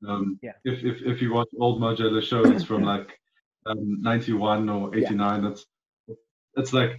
um, 0.07 0.39
Yeah. 0.43 0.53
if 0.65 0.85
if 0.85 1.03
if 1.03 1.23
you 1.23 1.33
watch 1.33 1.49
old 1.59 1.81
Margiela 1.81 2.23
shows 2.23 2.65
from 2.65 2.83
like 2.95 3.09
um, 3.67 4.01
91 4.01 4.69
or 4.69 4.95
89, 4.95 5.45
it's 5.45 5.67
it's 6.57 6.73
like 6.73 6.93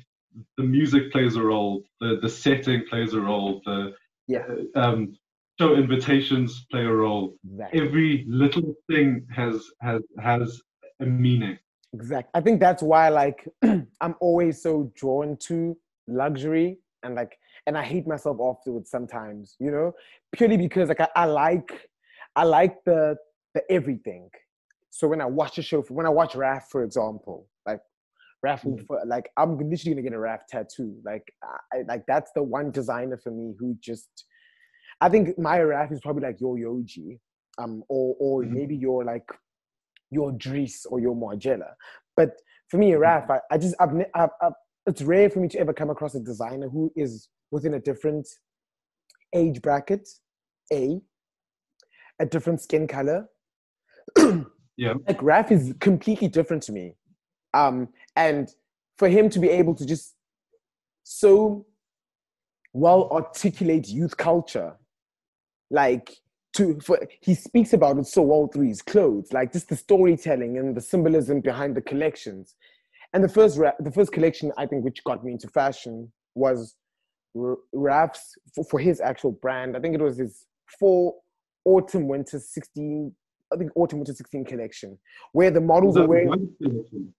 the 0.57 0.63
music 0.63 1.11
plays 1.11 1.35
a 1.35 1.41
role, 1.41 1.83
the 2.01 2.19
the 2.21 2.29
setting 2.29 2.83
plays 2.89 3.13
a 3.13 3.21
role, 3.21 3.61
the 3.65 3.93
Yeah. 4.27 4.45
uh, 4.75 4.79
um, 4.79 5.15
show 5.59 5.75
invitations 5.75 6.65
play 6.71 6.85
a 6.85 6.91
role. 6.91 7.35
Exactly. 7.49 7.81
Every 7.81 8.25
little 8.27 8.73
thing 8.89 9.25
has 9.35 9.55
has 9.81 10.01
has 10.19 10.61
a 10.99 11.05
meaning. 11.05 11.57
Exactly. 11.93 12.31
I 12.33 12.41
think 12.41 12.59
that's 12.59 12.83
why 12.83 13.09
like 13.09 13.47
I'm 14.01 14.15
always 14.19 14.61
so 14.61 14.91
drawn 14.95 15.37
to 15.47 15.77
luxury 16.07 16.77
and 17.03 17.15
like 17.15 17.37
and 17.65 17.77
I 17.77 17.83
hate 17.83 18.07
myself 18.07 18.37
afterwards 18.41 18.89
sometimes, 18.89 19.55
you 19.59 19.71
know, 19.71 19.93
purely 20.33 20.57
because 20.57 20.89
like 20.89 21.01
I, 21.01 21.09
I 21.15 21.25
like 21.25 21.89
I 22.37 22.43
like 22.43 22.75
the 22.85 23.17
the 23.55 23.63
everything. 23.71 24.29
So 24.91 25.07
when 25.07 25.21
I 25.21 25.25
watch 25.25 25.57
a 25.57 25.61
show, 25.61 25.81
when 25.99 26.05
I 26.05 26.09
watch 26.09 26.35
Raf, 26.35 26.69
for 26.69 26.83
example, 26.83 27.47
like 27.65 27.81
Raf, 28.43 28.63
will 28.63 28.77
Mhm. 28.77 28.85
for, 28.87 29.01
like 29.05 29.29
I'm 29.37 29.57
literally 29.57 29.93
gonna 29.95 30.03
get 30.09 30.13
a 30.13 30.19
Raf 30.19 30.41
tattoo. 30.47 30.91
Like 31.03 31.25
I, 31.73 31.81
like 31.91 32.03
that's 32.07 32.31
the 32.35 32.43
one 32.43 32.71
designer 32.71 33.17
for 33.17 33.31
me 33.31 33.55
who 33.59 33.75
just, 33.81 34.09
I 35.01 35.09
think 35.09 35.37
my 35.37 35.59
Raf 35.61 35.91
is 35.91 35.99
probably 36.01 36.23
like 36.23 36.39
your 36.39 36.55
Yohji, 36.57 37.19
um, 37.57 37.83
or 37.89 38.15
or 38.19 38.43
Mhm. 38.43 38.53
maybe 38.57 38.75
your 38.75 39.03
like 39.03 39.27
your 40.11 40.31
Dries 40.33 40.85
or 40.91 40.99
your 40.99 41.15
Margiela. 41.15 41.71
But 42.15 42.31
for 42.69 42.77
me, 42.77 42.93
Raf, 42.95 43.29
I, 43.29 43.39
I 43.51 43.57
just 43.57 43.75
I've, 43.79 43.93
I've, 44.13 44.29
I've 44.41 44.53
it's 44.85 45.01
rare 45.01 45.29
for 45.29 45.39
me 45.39 45.49
to 45.49 45.59
ever 45.59 45.73
come 45.73 45.89
across 45.89 46.15
a 46.15 46.19
designer 46.19 46.69
who 46.69 46.91
is 46.95 47.29
within 47.51 47.73
a 47.73 47.79
different 47.79 48.25
age 49.33 49.61
bracket, 49.61 50.07
a 50.71 51.01
a 52.19 52.25
different 52.25 52.61
skin 52.61 52.87
color. 52.87 53.29
Yeah. 54.77 54.93
Like 55.07 55.21
Raf 55.23 55.51
is 55.51 55.73
completely 55.79 56.27
different 56.27 56.63
to 56.63 56.71
me. 56.71 56.93
Um, 57.53 57.89
and 58.15 58.47
for 58.97 59.09
him 59.09 59.29
to 59.31 59.39
be 59.39 59.49
able 59.49 59.73
to 59.75 59.85
just 59.85 60.15
so 61.03 61.65
well 62.73 63.09
articulate 63.11 63.87
youth 63.87 64.15
culture, 64.17 64.73
like 65.71 66.17
to 66.53 66.79
for 66.79 66.99
he 67.21 67.33
speaks 67.33 67.73
about 67.73 67.97
it 67.97 68.05
so 68.05 68.21
well 68.21 68.47
through 68.47 68.67
his 68.67 68.81
clothes, 68.81 69.33
like 69.33 69.51
just 69.51 69.69
the 69.69 69.75
storytelling 69.75 70.57
and 70.57 70.77
the 70.77 70.81
symbolism 70.81 71.41
behind 71.41 71.75
the 71.75 71.81
collections. 71.81 72.55
And 73.13 73.23
the 73.23 73.29
first 73.29 73.57
ra- 73.57 73.71
the 73.79 73.91
first 73.91 74.11
collection 74.11 74.51
I 74.57 74.67
think 74.67 74.85
which 74.85 75.03
got 75.03 75.25
me 75.25 75.31
into 75.31 75.47
fashion 75.47 76.11
was 76.35 76.75
R- 77.35 77.57
Raf's 77.73 78.35
for, 78.53 78.63
for 78.63 78.79
his 78.79 79.01
actual 79.01 79.31
brand. 79.31 79.75
I 79.75 79.79
think 79.79 79.95
it 79.95 80.01
was 80.01 80.17
his 80.17 80.45
fall 80.79 81.23
autumn 81.67 82.07
winter 82.07 82.39
16 82.39 83.13
I 83.53 83.57
think 83.57 83.71
autumn 83.75 83.99
winter 83.99 84.13
16 84.13 84.45
collection 84.45 84.97
where 85.33 85.51
the 85.51 85.61
models 85.61 85.97
are 85.97 86.07
wearing 86.07 86.49
collection. 86.61 87.13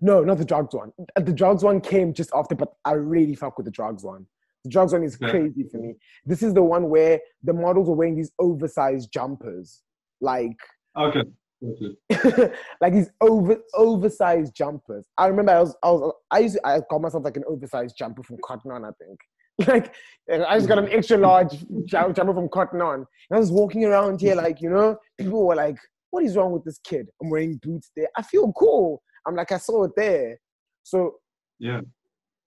no, 0.00 0.22
not 0.22 0.38
the 0.38 0.44
drugs 0.44 0.74
one. 0.74 0.92
Uh, 1.16 1.20
The 1.20 1.32
drugs 1.32 1.62
one 1.64 1.80
came 1.80 2.12
just 2.14 2.30
after, 2.34 2.54
but 2.54 2.72
I 2.84 2.92
really 2.92 3.34
fuck 3.34 3.56
with 3.58 3.64
the 3.66 3.70
drugs 3.72 4.04
one. 4.04 4.26
The 4.64 4.70
drugs 4.70 4.92
one 4.92 5.02
is 5.04 5.18
Yeah. 5.20 5.30
crazy 5.30 5.64
for 5.70 5.78
me. 5.78 5.96
This 6.24 6.42
is 6.42 6.54
the 6.54 6.62
one 6.62 6.88
where 6.88 7.20
the 7.42 7.52
models 7.52 7.88
are 7.88 7.94
wearing 7.94 8.16
these 8.16 8.32
oversized 8.38 9.12
jumpers, 9.12 9.82
like 10.20 10.56
Okay. 10.96 11.24
okay. 11.70 12.52
like 12.80 12.92
these 12.94 13.10
over 13.20 13.56
oversized 13.74 14.54
jumpers. 14.54 15.06
I 15.18 15.26
remember 15.26 15.52
I 15.52 15.60
was 15.60 15.76
I 15.82 15.90
was 15.90 16.12
I 16.30 16.38
used 16.40 16.54
to, 16.56 16.66
I 16.66 16.80
got 16.90 17.00
myself 17.02 17.24
like 17.24 17.36
an 17.36 17.44
oversized 17.48 17.96
jumper 17.96 18.22
from 18.22 18.38
Cotton 18.46 18.70
On, 18.70 18.84
I 18.84 18.92
think. 19.02 19.18
Like 19.66 19.94
I 20.30 20.56
just 20.56 20.68
got 20.68 20.78
an 20.78 20.88
extra 20.90 21.16
large 21.16 21.64
jumper 21.86 22.34
from 22.34 22.48
Cotton 22.48 22.80
On. 22.82 22.94
And 23.30 23.36
I 23.36 23.38
was 23.38 23.52
walking 23.52 23.84
around 23.84 24.20
here 24.20 24.34
like 24.34 24.60
you 24.60 24.68
know 24.70 24.96
people 25.18 25.46
were 25.46 25.54
like, 25.54 25.76
"What 26.10 26.24
is 26.24 26.36
wrong 26.36 26.52
with 26.52 26.64
this 26.64 26.78
kid?" 26.84 27.06
I'm 27.22 27.30
wearing 27.30 27.58
boots 27.62 27.90
there. 27.96 28.08
I 28.16 28.22
feel 28.22 28.52
cool. 28.52 29.02
I'm 29.26 29.36
like 29.36 29.52
I 29.52 29.58
saw 29.58 29.84
it 29.84 29.92
there. 29.96 30.38
So 30.82 31.14
Yeah. 31.58 31.80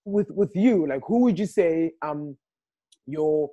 with 0.05 0.29
with 0.31 0.51
you, 0.55 0.87
like 0.87 1.01
who 1.07 1.21
would 1.21 1.39
you 1.39 1.45
say 1.45 1.93
um 2.01 2.37
your 3.07 3.49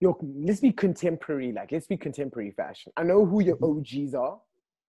your 0.00 0.16
let's 0.22 0.60
be 0.60 0.72
contemporary, 0.72 1.52
like 1.52 1.72
let's 1.72 1.86
be 1.86 1.96
contemporary 1.96 2.50
fashion. 2.50 2.92
I 2.96 3.02
know 3.04 3.24
who 3.24 3.40
your 3.42 3.56
OGs 3.62 4.14
are. 4.14 4.38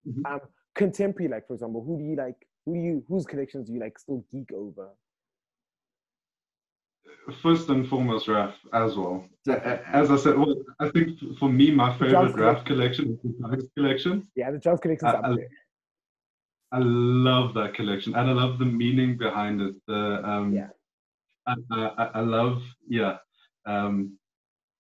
Mhm. 0.08 0.26
Um 0.26 0.40
contemporary, 0.76 1.30
like 1.32 1.48
for 1.48 1.54
example, 1.54 1.84
who 1.84 1.98
do 1.98 2.04
you 2.04 2.16
like 2.16 2.36
who 2.66 2.74
do 2.74 2.80
you 2.82 3.04
whose 3.08 3.26
collections 3.26 3.68
do 3.68 3.74
you 3.74 3.80
like 3.80 3.98
still 4.00 4.26
geek 4.32 4.52
over? 4.54 4.90
First 7.41 7.70
and 7.70 7.88
foremost, 7.88 8.28
Raf 8.28 8.56
as 8.74 8.96
well. 8.96 9.26
As 9.48 10.12
I 10.12 10.17
said, 10.17 10.38
well, 10.38 10.56
I 10.80 10.89
think 10.89 11.20
for 11.39 11.50
me, 11.50 11.72
my 11.72 11.91
favorite 11.98 12.36
Raf 12.36 12.63
collection 12.65 13.12
is 13.13 13.20
the 13.22 13.34
Drugs 13.48 13.65
collection. 13.76 14.28
Yeah, 14.36 14.52
the 14.52 14.60
Drugs 14.60 14.82
collection. 14.82 15.08
I- 15.08 15.32
I- 15.32 15.48
I 16.74 16.80
love 16.80 17.54
that 17.54 17.76
collection, 17.76 18.13
and 18.13 18.30
I 18.30 18.34
love 18.34 18.60
the 18.60 18.65
meaning 18.65 19.17
behind 19.17 19.62
it. 19.62 19.76
The 19.88 20.22
um, 20.30 20.54
Yeah. 20.54 20.70
I, 21.48 21.56
I, 21.72 22.06
I 22.15 22.20
love 22.20 22.62
yeah, 22.89 23.17
um, 23.65 24.17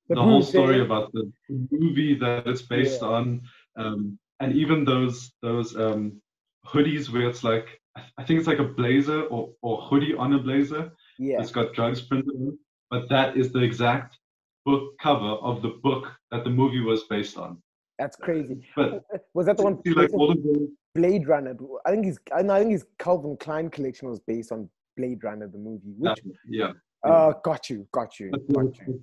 The 0.09 0.15
the, 0.15 0.21
whole 0.21 0.41
story 0.41 0.81
about 0.81 1.13
the 1.13 1.31
movie 1.71 2.13
that 2.15 2.45
it's 2.45 2.61
based 2.61 3.01
Yeah. 3.01 3.07
on, 3.07 3.41
um, 3.77 4.19
and 4.41 4.53
even 4.53 4.83
those 4.83 5.31
those 5.41 5.77
um, 5.77 6.21
hoodies 6.65 7.09
where 7.09 7.29
it's 7.29 7.43
like 7.45 7.67
I 7.95 8.01
I 8.17 8.23
think 8.25 8.39
it's 8.39 8.47
like 8.51 8.59
a 8.59 8.73
blazer 8.79 9.21
or, 9.33 9.53
or 9.61 9.77
hoodie 9.87 10.13
on 10.13 10.33
a 10.33 10.39
blazer. 10.39 10.91
Yeah. 11.19 11.41
It's 11.41 11.51
got 11.51 11.73
drugs 11.73 12.01
printed 12.01 12.29
on, 12.35 12.47
it, 12.49 12.53
but 12.89 13.09
that 13.09 13.37
is 13.37 13.51
the 13.51 13.61
exact 13.61 14.17
book 14.65 14.97
cover 14.99 15.25
of 15.25 15.61
the 15.61 15.69
book 15.81 16.11
that 16.31 16.43
the 16.43 16.49
movie 16.49 16.81
was 16.81 17.03
based 17.03 17.37
on. 17.37 17.61
That's 17.97 18.15
crazy. 18.15 18.61
But 18.75 19.03
Was 19.33 19.47
that 19.47 19.57
the 19.57 19.63
one 19.63 19.81
see, 19.83 19.93
like 19.93 20.13
all 20.13 20.31
of 20.31 20.43
the 20.43 20.71
Blade 20.93 21.27
Runner? 21.27 21.55
I 21.85 21.91
think 21.91 22.05
his 22.05 22.19
I 22.35 22.43
think 22.43 22.71
his 22.71 22.85
Calvin 22.99 23.37
Klein 23.37 23.69
collection 23.69 24.09
was 24.09 24.19
based 24.19 24.51
on 24.51 24.69
Blade 24.95 25.23
Runner 25.23 25.47
the 25.47 25.57
movie. 25.57 25.93
Which 25.97 26.15
that, 26.15 26.33
yeah. 26.47 26.71
uh 27.03 27.33
got 27.43 27.69
you, 27.69 27.87
got 27.91 28.19
you, 28.19 28.29
But 28.31 28.53
got 28.53 28.73
the, 28.73 28.85
you. 28.87 28.99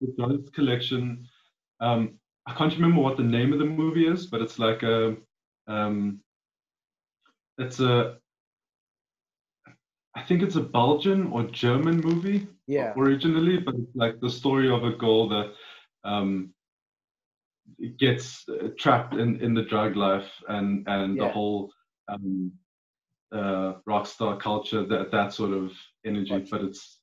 the, 0.00 0.06
the 0.06 0.12
drugs 0.16 0.50
collection, 0.50 1.26
um, 1.80 2.14
I 2.46 2.54
can't 2.54 2.72
remember 2.74 3.02
what 3.02 3.18
the 3.18 3.22
name 3.22 3.52
of 3.52 3.58
the 3.58 3.66
movie 3.66 4.06
is, 4.06 4.26
but 4.26 4.40
it's 4.40 4.58
like 4.58 4.82
a, 4.82 5.16
um, 5.66 6.20
it's 7.58 7.80
a, 7.80 8.16
I 10.18 10.22
think 10.22 10.42
it's 10.42 10.56
a 10.56 10.60
Belgian 10.60 11.28
or 11.28 11.44
German 11.44 12.00
movie 12.00 12.48
Yeah. 12.66 12.92
originally, 12.96 13.58
but 13.58 13.74
it's 13.76 13.94
like 13.94 14.20
the 14.20 14.30
story 14.30 14.68
of 14.68 14.82
a 14.82 14.92
girl 14.92 15.28
that 15.28 15.52
um, 16.04 16.52
gets 17.98 18.44
uh, 18.48 18.68
trapped 18.78 19.14
in, 19.14 19.40
in 19.40 19.54
the 19.54 19.62
drug 19.62 19.96
life 19.96 20.30
and 20.48 20.88
and 20.88 21.20
the 21.20 21.28
whole 21.28 21.70
um, 22.08 22.52
uh, 23.32 23.74
rock 23.86 24.06
star 24.06 24.36
culture 24.36 24.84
that 24.86 25.10
that 25.12 25.32
sort 25.32 25.52
of 25.52 25.70
energy. 26.04 26.30
Gotcha. 26.30 26.48
But 26.50 26.62
it's 26.62 26.98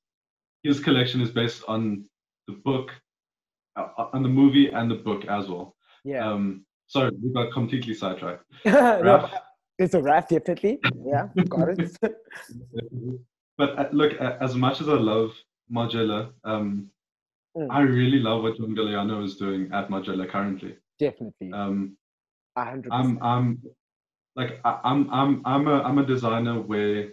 his 0.63 0.79
collection 0.79 1.21
is 1.21 1.31
based 1.31 1.63
on 1.67 2.03
the 2.47 2.55
book, 2.65 2.91
uh, 3.77 3.87
on 4.13 4.23
the 4.23 4.29
movie 4.41 4.69
and 4.71 4.89
the 4.91 4.95
book 4.95 5.25
as 5.25 5.47
well. 5.47 5.75
Yeah. 6.03 6.29
Um, 6.29 6.65
sorry, 6.87 7.11
we 7.23 7.31
got 7.31 7.53
completely 7.53 7.93
sidetracked. 7.93 8.43
no? 8.65 9.29
It's 9.77 9.93
a 9.93 10.01
rap, 10.01 10.29
definitely. 10.29 10.79
Yeah, 11.05 11.27
got 11.49 11.69
it. 11.69 11.97
but 13.57 13.79
uh, 13.79 13.89
look, 13.91 14.13
as 14.19 14.55
much 14.55 14.81
as 14.81 14.89
I 14.89 14.93
love 14.93 15.31
Margiela, 15.71 16.31
um, 16.43 16.89
Mm. 17.57 17.67
I 17.71 17.79
really 17.83 18.19
love 18.19 18.43
what 18.43 18.57
John 18.57 18.75
Galliano 18.75 19.23
is 19.23 19.37
doing 19.37 19.69
at 19.71 19.87
Margiela 19.87 20.27
currently. 20.29 20.75
definitely. 20.99 21.53
Um, 21.53 21.95
A 22.57 22.65
hundred 22.65 22.91
I'm 22.91 23.03
percent. 23.15 23.19
I'm 23.23 23.61
like 24.35 24.59
I, 24.65 24.81
I'm 24.83 25.09
I'm 25.09 25.41
I'm 25.45 25.65
a 25.69 25.81
I'm 25.83 25.97
a 25.99 26.05
designer 26.05 26.59
where 26.59 27.11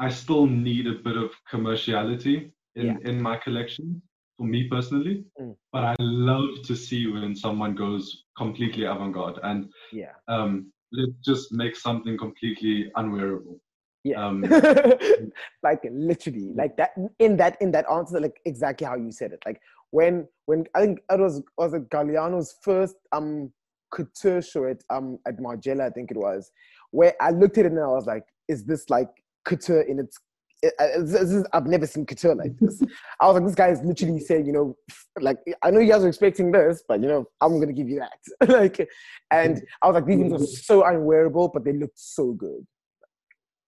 I 0.00 0.08
still 0.10 0.46
need 0.46 0.88
a 0.88 0.94
bit 0.94 1.16
of 1.16 1.30
commerciality 1.48 2.50
in 2.74 2.86
Yeah. 2.86 2.96
in 3.08 3.22
my 3.22 3.36
collection 3.36 4.02
for 4.36 4.48
me 4.48 4.66
personally. 4.68 5.24
Mm. 5.40 5.54
But 5.72 5.84
I 5.84 5.94
love 6.00 6.62
to 6.64 6.74
see 6.74 7.06
when 7.06 7.36
someone 7.36 7.76
goes 7.76 8.24
completely 8.36 8.82
avant-garde 8.86 9.38
and 9.44 9.70
Yeah. 9.92 10.14
um, 10.26 10.72
let's 10.96 11.18
just 11.24 11.52
makes 11.52 11.82
something 11.82 12.16
completely 12.18 12.90
unwearable. 12.96 13.60
Yeah. 14.04 14.24
Um, 14.24 14.42
like 15.62 15.80
literally, 15.90 16.52
like 16.54 16.76
that 16.76 16.90
in 17.18 17.36
that 17.38 17.56
in 17.60 17.72
that 17.72 17.86
answer, 17.90 18.20
like 18.20 18.40
exactly 18.44 18.86
how 18.86 18.96
you 18.96 19.10
said 19.10 19.32
it. 19.32 19.40
Like 19.44 19.60
when 19.90 20.28
when 20.46 20.64
I 20.74 20.80
think 20.80 21.00
it 21.10 21.20
was 21.20 21.42
was 21.58 21.74
it 21.74 21.90
Galliano's 21.90 22.56
first 22.62 22.96
um 23.12 23.52
couture 23.92 24.42
show 24.42 24.66
at 24.66 24.82
um 24.90 25.18
at 25.26 25.38
Margiela, 25.38 25.86
I 25.86 25.90
think 25.90 26.10
it 26.10 26.16
was, 26.16 26.50
where 26.92 27.14
I 27.20 27.30
looked 27.30 27.58
at 27.58 27.66
it 27.66 27.72
and 27.72 27.80
I 27.80 27.88
was 27.88 28.06
like, 28.06 28.24
is 28.48 28.64
this 28.64 28.88
like 28.90 29.08
couture 29.44 29.82
in 29.82 29.98
its 29.98 30.18
it- 30.62 30.74
this 31.06 31.30
is, 31.30 31.46
I've 31.52 31.66
never 31.66 31.86
seen 31.86 32.06
couture 32.06 32.34
like 32.34 32.56
this. 32.58 32.82
I 33.20 33.26
was 33.26 33.34
like, 33.34 33.44
this 33.44 33.54
guy 33.54 33.68
is 33.68 33.80
literally 33.82 34.20
saying, 34.20 34.46
you 34.46 34.52
know, 34.52 34.76
like 35.20 35.38
I 35.62 35.70
know 35.70 35.80
you 35.80 35.90
guys 35.92 36.04
are 36.04 36.08
expecting 36.08 36.50
this, 36.52 36.82
but 36.88 37.00
you 37.02 37.08
know, 37.08 37.26
I'm 37.40 37.58
gonna 37.60 37.72
give 37.72 37.88
you 37.88 38.00
that. 38.00 38.48
like, 38.48 38.88
and 39.30 39.62
I 39.82 39.86
was 39.88 39.94
like, 39.94 40.06
these 40.06 40.18
things 40.18 40.32
are 40.32 40.46
so 40.46 40.84
unwearable, 40.84 41.50
but 41.52 41.64
they 41.64 41.72
looked 41.72 41.98
so 41.98 42.32
good. 42.32 42.66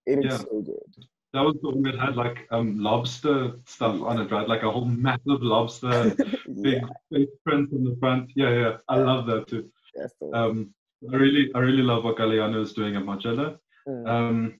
It 0.06 0.24
Yeah. 0.24 0.38
so 0.38 0.62
good. 0.62 1.04
that 1.34 1.42
was 1.42 1.56
the 1.62 1.68
one 1.70 1.82
that 1.82 1.98
had 1.98 2.16
like 2.16 2.46
um, 2.50 2.78
lobster 2.78 3.52
stuff 3.66 4.00
on 4.00 4.18
it, 4.22 4.30
right? 4.30 4.48
Like 4.48 4.62
a 4.62 4.70
whole 4.70 4.86
massive 5.06 5.42
lobster, 5.42 6.14
big 6.62 6.82
yeah, 7.10 7.24
print 7.44 7.68
on 7.74 7.84
the 7.84 7.96
front. 8.00 8.30
Yeah, 8.34 8.50
yeah, 8.50 8.76
I 8.88 8.96
love 8.96 9.26
that 9.26 9.46
too. 9.48 9.70
that's 9.94 10.14
the 10.20 10.34
Um, 10.34 10.74
I 11.12 11.16
really, 11.16 11.50
I 11.54 11.58
really 11.60 11.82
love 11.82 12.04
what 12.04 12.16
Galliano 12.16 12.60
is 12.62 12.72
doing 12.72 12.96
at 12.96 13.02
Margiela. 13.04 13.58
mm, 13.86 14.08
Um, 14.08 14.58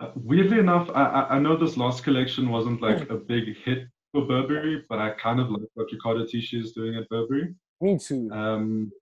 uh, 0.00 0.12
weirdly 0.14 0.58
enough, 0.58 0.88
I, 0.94 1.26
I, 1.30 1.38
know 1.38 1.56
this 1.56 1.76
last 1.76 2.04
collection 2.04 2.50
wasn't 2.50 2.80
like 2.80 2.98
Mm. 2.98 3.10
a 3.10 3.16
big 3.16 3.56
hit 3.64 3.88
for 4.12 4.24
Burberry, 4.26 4.84
but 4.88 4.98
I 4.98 5.10
kind 5.10 5.40
of 5.40 5.50
like 5.50 5.62
what 5.74 5.88
Riccardo 5.92 6.24
Tisci 6.24 6.60
is 6.62 6.72
doing 6.72 6.94
at 6.96 7.08
Burberry. 7.08 7.54
me 7.80 7.98
too. 7.98 8.30
Um, 8.32 8.92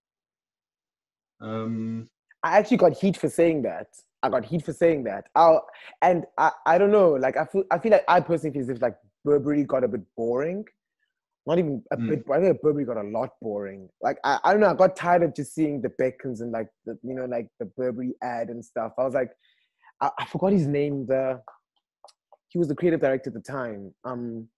um, 1.40 2.08
I 2.42 2.58
actually 2.58 2.78
got 2.78 2.96
heat 2.96 3.16
for 3.16 3.28
saying 3.28 3.62
that. 3.62 3.88
I 4.22 4.28
got 4.30 4.44
heat 4.44 4.64
for 4.64 4.72
saying 4.72 5.04
that. 5.04 5.26
i 5.34 5.58
and 6.02 6.24
I, 6.38 6.50
I 6.66 6.78
don't 6.78 6.90
know. 6.90 7.10
Like 7.10 7.36
I 7.36 7.44
feel 7.44 7.64
I 7.70 7.78
feel 7.78 7.92
like 7.92 8.04
I 8.08 8.20
personally 8.20 8.52
feel 8.54 8.62
as 8.62 8.68
if 8.70 8.82
like 8.82 8.96
Burberry 9.24 9.64
got 9.64 9.84
a 9.84 9.88
bit 9.88 10.02
boring. 10.16 10.64
Not 11.46 11.58
even 11.58 11.82
a 11.92 11.96
Mm. 11.96 12.08
bit. 12.08 12.24
I 12.32 12.40
think 12.40 12.60
Burberry 12.62 12.84
got 12.84 12.96
a 12.96 13.08
lot 13.08 13.30
boring. 13.40 13.88
Like 14.00 14.18
I, 14.24 14.38
I 14.44 14.52
don't 14.52 14.60
know. 14.60 14.70
I 14.70 14.74
got 14.74 14.96
tired 14.96 15.22
of 15.22 15.34
just 15.34 15.54
seeing 15.54 15.80
the 15.82 15.90
Beckhams 15.90 16.40
and 16.40 16.50
like 16.50 16.68
the 16.86 16.98
you 17.02 17.14
know 17.14 17.26
like 17.26 17.48
the 17.60 17.66
Burberry 17.66 18.14
ad 18.22 18.48
and 18.48 18.64
stuff. 18.64 18.92
I 18.98 19.04
was 19.04 19.14
like, 19.14 19.30
I, 20.00 20.10
I 20.18 20.26
forgot 20.26 20.52
his 20.52 20.66
name. 20.66 21.06
The 21.06 21.40
he 22.48 22.58
was 22.58 22.68
the 22.68 22.74
creative 22.74 23.00
director 23.00 23.30
at 23.30 23.34
the 23.34 23.40
time. 23.40 23.92
Um, 24.04 24.48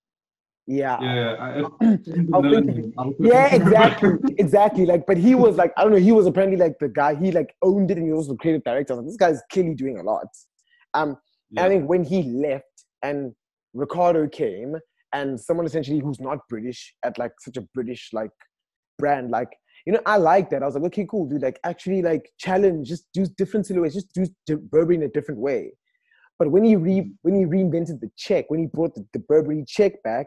yeah. 0.66 0.98
yeah, 1.00 1.14
yeah, 1.14 1.66
I, 1.80 1.96
think. 1.96 2.94
Yeah, 3.18 3.54
exactly, 3.54 4.10
exactly. 4.38 4.86
Like, 4.86 5.06
but 5.06 5.16
he 5.16 5.34
was 5.34 5.56
like, 5.56 5.72
I 5.78 5.82
don't 5.82 5.92
know, 5.92 5.98
he 5.98 6.12
was 6.12 6.26
apparently 6.26 6.58
like 6.58 6.78
the 6.78 6.90
guy. 6.90 7.14
He 7.14 7.32
like 7.32 7.54
owned 7.62 7.90
it, 7.90 7.96
and 7.96 8.06
he 8.06 8.12
was 8.12 8.26
also 8.26 8.32
the 8.32 8.38
creative 8.38 8.64
director. 8.64 8.92
I 8.92 8.96
like, 8.96 9.06
this 9.06 9.16
guy's 9.16 9.40
clearly 9.50 9.74
doing 9.74 9.98
a 9.98 10.02
lot. 10.02 10.26
Um, 10.92 11.16
and 11.56 11.60
I 11.60 11.68
think 11.68 11.88
when 11.88 12.04
he 12.04 12.22
left 12.22 12.64
and 13.02 13.32
Riccardo 13.72 14.28
came, 14.28 14.76
and 15.14 15.40
someone 15.40 15.64
essentially 15.64 16.00
who's 16.00 16.20
not 16.20 16.38
British 16.50 16.94
at 17.02 17.18
like 17.18 17.32
such 17.40 17.56
a 17.56 17.62
British 17.74 18.10
like 18.12 18.30
brand, 18.98 19.30
like 19.30 19.48
you 19.88 19.94
know, 19.94 20.02
I 20.04 20.18
like 20.18 20.50
that. 20.50 20.62
I 20.62 20.66
was 20.66 20.74
like, 20.74 20.84
okay, 20.84 21.06
cool, 21.10 21.24
dude. 21.24 21.40
Like, 21.40 21.58
actually, 21.64 22.02
like 22.02 22.30
challenge, 22.38 22.86
just 22.88 23.06
do 23.14 23.24
different 23.38 23.64
silhouettes, 23.64 23.94
just 23.94 24.12
do 24.12 24.26
di- 24.46 24.56
Burberry 24.56 24.96
in 24.96 25.04
a 25.04 25.08
different 25.08 25.40
way. 25.40 25.72
But 26.38 26.50
when 26.50 26.62
he 26.62 26.76
re 26.76 27.10
when 27.22 27.34
he 27.34 27.46
reinvented 27.46 28.00
the 28.00 28.10
check, 28.14 28.50
when 28.50 28.60
he 28.60 28.66
brought 28.66 28.94
the, 28.94 29.06
the 29.14 29.20
Burberry 29.20 29.64
check 29.66 30.02
back, 30.02 30.26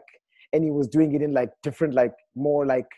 and 0.52 0.64
he 0.64 0.72
was 0.72 0.88
doing 0.88 1.14
it 1.14 1.22
in 1.22 1.32
like 1.32 1.50
different, 1.62 1.94
like 1.94 2.12
more 2.34 2.66
like 2.66 2.88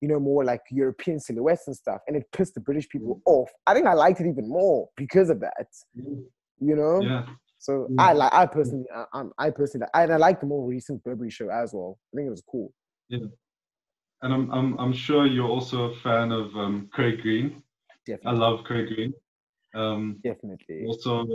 you 0.00 0.08
know, 0.08 0.18
more 0.18 0.44
like 0.44 0.62
European 0.68 1.20
silhouettes 1.20 1.68
and 1.68 1.76
stuff, 1.76 2.00
and 2.08 2.16
it 2.16 2.24
pissed 2.32 2.54
the 2.54 2.60
British 2.60 2.88
people 2.88 3.22
off. 3.24 3.50
I 3.68 3.72
think 3.72 3.86
I 3.86 3.92
liked 3.92 4.20
it 4.20 4.28
even 4.28 4.48
more 4.48 4.88
because 4.96 5.30
of 5.30 5.38
that. 5.42 5.68
You 5.94 6.74
know. 6.74 7.02
Yeah. 7.02 7.24
So. 7.60 7.86
I 8.00 8.14
like. 8.14 8.34
I 8.34 8.46
personally, 8.46 8.86
I, 9.12 9.22
I 9.38 9.50
personally, 9.50 9.86
and 9.94 10.12
I 10.12 10.16
like 10.16 10.40
the 10.40 10.46
more 10.46 10.68
recent 10.68 11.04
Burberry 11.04 11.30
show 11.30 11.50
as 11.50 11.72
well. 11.72 12.00
I 12.12 12.16
think 12.16 12.26
it 12.26 12.30
was 12.30 12.42
cool. 12.50 12.72
And 14.24 14.32
I'm 14.32 14.50
I'm 14.50 14.80
I'm 14.80 14.94
sure 14.94 15.26
you're 15.26 15.52
also 15.56 15.78
a 15.90 15.94
fan 15.96 16.32
of 16.32 16.46
um, 16.56 16.88
Craig 16.90 17.20
Green. 17.20 17.62
I 18.24 18.32
love 18.32 18.64
Craig 18.64 18.86
Green. 18.88 19.12
Um, 19.74 20.18
Definitely. 20.24 20.86
also, 20.86 21.26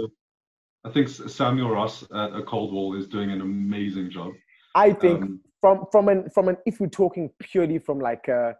I 0.83 0.89
think 0.91 1.07
Samuel 1.09 1.69
Ross 1.69 2.03
at 2.03 2.33
a 2.33 2.43
Cold 2.43 2.73
Wall 2.73 2.97
is 2.97 3.07
doing 3.07 3.29
an 3.29 3.41
amazing 3.41 4.09
job. 4.09 4.31
I 4.73 4.93
think 4.93 5.21
Um, 5.21 5.41
from 5.61 5.85
from 5.91 6.09
an 6.09 6.29
from 6.31 6.47
an 6.47 6.57
if 6.65 6.79
we're 6.79 6.87
talking 7.03 7.29
purely 7.39 7.77
from 7.77 7.99
like 7.99 8.27
a 8.27 8.55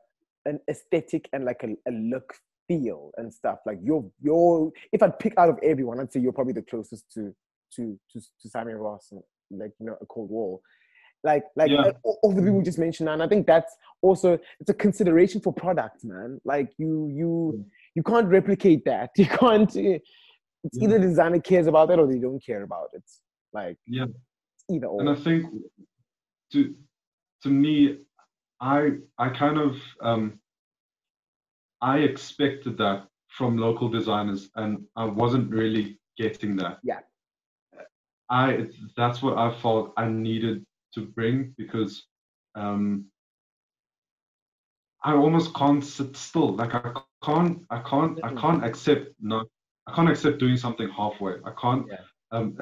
an 0.45 0.59
aesthetic 0.69 1.27
and 1.33 1.43
like 1.45 1.63
a, 1.63 1.69
a 1.89 1.91
look 1.91 2.35
feel 2.67 3.09
and 3.17 3.33
stuff 3.33 3.59
like 3.65 3.79
you're 3.81 4.05
you're 4.21 4.71
if 4.93 5.01
I'd 5.01 5.17
pick 5.17 5.33
out 5.37 5.49
of 5.49 5.57
everyone 5.63 5.99
I'd 5.99 6.13
say 6.13 6.19
you're 6.19 6.33
probably 6.33 6.53
the 6.53 6.61
closest 6.61 7.11
to 7.15 7.33
to 7.75 7.99
to, 8.11 8.19
to 8.41 8.49
Simon 8.49 8.75
Ross 8.75 9.11
and 9.11 9.23
like 9.59 9.71
you 9.79 9.87
know 9.87 9.97
a 10.01 10.05
cold 10.05 10.29
wall 10.29 10.61
like 11.23 11.43
like 11.55 11.69
Yeah. 11.69 11.91
all, 12.03 12.19
all 12.23 12.31
the 12.33 12.41
people 12.41 12.61
just 12.61 12.79
mentioned 12.79 13.09
and 13.09 13.21
I 13.21 13.27
think 13.27 13.45
that's 13.45 13.75
also 14.01 14.39
it's 14.59 14.69
a 14.69 14.73
consideration 14.73 15.41
for 15.41 15.51
product 15.53 16.03
man 16.03 16.39
like 16.45 16.71
you 16.77 17.07
you 17.07 17.65
you 17.95 18.03
can't 18.03 18.27
replicate 18.27 18.85
that 18.85 19.09
you 19.17 19.25
can't 19.25 19.73
it's 19.75 20.77
Yeah. 20.77 20.83
either 20.87 20.99
the 20.99 21.07
designer 21.07 21.39
cares 21.39 21.67
about 21.67 21.89
it 21.91 21.99
or 21.99 22.07
they 22.07 22.19
don't 22.19 22.43
care 22.43 22.63
about 22.63 22.89
it 22.93 23.03
like 23.53 23.77
Yeah. 23.85 24.05
either 24.71 24.87
or 24.87 25.01
and 25.01 25.09
I 25.09 25.15
think 25.15 25.45
to 26.53 26.75
to 27.43 27.49
me, 27.49 27.99
I 28.59 28.97
I 29.17 29.29
kind 29.29 29.57
of 29.57 29.77
um, 30.01 30.39
I 31.81 31.99
expected 31.99 32.77
that 32.79 33.07
from 33.29 33.57
local 33.57 33.87
designers, 33.87 34.49
and 34.55 34.83
I 34.97 35.05
wasn't 35.05 35.49
really 35.51 35.99
getting 36.17 36.57
that. 36.57 36.79
Yeah. 36.83 36.99
I 38.29 38.67
that's 38.97 39.21
what 39.21 39.37
I 39.37 39.51
felt 39.61 39.93
I 39.95 40.07
needed 40.09 40.65
to 40.93 41.05
bring 41.05 41.53
because 41.57 42.05
um, 42.55 43.05
I 45.03 45.13
almost 45.13 45.53
can't 45.53 45.83
sit 45.83 46.15
still. 46.17 46.55
Like 46.55 46.73
I 46.75 46.93
can't 47.23 47.65
I 47.69 47.79
can't 47.79 48.19
I 48.23 48.29
Mhm. 48.29 48.41
can't 48.41 48.65
accept 48.65 49.13
not 49.21 49.47
I 49.87 49.93
can't 49.95 50.09
accept 50.09 50.39
doing 50.39 50.57
something 50.57 50.89
halfway. 50.89 51.35
I 51.45 51.51
can't. 51.59 51.87
Yeah. 51.87 52.03
Um, 52.31 52.55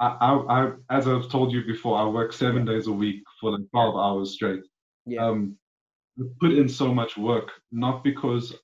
I, 0.00 0.06
I, 0.06 0.30
I, 0.48 0.72
as 0.90 1.06
I've 1.06 1.28
told 1.28 1.52
you 1.52 1.62
before, 1.64 1.98
I 1.98 2.06
work 2.06 2.32
seven 2.32 2.64
days 2.64 2.86
a 2.86 2.92
week 2.92 3.22
for 3.40 3.52
like 3.52 3.70
12 3.70 3.96
hours 3.96 4.32
straight. 4.32 4.62
yeah 5.06 5.26
Um, 5.26 5.56
put 6.40 6.52
in 6.52 6.68
so 6.68 6.92
much 6.94 7.16
work, 7.18 7.50
not 7.70 8.02
because, 8.02 8.54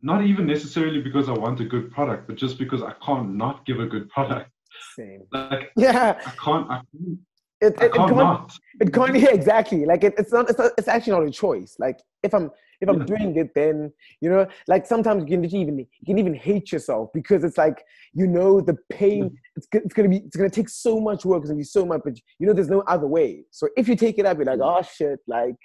not 0.00 0.24
even 0.24 0.46
necessarily 0.46 1.00
because 1.02 1.28
I 1.28 1.32
want 1.32 1.60
a 1.60 1.64
good 1.64 1.90
product, 1.90 2.28
but 2.28 2.36
just 2.36 2.56
because 2.56 2.82
I 2.82 2.92
can't 3.04 3.34
not 3.34 3.66
give 3.66 3.80
a 3.80 3.86
good 3.86 4.08
product. 4.10 4.50
same 4.96 5.26
Like 5.32 5.72
yeah 5.76 6.18
I 6.24 6.30
can't, 6.44 6.70
I 6.70 6.76
can't, 6.92 7.18
it, 7.60 7.74
it, 7.74 7.82
it 7.82 7.92
can't 7.92 8.14
can't, 8.14 8.52
it 8.80 8.92
can't 8.92 9.16
yeah 9.24 9.30
exactly. 9.30 9.84
Like 9.84 10.04
it, 10.04 10.14
it's 10.18 10.32
not 10.32 10.48
it's 10.48 10.58
not 10.58 10.72
it's 10.78 10.88
actually 10.88 11.12
not 11.12 11.26
a 11.26 11.30
choice. 11.30 11.76
Like 11.78 12.00
if 12.22 12.34
i'm 12.34 12.50
if 12.80 12.88
i'm 12.88 13.00
Yeah. 13.00 13.04
doing 13.16 13.36
it 13.36 13.54
then 13.54 13.92
you 14.20 14.30
know 14.30 14.46
like 14.66 14.86
sometimes 14.86 15.22
you 15.22 15.28
can 15.36 15.44
even 15.54 15.78
you 15.78 15.86
can 16.06 16.18
even 16.18 16.34
hate 16.34 16.72
yourself 16.72 17.10
because 17.12 17.44
it's 17.44 17.58
like 17.58 17.84
you 18.14 18.26
know 18.26 18.60
the 18.60 18.76
pain 18.90 19.24
mm-hmm. 19.24 19.34
it's, 19.56 19.66
it's 19.72 19.94
gonna 19.94 20.08
be 20.08 20.18
it's 20.18 20.36
gonna 20.36 20.50
take 20.50 20.68
so 20.68 21.00
much 21.00 21.24
work 21.24 21.42
it's 21.42 21.50
gonna 21.50 21.58
be 21.58 21.64
so 21.64 21.84
much 21.84 22.00
but 22.04 22.14
you 22.38 22.46
know 22.46 22.52
there's 22.52 22.70
no 22.70 22.82
other 22.82 23.06
way. 23.06 23.44
So 23.50 23.68
if 23.76 23.88
you 23.88 23.96
take 23.96 24.18
it 24.18 24.26
up 24.26 24.36
you're 24.38 24.46
like 24.46 24.60
oh 24.62 24.82
shit 24.82 25.20
like 25.26 25.56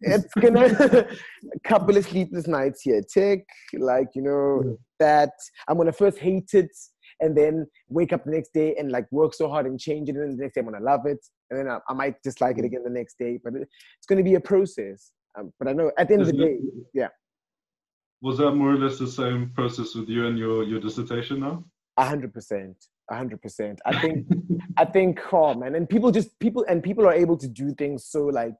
it's 0.00 0.34
gonna 0.34 0.64
a 1.54 1.60
couple 1.64 1.96
of 1.96 2.04
sleepless 2.04 2.48
nights 2.48 2.82
here. 2.82 3.02
Tick 3.02 3.44
like 3.78 4.08
you 4.14 4.22
know 4.22 4.62
Yeah. 4.64 4.72
that. 4.98 5.30
I'm 5.68 5.76
gonna 5.76 5.92
first 5.92 6.18
hate 6.18 6.50
it 6.54 6.70
and 7.22 7.36
then 7.36 7.66
wake 7.88 8.12
up 8.12 8.24
the 8.24 8.30
next 8.30 8.52
day 8.52 8.74
and 8.78 8.92
like 8.92 9.06
work 9.10 9.32
so 9.32 9.48
hard 9.48 9.66
and 9.66 9.80
change 9.80 10.08
it 10.08 10.16
and 10.16 10.22
then 10.22 10.36
the 10.36 10.42
next 10.42 10.54
day 10.54 10.60
i'm 10.60 10.66
gonna 10.66 10.84
love 10.84 11.06
it 11.06 11.24
and 11.50 11.58
then 11.58 11.68
i, 11.68 11.78
I 11.88 11.94
might 11.94 12.16
dislike 12.22 12.58
it 12.58 12.62
Mm. 12.62 12.66
again 12.66 12.82
the 12.84 12.90
next 12.90 13.16
day 13.18 13.38
but 13.42 13.54
it, 13.54 13.62
it's 13.98 14.06
gonna 14.08 14.22
be 14.22 14.34
a 14.34 14.40
process 14.40 15.12
um, 15.38 15.52
but 15.58 15.68
i 15.68 15.72
know 15.72 15.90
at 15.98 16.08
the 16.08 16.14
end 16.14 16.22
of 16.22 16.28
the 16.28 16.34
day 16.34 16.58
yeah. 16.92 17.08
Was 18.22 18.38
that 18.38 18.52
more 18.52 18.70
or 18.70 18.78
less 18.78 18.98
the 19.00 19.08
same 19.08 19.50
process 19.52 19.96
with 19.96 20.08
you 20.08 20.26
and 20.28 20.38
your, 20.38 20.62
your 20.62 20.78
dissertation 20.78 21.40
now? 21.40 21.64
A 21.96 22.04
hundred 22.04 22.32
percent, 22.32 22.76
a 23.10 23.16
hundred 23.16 23.42
percent. 23.42 23.80
I 23.84 24.00
think, 24.00 24.28
I 24.76 24.84
think, 24.84 25.18
oh 25.32 25.54
man, 25.54 25.74
and 25.74 25.88
people 25.88 26.12
just 26.12 26.38
people 26.38 26.64
and 26.68 26.84
people 26.84 27.04
are 27.04 27.12
able 27.12 27.36
to 27.36 27.48
do 27.48 27.74
things 27.74 28.06
so 28.06 28.26
like 28.26 28.54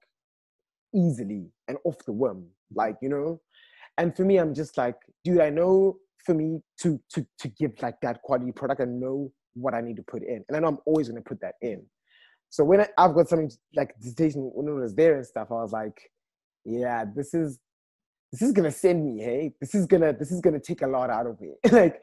easily 0.94 1.46
and 1.68 1.78
off 1.84 1.96
the 2.04 2.12
whim, 2.12 2.48
like 2.74 2.96
you 3.00 3.08
know. 3.08 3.40
And 3.98 4.16
for 4.16 4.24
me, 4.24 4.38
I'm 4.38 4.52
just 4.52 4.76
like, 4.76 4.96
dude, 5.24 5.40
I 5.40 5.50
know 5.50 5.98
for 6.24 6.34
me 6.34 6.60
to 6.80 7.00
to 7.14 7.26
to 7.38 7.48
give 7.48 7.72
like 7.82 8.00
that 8.02 8.22
quality 8.22 8.52
product, 8.52 8.80
I 8.80 8.84
know 8.84 9.30
what 9.54 9.74
I 9.74 9.80
need 9.80 9.96
to 9.96 10.02
put 10.02 10.22
in, 10.22 10.44
and 10.48 10.56
I 10.56 10.60
know 10.60 10.68
I'm 10.68 10.78
always 10.86 11.08
gonna 11.08 11.20
put 11.20 11.40
that 11.40 11.54
in. 11.60 11.84
So 12.50 12.64
when 12.64 12.80
I, 12.80 12.88
I've 12.98 13.14
got 13.14 13.28
something 13.28 13.50
like 13.74 13.94
dissertation 14.00 14.50
when 14.54 14.68
it 14.68 14.80
was 14.80 14.94
there 14.94 15.16
and 15.16 15.26
stuff, 15.26 15.48
I 15.50 15.54
was 15.54 15.72
like, 15.72 15.98
yeah, 16.64 17.04
this 17.14 17.34
is 17.34 17.58
this 18.32 18.42
is 18.42 18.52
gonna 18.52 18.70
send 18.70 19.04
me, 19.04 19.22
hey, 19.22 19.52
this 19.60 19.74
is 19.74 19.86
gonna 19.86 20.12
this 20.12 20.30
is 20.30 20.40
gonna 20.40 20.60
take 20.60 20.82
a 20.82 20.86
lot 20.86 21.10
out 21.10 21.26
of 21.26 21.40
me, 21.40 21.54
like, 21.72 22.00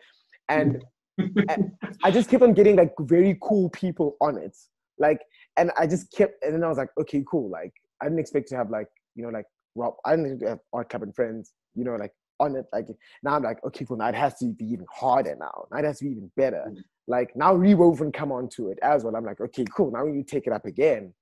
and 0.50 0.84
I 2.04 2.12
just 2.12 2.30
kept 2.30 2.44
on 2.44 2.54
getting 2.54 2.76
like 2.76 2.94
very 3.00 3.38
cool 3.42 3.70
people 3.70 4.16
on 4.22 4.38
it. 4.38 4.56
Like, 4.98 5.22
and 5.58 5.72
I 5.78 5.88
just 5.88 6.12
kept, 6.12 6.44
and 6.44 6.54
then 6.54 6.64
I 6.64 6.68
was 6.68 6.78
like, 6.78 6.90
okay, 7.00 7.24
cool. 7.30 7.50
Like, 7.50 7.72
I 8.02 8.06
didn't 8.06 8.20
expect 8.20 8.50
to 8.50 8.58
have 8.58 8.70
like, 8.70 8.88
you 9.16 9.24
know, 9.24 9.30
like 9.30 9.46
Rob, 9.76 9.96
I 10.06 10.12
didn't 10.12 10.26
expect 10.26 10.42
to 10.42 10.50
have 10.50 10.60
Art 10.74 10.90
Club 10.90 11.04
and 11.04 11.16
Friends, 11.16 11.54
you 11.76 11.84
know, 11.84 11.96
like 11.96 12.12
on 12.40 12.56
it. 12.56 12.66
Like, 12.74 12.88
now 13.24 13.36
I'm 13.36 13.44
like, 13.44 13.64
okay, 13.66 13.86
cool. 13.86 13.98
Now 13.98 14.10
it 14.10 14.16
has 14.16 14.38
to 14.40 14.46
be 14.48 14.66
even 14.66 14.86
harder 14.92 15.36
now. 15.40 15.66
Now 15.72 15.80
it 15.80 15.86
has 15.86 16.00
to 16.00 16.06
be 16.06 16.12
even 16.12 16.32
better. 16.36 16.66
Mm. 16.70 16.78
Like, 17.08 17.36
now 17.36 17.54
Rewoven 17.56 18.12
come 18.12 18.32
onto 18.32 18.70
it 18.70 18.80
as 18.82 19.04
well. 19.04 19.16
I'm 19.16 19.26
like, 19.26 19.42
okay, 19.42 19.66
cool. 19.76 19.92
Now 19.92 20.06
you 20.06 20.24
take 20.24 20.48
it 20.48 20.54
up 20.54 20.66
again. 20.66 21.14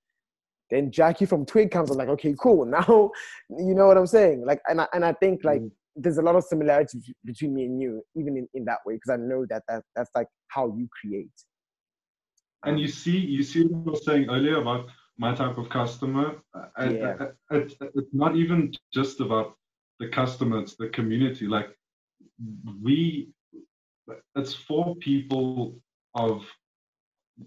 Then 0.69 0.91
Jackie 0.91 1.25
from 1.25 1.45
Twig 1.45 1.71
comes. 1.71 1.89
I'm 1.91 1.97
like, 1.97 2.09
okay, 2.09 2.35
cool. 2.39 2.65
Now, 2.77 3.11
you 3.49 3.73
know 3.73 3.87
what 3.87 3.97
I'm 3.97 4.07
saying? 4.07 4.45
Like, 4.45 4.61
and 4.67 4.81
I, 4.81 4.87
and 4.93 5.03
I 5.05 5.13
think 5.13 5.43
like, 5.43 5.61
Mm. 5.61 5.71
there's 5.95 6.17
a 6.19 6.21
lot 6.21 6.35
of 6.35 6.43
similarities 6.43 7.09
between 7.25 7.53
me 7.55 7.65
and 7.65 7.81
you, 7.81 8.03
even 8.15 8.37
in, 8.37 8.47
in 8.53 8.65
that 8.65 8.79
way, 8.85 8.95
because 8.95 9.09
I 9.11 9.15
know 9.17 9.45
that, 9.49 9.63
that 9.67 9.83
that's 9.95 10.11
like 10.13 10.27
how 10.49 10.67
you 10.77 10.87
create. 11.01 11.31
And 12.65 12.79
you 12.79 12.87
see, 12.87 13.17
you 13.17 13.43
see 13.43 13.63
what 13.63 13.87
I 13.87 13.91
was 13.91 14.05
saying 14.05 14.29
earlier 14.29 14.57
about 14.61 14.87
my 15.17 15.33
type 15.33 15.57
of 15.57 15.69
customer. 15.69 16.35
Uh, 16.53 16.65
and, 16.77 16.97
Yeah. 16.97 17.15
uh, 17.19 17.27
It's, 17.51 17.75
it's 17.81 18.13
not 18.13 18.35
even 18.35 18.71
just 18.93 19.21
about 19.21 19.55
the 19.99 20.07
customers, 20.09 20.75
the 20.77 20.89
community. 20.89 21.47
Like 21.47 21.69
we, 22.81 23.29
it's 24.35 24.53
for 24.53 24.95
people 24.97 25.79
of 26.15 26.45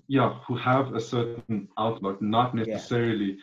yeah 0.08 0.38
who 0.46 0.56
have 0.56 0.94
a 0.94 1.00
certain 1.00 1.68
outlook, 1.78 2.20
not 2.22 2.54
Yeah. 2.54 2.64
necessarily 2.64 3.38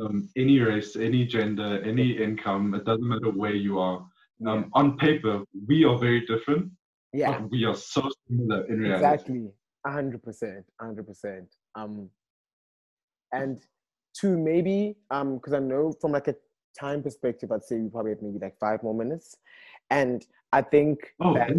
um, 0.00 0.28
any 0.36 0.58
race, 0.60 0.96
any 0.96 1.26
gender, 1.26 1.82
any 1.84 2.12
income. 2.12 2.74
It 2.74 2.84
doesn't 2.84 3.06
matter 3.06 3.30
where 3.30 3.54
you 3.54 3.78
are. 3.78 4.06
Um, 4.46 4.70
on 4.74 4.96
paper, 4.96 5.44
we 5.68 5.84
are 5.84 5.96
very 5.98 6.26
different, 6.26 6.72
yeah, 7.12 7.44
we 7.50 7.64
are 7.64 7.76
so 7.76 8.10
similar 8.26 8.64
in 8.66 8.80
reality. 8.80 9.04
exactly, 9.04 9.48
a 9.86 9.90
hundred 9.92 10.22
percent, 10.22 10.64
a 10.80 10.84
hundred 10.84 11.06
percent. 11.06 11.48
Um, 11.76 12.10
and 13.32 13.62
two 14.14 14.36
maybe 14.36 14.96
um 15.10 15.36
because 15.36 15.54
I 15.54 15.58
know 15.58 15.92
from 16.00 16.12
like 16.12 16.28
a 16.28 16.34
time 16.78 17.02
perspective, 17.02 17.50
I'd 17.52 17.64
say 17.64 17.76
we 17.76 17.88
probably 17.88 18.12
have 18.12 18.22
maybe 18.22 18.38
like 18.38 18.58
five 18.58 18.82
more 18.82 18.94
minutes, 18.94 19.36
and 19.90 20.24
I 20.52 20.62
think 20.62 20.98
Oh, 21.20 21.34
that 21.34 21.50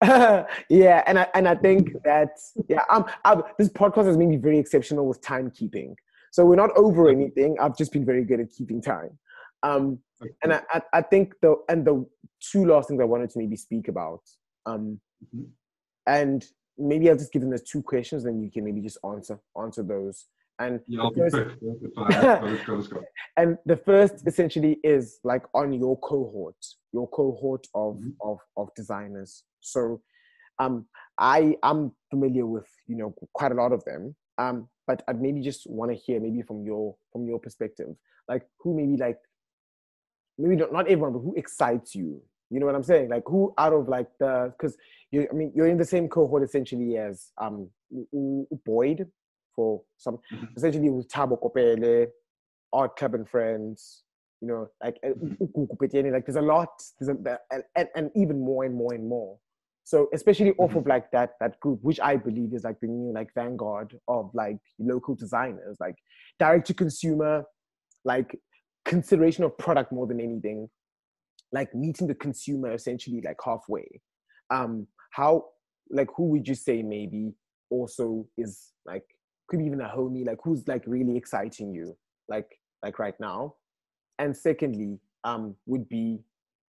yeah, 0.68 1.02
and 1.06 1.18
I 1.18 1.26
and 1.34 1.48
I 1.48 1.54
think 1.56 1.90
that 2.04 2.30
yeah, 2.68 2.84
um, 2.90 3.04
i 3.24 3.40
this 3.58 3.68
podcast 3.68 4.06
has 4.06 4.16
made 4.16 4.28
me 4.28 4.36
very 4.36 4.58
exceptional 4.58 5.06
with 5.06 5.20
timekeeping. 5.22 5.94
So 6.30 6.44
we're 6.44 6.56
not 6.56 6.76
over 6.76 7.08
anything. 7.08 7.56
I've 7.60 7.76
just 7.76 7.92
been 7.92 8.04
very 8.04 8.24
good 8.24 8.38
at 8.40 8.50
keeping 8.50 8.82
time. 8.82 9.18
Um, 9.62 9.98
and 10.42 10.52
I, 10.52 10.60
I, 10.70 10.82
I 10.92 11.02
think 11.02 11.34
the 11.42 11.56
and 11.68 11.84
the 11.84 12.06
two 12.40 12.64
last 12.66 12.88
things 12.88 13.00
I 13.00 13.04
wanted 13.04 13.30
to 13.30 13.38
maybe 13.38 13.56
speak 13.56 13.88
about. 13.88 14.20
Um, 14.66 15.00
Mhm. 15.34 15.46
and 16.06 16.44
maybe 16.76 17.10
I'll 17.10 17.16
just 17.16 17.32
give 17.32 17.42
them 17.42 17.50
those 17.50 17.64
two 17.64 17.82
questions, 17.82 18.24
and 18.24 18.40
you 18.40 18.50
can 18.52 18.64
maybe 18.64 18.80
just 18.80 18.98
answer 19.04 19.40
answer 19.60 19.82
those. 19.82 20.26
And 20.60 20.80
Yeah, 20.88 21.08
the 21.14 21.20
first- 21.20 21.36
quick. 21.36 21.94
Go, 21.96 22.56
go, 22.66 22.82
go. 22.82 23.02
and 23.36 23.58
the 23.66 23.76
first 23.76 24.26
essentially 24.26 24.78
is 24.82 25.20
like 25.24 25.44
on 25.54 25.72
your 25.72 25.96
cohort 26.00 26.56
your 26.92 27.06
cohort 27.08 27.64
of 27.74 27.96
Mhm. 27.96 28.14
of 28.30 28.38
of 28.56 28.66
designers 28.74 29.44
so 29.60 30.00
um 30.58 30.74
i 31.18 31.56
i'm 31.62 31.92
familiar 32.10 32.46
with 32.46 32.68
you 32.90 32.96
know 32.96 33.10
quite 33.38 33.52
a 33.52 33.54
lot 33.62 33.72
of 33.72 33.84
them 33.84 34.02
um 34.38 34.68
but 34.88 35.02
i 35.08 35.12
maybe 35.12 35.40
just 35.50 35.62
want 35.78 35.90
to 35.92 35.96
hear 35.96 36.18
maybe 36.20 36.42
from 36.42 36.64
your 36.64 36.96
from 37.12 37.26
your 37.30 37.38
perspective 37.46 37.90
like 38.28 38.44
who 38.60 38.74
maybe 38.74 38.96
like 38.96 39.20
maybe 40.38 40.56
not, 40.56 40.72
not 40.72 40.88
everyone 40.88 41.12
but 41.12 41.20
who 41.26 41.34
excites 41.36 41.94
you 41.94 42.10
You 42.50 42.58
know 42.60 42.66
what 42.70 42.78
I'm 42.80 42.88
saying? 42.92 43.08
Like 43.14 43.26
who 43.32 43.40
out 43.64 43.74
of 43.78 43.88
like 43.96 44.08
the 44.22 44.32
because 44.54 44.74
you 45.12 45.18
I 45.30 45.34
mean 45.38 45.50
you're 45.54 45.68
in 45.74 45.76
the 45.82 45.90
same 45.94 46.06
cohort 46.16 46.42
essentially 46.48 46.90
as 47.08 47.14
um 47.44 47.56
Boyd 48.70 48.98
for 49.58 49.82
some 49.96 50.18
mm-hmm. 50.32 50.44
essentially 50.56 50.88
with 50.88 51.08
Thabo 51.08 51.36
Kopele, 51.42 52.06
Art 52.72 52.94
Club 52.96 53.14
and 53.14 53.28
Friends, 53.28 54.04
you 54.40 54.46
know, 54.46 54.68
like 54.84 54.96
mm-hmm. 55.04 56.14
like 56.14 56.26
there's 56.26 56.36
a 56.36 56.40
lot, 56.40 56.68
there's 57.00 57.08
a, 57.08 57.38
and, 57.74 57.88
and 57.96 58.10
even 58.14 58.38
more 58.40 58.62
and 58.64 58.76
more 58.76 58.94
and 58.94 59.08
more. 59.08 59.36
So 59.82 60.06
especially 60.14 60.52
off 60.52 60.70
mm-hmm. 60.70 60.78
of 60.78 60.86
like 60.86 61.10
that 61.10 61.30
that 61.40 61.58
group, 61.58 61.80
which 61.82 61.98
I 61.98 62.14
believe 62.14 62.54
is 62.54 62.62
like 62.62 62.78
the 62.80 62.86
new 62.86 63.12
like 63.12 63.34
vanguard 63.34 63.98
of 64.06 64.30
like 64.32 64.58
local 64.78 65.16
designers, 65.16 65.76
like 65.80 65.96
direct 66.38 66.68
to 66.68 66.74
consumer, 66.74 67.42
like 68.04 68.38
consideration 68.84 69.42
of 69.42 69.58
product 69.58 69.90
more 69.90 70.06
than 70.06 70.20
anything, 70.20 70.68
like 71.50 71.74
meeting 71.74 72.06
the 72.06 72.14
consumer 72.14 72.72
essentially 72.72 73.20
like 73.24 73.38
halfway. 73.44 73.88
Um, 74.50 74.86
how 75.10 75.46
like 75.90 76.10
who 76.16 76.28
would 76.28 76.46
you 76.46 76.54
say 76.54 76.80
maybe 76.80 77.32
also 77.70 78.26
is 78.36 78.72
like 78.86 79.04
could 79.48 79.58
be 79.58 79.64
even 79.64 79.80
a 79.80 79.88
homie 79.88 80.26
like 80.26 80.38
who's 80.42 80.66
like 80.68 80.82
really 80.86 81.16
exciting 81.16 81.72
you 81.72 81.96
like 82.28 82.58
like 82.82 82.98
right 82.98 83.18
now 83.18 83.54
and 84.18 84.36
secondly 84.36 84.98
um 85.24 85.54
would 85.66 85.88
be 85.88 86.20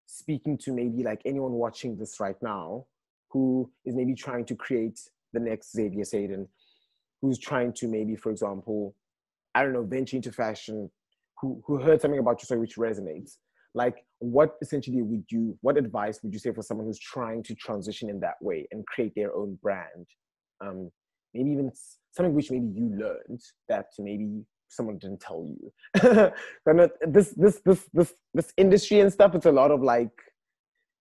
speaking 0.06 0.56
to 0.56 0.72
maybe 0.72 1.02
like 1.02 1.20
anyone 1.24 1.52
watching 1.52 1.96
this 1.96 2.18
right 2.18 2.40
now 2.42 2.84
who 3.30 3.70
is 3.84 3.94
maybe 3.94 4.14
trying 4.14 4.44
to 4.46 4.54
create 4.54 5.00
the 5.32 5.40
next 5.40 5.72
Xavier 5.72 6.04
Sadan, 6.04 6.46
who's 7.20 7.38
trying 7.38 7.72
to 7.74 7.88
maybe, 7.88 8.16
for 8.16 8.30
example, 8.30 8.94
I 9.54 9.62
don't 9.62 9.72
know, 9.72 9.84
venture 9.84 10.16
into 10.16 10.32
fashion, 10.32 10.90
who, 11.40 11.62
who 11.66 11.78
heard 11.78 12.00
something 12.00 12.20
about 12.20 12.40
your 12.40 12.46
story 12.46 12.60
which 12.60 12.76
resonates. 12.76 13.36
Like, 13.74 14.04
what 14.18 14.56
essentially 14.62 15.02
would 15.02 15.24
you, 15.30 15.58
what 15.60 15.76
advice 15.76 16.20
would 16.22 16.32
you 16.32 16.38
say 16.38 16.52
for 16.52 16.62
someone 16.62 16.86
who's 16.86 16.98
trying 16.98 17.42
to 17.44 17.54
transition 17.54 18.08
in 18.08 18.18
that 18.20 18.36
way 18.40 18.66
and 18.72 18.86
create 18.86 19.12
their 19.14 19.34
own 19.34 19.58
brand? 19.62 20.06
Um, 20.64 20.90
maybe 21.34 21.50
even 21.50 21.70
something 22.12 22.34
which 22.34 22.50
maybe 22.50 22.68
you 22.68 22.90
learned 22.98 23.40
that 23.68 23.86
maybe 23.98 24.44
someone 24.68 24.98
didn't 24.98 25.20
tell 25.20 25.46
you. 25.46 25.72
this, 27.06 27.34
this, 27.36 27.60
this, 27.64 27.88
this, 27.92 28.14
this 28.34 28.52
industry 28.56 29.00
and 29.00 29.12
stuff, 29.12 29.34
it's 29.34 29.46
a 29.46 29.52
lot 29.52 29.70
of 29.70 29.82
like, 29.82 30.10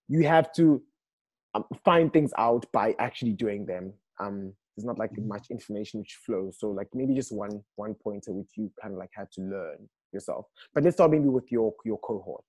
you 0.08 0.26
have 0.26 0.52
to 0.54 0.82
um, 1.54 1.64
find 1.84 2.12
things 2.12 2.32
out 2.38 2.66
by 2.72 2.94
actually 2.98 3.32
doing 3.32 3.66
them. 3.66 3.92
Um, 4.20 4.52
there's 4.76 4.86
not 4.86 4.98
like 4.98 5.10
much 5.18 5.46
information 5.50 6.00
which 6.00 6.18
flows. 6.24 6.56
So 6.58 6.70
like 6.70 6.88
maybe 6.94 7.14
just 7.14 7.32
one 7.32 7.62
one 7.74 7.94
pointer 7.94 8.32
which 8.32 8.50
you 8.56 8.70
kind 8.80 8.94
of 8.94 8.98
like 8.98 9.10
had 9.12 9.30
to 9.32 9.40
learn 9.40 9.88
yourself. 10.12 10.46
But 10.72 10.84
let's 10.84 10.96
start 10.96 11.10
maybe 11.10 11.28
with 11.28 11.50
your 11.50 11.74
your 11.84 11.98
cohort. 11.98 12.44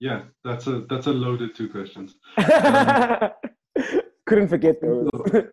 Yeah, 0.00 0.22
that's 0.44 0.66
a 0.66 0.84
that's 0.90 1.06
a 1.06 1.12
loaded 1.12 1.54
two 1.54 1.68
questions. 1.68 2.16
Um, 3.78 3.84
Couldn't 4.26 4.48
forget 4.48 4.80
those. 4.82 5.08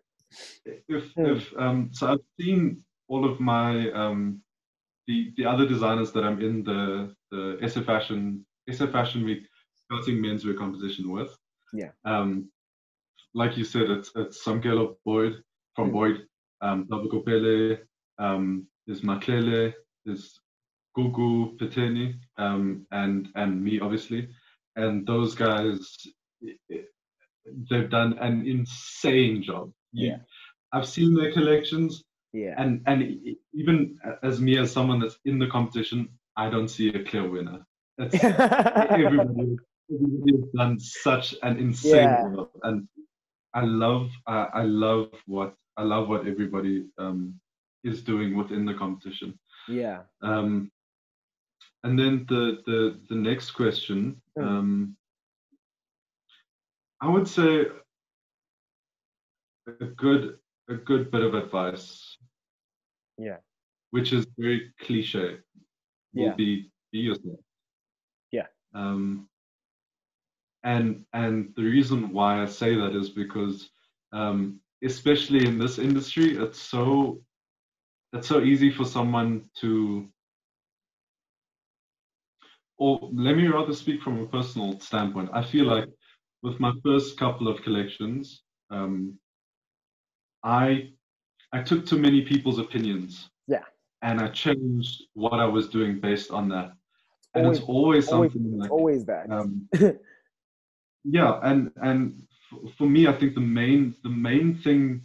if 0.64 1.12
if 1.16 1.52
um, 1.58 1.90
so, 1.92 2.12
I've 2.12 2.20
seen 2.40 2.82
all 3.08 3.30
of 3.30 3.40
my 3.40 3.90
um, 3.92 4.40
the 5.06 5.32
the 5.36 5.44
other 5.44 5.66
designers 5.66 6.12
that 6.12 6.24
I'm 6.24 6.40
in 6.40 6.64
the 6.64 7.14
the 7.30 7.68
SA 7.68 7.82
Fashion 7.82 8.44
SA 8.70 8.86
Fashion 8.88 9.24
Week 9.24 9.42
starting 9.84 10.16
menswear 10.16 10.56
competition 10.56 11.10
with. 11.10 11.36
Yeah. 11.72 11.90
Um, 12.04 12.50
like 13.34 13.56
you 13.56 13.64
said, 13.64 13.90
it's 13.90 14.10
it's 14.16 14.44
Samkelo 14.44 14.96
Boyd 15.04 15.42
from 15.74 15.90
mm. 15.90 15.92
Boyd, 15.92 16.26
um, 16.62 16.88
Kopele, 16.90 17.78
um, 18.18 18.66
is 18.86 19.02
Maklele, 19.02 19.74
is 20.06 20.40
Gugu 20.96 21.56
Peteni, 21.58 22.14
um, 22.38 22.86
and 22.90 23.28
and 23.34 23.62
me 23.62 23.78
obviously, 23.80 24.28
and 24.76 25.06
those 25.06 25.34
guys, 25.34 25.78
they've 27.70 27.90
done 27.90 28.18
an 28.18 28.46
insane 28.46 29.42
job. 29.42 29.70
Yeah. 29.92 30.18
I've 30.72 30.86
seen 30.86 31.14
their 31.14 31.32
collections. 31.32 32.04
Yeah. 32.32 32.54
And 32.58 32.82
and 32.86 33.18
even 33.54 33.98
as 34.22 34.40
me 34.40 34.58
as 34.58 34.72
someone 34.72 35.00
that's 35.00 35.18
in 35.24 35.38
the 35.38 35.46
competition, 35.46 36.08
I 36.36 36.50
don't 36.50 36.68
see 36.68 36.88
a 36.88 37.04
clear 37.04 37.28
winner. 37.28 37.66
It's, 37.98 38.14
everybody, 38.22 39.56
everybody 39.90 40.32
has 40.32 40.50
done 40.54 40.78
such 40.78 41.34
an 41.42 41.56
insane 41.58 41.94
yeah. 41.94 42.22
job, 42.34 42.50
and 42.62 42.86
I 43.54 43.62
love 43.62 44.10
uh, 44.26 44.46
I 44.52 44.64
love 44.64 45.08
what 45.26 45.54
I 45.78 45.82
love 45.82 46.08
what 46.08 46.26
everybody 46.26 46.84
um, 46.98 47.40
is 47.84 48.02
doing 48.02 48.36
within 48.36 48.66
the 48.66 48.74
competition. 48.74 49.38
Yeah. 49.68 50.00
Um, 50.22 50.70
and 51.84 51.98
then 51.98 52.26
the 52.28 52.58
the 52.66 53.00
the 53.08 53.14
next 53.14 53.52
question, 53.52 54.20
mm. 54.38 54.46
um, 54.46 54.96
I 57.00 57.08
would 57.08 57.28
say 57.28 57.66
a 59.66 59.86
good 59.96 60.38
a 60.68 60.74
good 60.74 61.10
bit 61.10 61.22
of 61.22 61.34
advice. 61.34 62.16
Yeah. 63.18 63.38
Which 63.90 64.12
is 64.12 64.26
very 64.36 64.72
cliche. 64.80 65.38
Will 66.14 66.26
yeah. 66.26 66.34
be 66.34 66.70
be 66.92 66.98
yourself. 66.98 67.40
Yeah. 68.32 68.46
Um, 68.74 69.28
and 70.64 71.04
and 71.12 71.52
the 71.56 71.62
reason 71.62 72.12
why 72.12 72.42
I 72.42 72.46
say 72.46 72.74
that 72.74 72.94
is 72.94 73.10
because 73.10 73.70
um, 74.12 74.60
especially 74.82 75.46
in 75.46 75.58
this 75.58 75.78
industry, 75.78 76.36
it's 76.36 76.60
so 76.60 77.20
it's 78.12 78.28
so 78.28 78.40
easy 78.40 78.70
for 78.70 78.84
someone 78.84 79.48
to 79.60 80.08
or 82.78 83.08
let 83.12 83.36
me 83.36 83.46
rather 83.48 83.72
speak 83.72 84.02
from 84.02 84.20
a 84.20 84.26
personal 84.26 84.78
standpoint. 84.80 85.30
I 85.32 85.42
feel 85.42 85.64
like 85.64 85.88
with 86.42 86.60
my 86.60 86.72
first 86.84 87.18
couple 87.18 87.48
of 87.48 87.62
collections, 87.62 88.42
um, 88.70 89.18
I 90.46 90.92
I 91.52 91.62
took 91.62 91.84
too 91.84 91.98
many 91.98 92.22
people's 92.22 92.58
opinions. 92.58 93.28
Yeah. 93.46 93.64
And 94.02 94.20
I 94.20 94.28
changed 94.28 95.04
what 95.14 95.34
I 95.34 95.46
was 95.46 95.68
doing 95.68 96.00
based 96.00 96.30
on 96.30 96.48
that. 96.50 96.72
And 97.34 97.44
always, 97.44 97.58
it's 97.58 97.68
always 97.68 98.08
something 98.08 98.42
always, 98.44 98.60
like 98.60 98.70
always 98.70 99.04
that. 99.06 99.30
Um, 99.30 99.68
yeah, 101.04 101.40
and 101.42 101.70
and 101.82 102.22
for 102.78 102.88
me, 102.88 103.08
I 103.08 103.12
think 103.12 103.34
the 103.34 103.40
main 103.40 103.94
the 104.02 104.08
main 104.08 104.56
thing 104.56 105.02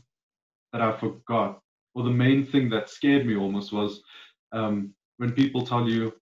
that 0.72 0.82
I 0.82 0.98
forgot, 0.98 1.62
or 1.96 2.04
the 2.04 2.18
main 2.26 2.46
thing 2.46 2.70
that 2.70 2.90
scared 2.90 3.26
me 3.26 3.36
almost 3.36 3.74
was 3.74 4.02
um, 4.54 4.94
when 5.18 5.34
people 5.34 5.66
tell 5.66 5.90
you, 5.90 6.14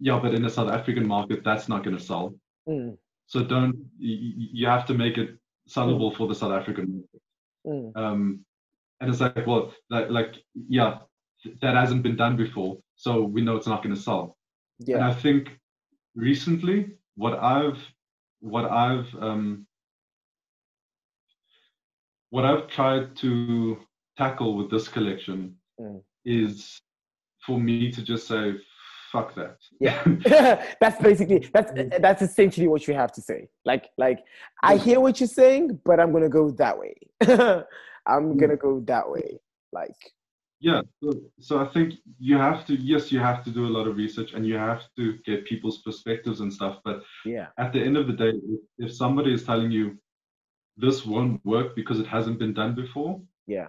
yeah, 0.00 0.18
but 0.18 0.34
in 0.34 0.42
the 0.42 0.50
South 0.50 0.70
African 0.70 1.06
market, 1.06 1.44
that's 1.44 1.68
not 1.68 1.84
going 1.84 1.96
to 1.96 2.02
sell. 2.02 2.34
Mm. 2.66 2.96
So 3.26 3.44
don't 3.44 3.76
you, 3.98 4.48
you, 4.52 4.66
have 4.66 4.86
to 4.86 4.94
make 4.94 5.18
it 5.18 5.36
sellable 5.68 6.12
mm. 6.12 6.16
for 6.16 6.28
the 6.28 6.34
South 6.34 6.52
African 6.52 6.86
market. 6.94 7.22
Mm. 7.66 7.96
Um, 7.96 8.44
and 9.02 9.10
it's 9.10 9.20
like, 9.20 9.46
well, 9.48 9.74
like, 9.90 10.10
like 10.10 10.36
yeah, 10.68 10.98
that 11.60 11.74
hasn't 11.74 12.04
been 12.04 12.14
done 12.14 12.36
before, 12.36 12.78
so 12.94 13.22
we 13.22 13.42
know 13.42 13.56
it's 13.56 13.66
not 13.66 13.82
going 13.82 13.94
to 13.94 14.00
sell. 14.00 14.36
Yeah. 14.78 14.96
And 14.96 15.04
I 15.04 15.12
think 15.12 15.50
recently, 16.14 16.92
what 17.16 17.36
I've 17.38 17.80
what 18.40 18.64
I've 18.70 19.08
um, 19.20 19.66
what 22.30 22.44
I've 22.44 22.68
tried 22.68 23.16
to 23.16 23.76
tackle 24.16 24.56
with 24.56 24.70
this 24.70 24.86
collection 24.86 25.56
mm. 25.80 26.00
is 26.24 26.80
for 27.44 27.58
me 27.58 27.90
to 27.90 28.02
just 28.02 28.28
say 28.28 28.54
fuck 29.10 29.34
that 29.34 29.58
yeah 29.78 30.02
that's 30.80 31.00
basically 31.02 31.46
that's 31.52 31.70
that's 32.00 32.22
essentially 32.22 32.66
what 32.66 32.88
you 32.88 32.94
have 32.94 33.12
to 33.12 33.20
say 33.20 33.46
like 33.66 33.90
like 33.98 34.20
i 34.62 34.74
hear 34.74 35.00
what 35.00 35.20
you're 35.20 35.28
saying 35.28 35.78
but 35.84 36.00
i'm 36.00 36.12
gonna 36.12 36.30
go 36.30 36.50
that 36.50 36.78
way 36.78 36.94
i'm 38.06 38.36
gonna 38.36 38.56
go 38.56 38.80
that 38.80 39.08
way 39.08 39.38
like 39.72 39.96
yeah 40.60 40.82
so, 41.02 41.12
so 41.40 41.58
i 41.58 41.66
think 41.66 41.94
you 42.18 42.36
have 42.36 42.64
to 42.66 42.74
yes 42.74 43.10
you 43.10 43.18
have 43.18 43.44
to 43.44 43.50
do 43.50 43.66
a 43.66 43.74
lot 43.76 43.86
of 43.86 43.96
research 43.96 44.32
and 44.32 44.46
you 44.46 44.54
have 44.54 44.82
to 44.96 45.18
get 45.24 45.44
people's 45.44 45.82
perspectives 45.82 46.40
and 46.40 46.52
stuff 46.52 46.78
but 46.84 47.02
yeah. 47.24 47.46
at 47.58 47.72
the 47.72 47.80
end 47.80 47.96
of 47.96 48.06
the 48.06 48.12
day 48.12 48.30
if, 48.30 48.90
if 48.90 48.94
somebody 48.94 49.32
is 49.32 49.44
telling 49.44 49.70
you 49.70 49.96
this 50.76 51.04
won't 51.04 51.44
work 51.44 51.74
because 51.76 51.98
it 51.98 52.06
hasn't 52.06 52.38
been 52.38 52.54
done 52.54 52.74
before 52.74 53.20
yeah. 53.46 53.68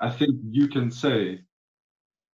I 0.00 0.10
think 0.10 0.36
you 0.50 0.68
can 0.68 0.90
say 0.90 1.40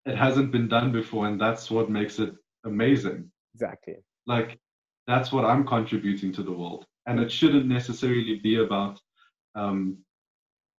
it 0.04 0.16
hasn't 0.16 0.50
been 0.50 0.68
done 0.68 0.92
before 0.92 1.26
and 1.26 1.40
that's 1.40 1.70
what 1.70 1.90
makes 1.90 2.18
it 2.18 2.34
amazing. 2.64 3.30
Exactly. 3.54 3.96
Like 4.26 4.58
that's 5.06 5.32
what 5.32 5.44
i'm 5.44 5.66
contributing 5.66 6.32
to 6.32 6.42
the 6.42 6.52
world. 6.52 6.86
And 7.06 7.18
it 7.18 7.30
shouldn't 7.30 7.66
necessarily 7.66 8.40
be 8.42 8.60
about 8.62 9.00
um, 9.54 9.98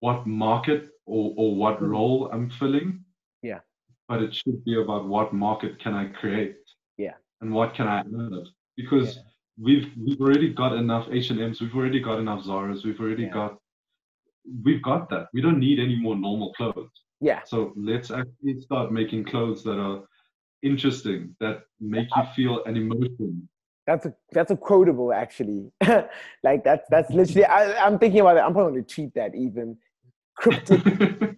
what 0.05 0.27
market 0.27 0.83
or, 1.07 1.25
or 1.37 1.49
what 1.63 1.81
mm. 1.81 1.89
role 1.95 2.31
i'm 2.33 2.51
filling 2.61 3.03
yeah. 3.43 3.59
But 4.09 4.23
it 4.23 4.35
should 4.35 4.65
be 4.65 4.81
about 4.81 5.07
what 5.07 5.33
market 5.33 5.81
can 5.81 5.95
I 5.95 6.07
create? 6.07 6.57
Yeah. 6.97 7.15
And 7.41 7.53
what 7.53 7.75
can 7.75 7.89
I 7.89 8.01
add? 8.01 8.07
Because 8.77 9.17
yeah. 9.17 9.23
we've 9.59 9.87
we've 10.01 10.21
already 10.21 10.53
got 10.53 10.75
enough 10.75 11.09
H 11.11 11.31
and 11.31 11.41
M's, 11.41 11.61
we've 11.61 11.75
already 11.75 12.01
got 12.01 12.19
enough 12.19 12.45
Zara's, 12.45 12.85
we've 12.85 13.01
already 13.01 13.25
yeah. 13.25 13.31
got 13.31 13.59
we've 14.65 14.83
got 14.83 15.11
that. 15.11 15.29
We 15.33 15.41
don't 15.41 15.59
need 15.59 15.79
any 15.79 15.97
more 15.97 16.17
normal 16.17 16.53
clothes. 16.55 16.91
Yeah. 17.21 17.41
So 17.45 17.73
let's 17.77 18.11
actually 18.11 18.61
start 18.61 18.93
making 18.93 19.25
clothes 19.25 19.63
that 19.65 19.79
are 19.79 20.03
interesting, 20.63 21.37
that 21.41 21.63
make 21.81 22.09
you 22.17 22.23
feel 22.37 22.65
an 22.65 22.77
emotion. 22.77 23.49
That's 23.87 24.07
a 24.07 24.15
that's 24.31 24.51
a 24.51 24.57
quotable 24.57 25.13
actually. 25.13 25.73
like 26.45 26.65
that's 26.65 26.87
that's 26.91 27.11
literally. 27.11 27.45
I, 27.45 27.87
am 27.87 27.99
thinking 27.99 28.21
about 28.21 28.37
it. 28.37 28.41
I'm 28.41 28.53
probably 28.53 28.73
going 28.73 28.85
to 28.85 28.95
tweet 28.95 29.15
that 29.15 29.35
even 29.35 29.77
cryptic. 30.43 30.83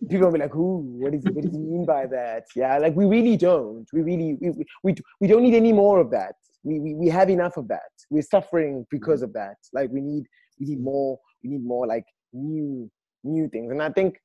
People 0.09 0.27
will 0.27 0.33
be 0.33 0.39
like, 0.39 0.55
"Ooh, 0.55 0.79
what 1.01 1.15
is 1.15 1.25
what 1.25 1.43
does 1.45 1.53
he 1.53 1.59
mean 1.59 1.85
by 1.87 2.07
that?" 2.07 2.45
Yeah, 2.57 2.79
like 2.79 2.97
we 2.97 3.05
really 3.05 3.37
don't. 3.37 3.87
We 3.93 4.03
really 4.03 4.37
we 4.41 4.67
we, 4.83 4.95
we 5.21 5.27
don't 5.29 5.43
need 5.43 5.55
any 5.55 5.73
more 5.73 6.01
of 6.01 6.11
that. 6.11 6.35
We, 6.63 6.81
we 6.81 6.95
we 6.95 7.09
have 7.09 7.31
enough 7.31 7.57
of 7.57 7.69
that. 7.69 7.93
We're 8.11 8.23
suffering 8.23 8.87
because 8.91 9.23
of 9.23 9.33
that. 9.35 9.57
Like 9.73 9.91
we 9.91 10.01
need 10.01 10.25
we 10.59 10.67
need 10.67 10.81
more. 10.81 11.19
We 11.43 11.51
need 11.51 11.65
more 11.65 11.87
like 11.87 12.07
new 12.33 12.91
new 13.23 13.49
things. 13.49 13.71
And 13.71 13.83
I 13.83 13.91
think 13.91 14.17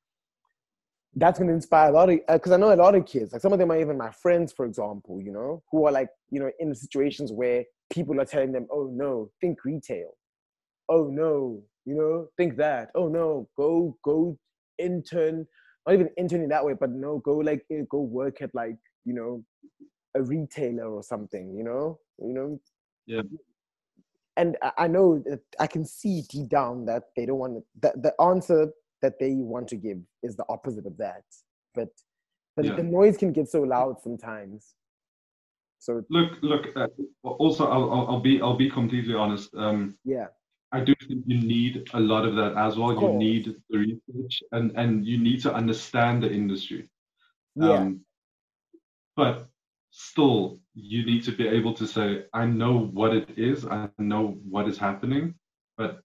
that's 1.16 1.38
going 1.38 1.48
to 1.48 1.54
inspire 1.54 1.90
a 1.90 1.92
lot 1.92 2.08
of 2.08 2.20
because 2.28 2.52
uh, 2.52 2.54
I 2.54 2.58
know 2.58 2.72
a 2.72 2.76
lot 2.76 2.94
of 2.94 3.04
kids. 3.04 3.32
Like 3.32 3.42
some 3.42 3.52
of 3.52 3.58
them 3.58 3.70
are 3.70 3.80
even 3.80 3.98
my 3.98 4.10
friends, 4.10 4.52
for 4.52 4.64
example. 4.64 5.20
You 5.20 5.32
know, 5.32 5.62
who 5.70 5.86
are 5.86 5.92
like 5.92 6.08
you 6.30 6.40
know 6.40 6.50
in 6.58 6.74
situations 6.74 7.32
where 7.32 7.64
people 7.92 8.20
are 8.20 8.24
telling 8.24 8.52
them, 8.52 8.66
"Oh 8.70 8.90
no, 8.92 9.30
think 9.40 9.64
retail." 9.64 10.10
Oh 10.88 11.08
no, 11.08 11.62
you 11.84 11.94
know, 11.94 12.28
think 12.36 12.56
that. 12.56 12.90
Oh 12.94 13.08
no, 13.08 13.48
go 13.56 13.96
go 14.04 14.38
intern. 14.80 15.46
Not 15.86 15.94
even 15.94 16.10
interning 16.16 16.48
that 16.48 16.64
way, 16.64 16.74
but 16.78 16.90
no, 16.90 17.18
go 17.18 17.36
like 17.38 17.64
eh, 17.70 17.82
go 17.88 18.00
work 18.00 18.42
at 18.42 18.54
like 18.54 18.76
you 19.04 19.14
know 19.14 19.44
a 20.16 20.22
retailer 20.22 20.88
or 20.92 21.02
something. 21.02 21.54
You 21.56 21.64
know, 21.64 21.98
you 22.18 22.32
know. 22.32 22.60
Yeah. 23.06 23.22
And 24.36 24.56
I 24.78 24.86
know 24.86 25.18
that 25.26 25.40
I 25.58 25.66
can 25.66 25.84
see 25.84 26.22
deep 26.30 26.48
down 26.48 26.86
that 26.86 27.02
they 27.14 27.26
don't 27.26 27.38
want 27.38 27.54
to, 27.56 27.64
that 27.82 28.02
the 28.02 28.14
answer 28.22 28.72
that 29.02 29.18
they 29.18 29.32
want 29.34 29.68
to 29.68 29.76
give 29.76 29.98
is 30.22 30.36
the 30.36 30.44
opposite 30.48 30.86
of 30.86 30.96
that. 30.98 31.24
But 31.74 31.88
but 32.56 32.64
yeah. 32.64 32.74
the 32.74 32.82
noise 32.82 33.16
can 33.16 33.32
get 33.32 33.48
so 33.48 33.62
loud 33.62 34.00
sometimes. 34.02 34.74
So 35.78 36.02
look, 36.10 36.32
look. 36.42 36.66
Uh, 36.76 36.88
also, 37.24 37.66
I'll, 37.66 37.90
I'll, 37.90 38.06
I'll 38.08 38.20
be 38.20 38.40
I'll 38.40 38.56
be 38.56 38.70
completely 38.70 39.14
honest. 39.14 39.54
Um, 39.54 39.96
yeah. 40.04 40.26
I 40.72 40.80
do 40.80 40.94
think 41.06 41.24
you 41.26 41.40
need 41.40 41.88
a 41.94 42.00
lot 42.00 42.24
of 42.24 42.36
that 42.36 42.56
as 42.56 42.76
well. 42.76 42.92
You 42.92 43.12
need 43.14 43.56
the 43.70 43.78
research 43.78 44.42
and 44.52 44.72
and 44.76 45.04
you 45.04 45.18
need 45.18 45.42
to 45.42 45.52
understand 45.52 46.22
the 46.22 46.30
industry. 46.30 46.88
Yeah. 47.56 47.72
Um, 47.72 48.00
but 49.16 49.48
still, 49.90 50.60
you 50.74 51.04
need 51.04 51.24
to 51.24 51.32
be 51.32 51.48
able 51.48 51.74
to 51.74 51.86
say, 51.86 52.24
I 52.32 52.46
know 52.46 52.78
what 52.78 53.14
it 53.14 53.30
is. 53.36 53.66
I 53.66 53.88
know 53.98 54.38
what 54.48 54.68
is 54.68 54.78
happening, 54.78 55.34
but 55.76 56.00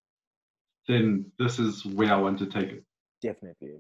then 0.88 1.32
this 1.38 1.59
is 1.59 1.86
where 1.86 2.13
I 2.13 2.18
want 2.18 2.39
to 2.39 2.47
take 2.47 2.72
it. 2.72 2.84
Definitely. 3.22 3.78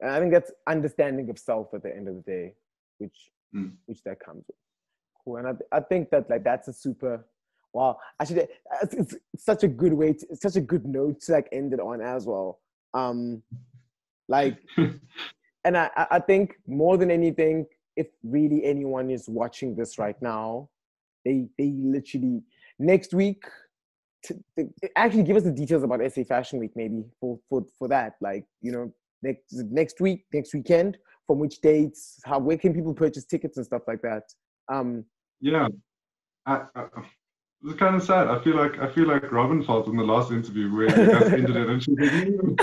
And 0.00 0.10
I 0.10 0.20
think 0.20 0.32
that's 0.32 0.52
understanding 0.68 1.30
of 1.30 1.38
self 1.38 1.74
at 1.74 1.82
the 1.82 1.94
end 1.94 2.08
of 2.08 2.14
the 2.16 2.22
day, 2.22 2.54
which 2.98 3.30
mm. 3.54 3.72
which 3.86 4.02
that 4.04 4.20
comes 4.20 4.44
with. 4.46 4.56
Cool. 5.24 5.36
And 5.36 5.48
I, 5.48 5.76
I 5.76 5.80
think 5.80 6.10
that 6.10 6.30
like 6.30 6.44
that's 6.44 6.68
a 6.68 6.72
super 6.72 7.26
wow. 7.72 7.98
Actually, 8.20 8.48
it's, 8.82 8.94
it's 8.94 9.44
such 9.44 9.64
a 9.64 9.68
good 9.68 9.92
way 9.92 10.12
to 10.12 10.26
it's 10.30 10.42
such 10.42 10.56
a 10.56 10.60
good 10.60 10.84
note 10.84 11.20
to 11.22 11.32
like 11.32 11.48
end 11.52 11.72
it 11.72 11.80
on 11.80 12.00
as 12.00 12.26
well. 12.26 12.60
Um 12.94 13.42
like 14.28 14.58
and 15.64 15.76
I, 15.76 15.90
I 16.10 16.18
think 16.18 16.56
more 16.66 16.96
than 16.96 17.10
anything, 17.10 17.66
if 17.96 18.08
really 18.22 18.64
anyone 18.64 19.10
is 19.10 19.28
watching 19.28 19.74
this 19.76 19.98
right 19.98 20.20
now, 20.20 20.68
they 21.24 21.46
they 21.58 21.72
literally 21.76 22.42
next 22.78 23.14
week 23.14 23.44
to, 24.24 24.34
to, 24.56 24.68
actually 24.96 25.24
give 25.24 25.36
us 25.36 25.42
the 25.42 25.52
details 25.52 25.82
about 25.82 26.00
SA 26.12 26.24
Fashion 26.24 26.58
Week 26.58 26.72
maybe 26.76 27.04
for 27.20 27.38
for 27.48 27.64
for 27.78 27.88
that. 27.88 28.14
Like 28.20 28.44
you 28.60 28.72
know 28.72 28.92
next 29.22 29.44
next 29.70 30.00
week, 30.00 30.24
next 30.32 30.54
weekend, 30.54 30.98
from 31.26 31.38
which 31.38 31.60
dates, 31.60 32.20
how 32.24 32.38
where 32.38 32.58
can 32.58 32.74
people 32.74 32.94
purchase 32.94 33.24
tickets 33.24 33.56
and 33.56 33.66
stuff 33.66 33.82
like 33.86 34.02
that. 34.02 34.24
Um, 34.72 35.04
yeah, 35.40 35.68
I, 36.46 36.62
I, 36.74 36.86
it's 37.64 37.78
kind 37.78 37.94
of 37.94 38.02
sad. 38.02 38.28
I 38.28 38.38
feel 38.42 38.56
like 38.56 38.78
I 38.78 38.88
feel 38.88 39.06
like 39.06 39.30
Robin 39.30 39.62
felt 39.62 39.86
in 39.86 39.96
the 39.96 40.02
last 40.02 40.30
interview 40.30 40.72
where 40.74 40.88
you 40.88 41.12
guys 41.12 41.32
ended 41.32 41.56
it 41.56 41.68
and 41.68 41.82
she 41.82 41.92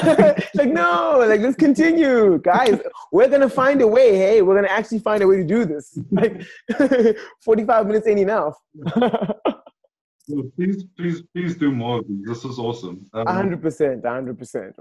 like, 0.04 0.50
like 0.56 0.70
no, 0.70 1.24
like 1.26 1.42
let's 1.42 1.56
continue, 1.56 2.40
guys. 2.40 2.80
We're 3.12 3.30
gonna 3.30 3.50
find 3.50 3.82
a 3.82 3.88
way. 3.88 4.18
Hey, 4.18 4.42
we're 4.42 4.56
gonna 4.56 4.68
actually 4.68 5.00
find 5.00 5.24
a 5.24 5.28
way 5.28 5.38
to 5.38 5.44
do 5.44 5.66
this. 5.66 5.98
Like, 6.12 6.46
forty-five 7.44 7.88
minutes 7.88 8.08
ain't 8.08 8.20
enough 8.20 8.56
please, 10.56 10.84
please, 10.98 11.22
please 11.34 11.56
do 11.56 11.72
more. 11.72 12.00
Of 12.00 12.08
these. 12.08 12.26
This 12.26 12.46
is 12.46 12.60
awesome. 12.60 13.06
Um, 13.14 13.28
hundred 13.28 13.62
percent, 13.62 14.06
hundred 14.06 14.38
percent. 14.38 14.76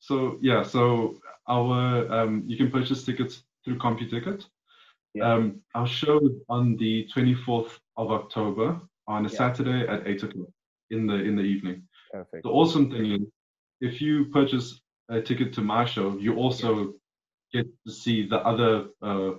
So 0.00 0.38
yeah, 0.40 0.62
so 0.62 1.18
our 1.48 2.12
um, 2.12 2.42
you 2.46 2.56
can 2.56 2.70
purchase 2.70 3.04
tickets 3.04 3.42
through 3.64 3.78
CompuTicket. 3.78 4.44
Yeah. 5.14 5.32
Um, 5.32 5.60
our 5.74 5.86
show 5.86 6.18
is 6.18 6.32
on 6.48 6.76
the 6.76 7.08
24th 7.14 7.78
of 7.96 8.10
October 8.10 8.80
on 9.06 9.26
a 9.26 9.28
yeah. 9.28 9.38
Saturday 9.38 9.86
at 9.88 10.06
eight 10.06 10.22
o'clock 10.22 10.48
in 10.90 11.06
the 11.06 11.14
in 11.14 11.36
the 11.36 11.42
evening. 11.42 11.82
Perfect. 12.12 12.42
The 12.44 12.50
awesome 12.50 12.90
thing 12.90 13.12
is, 13.12 13.20
if 13.80 14.00
you 14.00 14.26
purchase 14.26 14.80
a 15.08 15.20
ticket 15.20 15.52
to 15.54 15.60
my 15.60 15.84
show, 15.84 16.16
you 16.18 16.36
also 16.36 16.94
get 17.52 17.66
to 17.86 17.92
see 17.92 18.26
the 18.26 18.38
other 18.38 18.86
uh, 19.02 19.32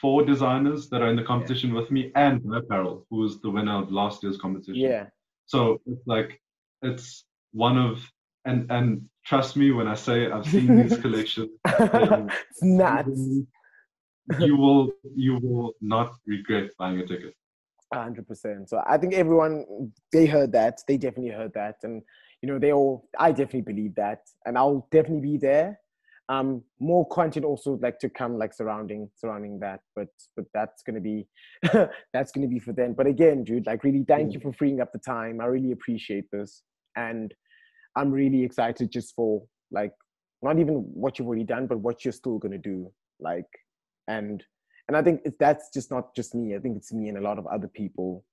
four 0.00 0.24
designers 0.24 0.88
that 0.90 1.02
are 1.02 1.08
in 1.08 1.16
the 1.16 1.22
competition 1.22 1.70
yeah. 1.70 1.80
with 1.80 1.90
me 1.90 2.12
and 2.14 2.44
my 2.44 2.58
apparel 2.58 3.06
who 3.10 3.16
was 3.18 3.40
the 3.40 3.50
winner 3.50 3.82
of 3.82 3.90
last 3.90 4.22
year's 4.22 4.36
competition 4.38 4.74
yeah 4.74 5.06
so 5.46 5.80
it's 5.86 6.06
like 6.06 6.40
it's 6.82 7.24
one 7.52 7.78
of 7.78 8.04
and 8.44 8.70
and 8.70 9.02
trust 9.24 9.56
me 9.56 9.70
when 9.70 9.88
i 9.88 9.94
say 9.94 10.30
i've 10.30 10.46
seen 10.46 10.76
these 10.76 10.98
collections 11.04 11.50
it's 11.64 12.62
nuts 12.62 13.20
you 14.40 14.56
will 14.56 14.90
you 15.14 15.38
will 15.38 15.72
not 15.80 16.12
regret 16.26 16.70
buying 16.78 16.98
a 16.98 17.06
ticket 17.06 17.34
100% 17.94 18.68
so 18.68 18.82
i 18.86 18.98
think 18.98 19.14
everyone 19.14 19.64
they 20.12 20.26
heard 20.26 20.52
that 20.52 20.80
they 20.88 20.96
definitely 20.96 21.30
heard 21.30 21.52
that. 21.54 21.76
And 21.82 22.02
you 22.42 22.48
know 22.48 22.58
they 22.58 22.72
all 22.72 23.08
i 23.18 23.30
definitely 23.30 23.62
believe 23.62 23.94
that. 23.96 24.20
And 24.44 24.58
i'll 24.58 24.86
definitely 24.90 25.32
be 25.32 25.38
there. 25.38 25.80
Um 26.28 26.62
more 26.80 27.06
content 27.08 27.46
also 27.46 27.78
like 27.80 27.98
to 28.00 28.08
come 28.08 28.38
like 28.38 28.52
surrounding 28.52 29.08
surrounding 29.16 29.58
that. 29.60 29.80
But 29.94 30.08
but 30.36 30.46
that's 30.52 30.82
gonna 30.82 31.00
be 31.00 31.26
that's 32.12 32.32
gonna 32.32 32.48
be 32.48 32.58
for 32.58 32.72
then 32.72 32.94
but 32.94 33.06
again 33.06 33.44
dude 33.44 33.66
like 33.66 33.84
really 33.84 34.04
thank 34.06 34.32
you 34.32 34.40
mm. 34.40 34.42
for 34.42 34.52
freeing 34.52 34.80
up 34.80 34.92
the 34.92 34.98
time. 34.98 35.40
I 35.40 35.46
really 35.46 35.72
appreciate 35.72 36.26
this. 36.32 36.62
And 36.96 37.32
i'm 37.96 38.10
really 38.10 38.42
excited 38.42 38.92
just 38.92 39.14
for 39.14 39.42
like 39.70 39.92
not 40.42 40.58
even 40.58 40.74
what 40.92 41.18
you've 41.18 41.28
already 41.28 41.44
done 41.44 41.66
but 41.66 41.78
what 41.78 42.04
you're 42.04 42.12
still 42.12 42.38
gonna 42.38 42.58
do. 42.58 42.92
Like 43.20 43.48
and 44.08 44.44
and 44.88 44.96
i 44.96 45.02
think 45.02 45.20
that's 45.38 45.70
just 45.72 45.90
not 45.90 46.14
just 46.14 46.34
me 46.34 46.54
i 46.54 46.58
think 46.58 46.76
it's 46.76 46.92
me 46.92 47.08
and 47.08 47.18
a 47.18 47.20
lot 47.20 47.38
of 47.38 47.46
other 47.46 47.68
people 47.68 48.24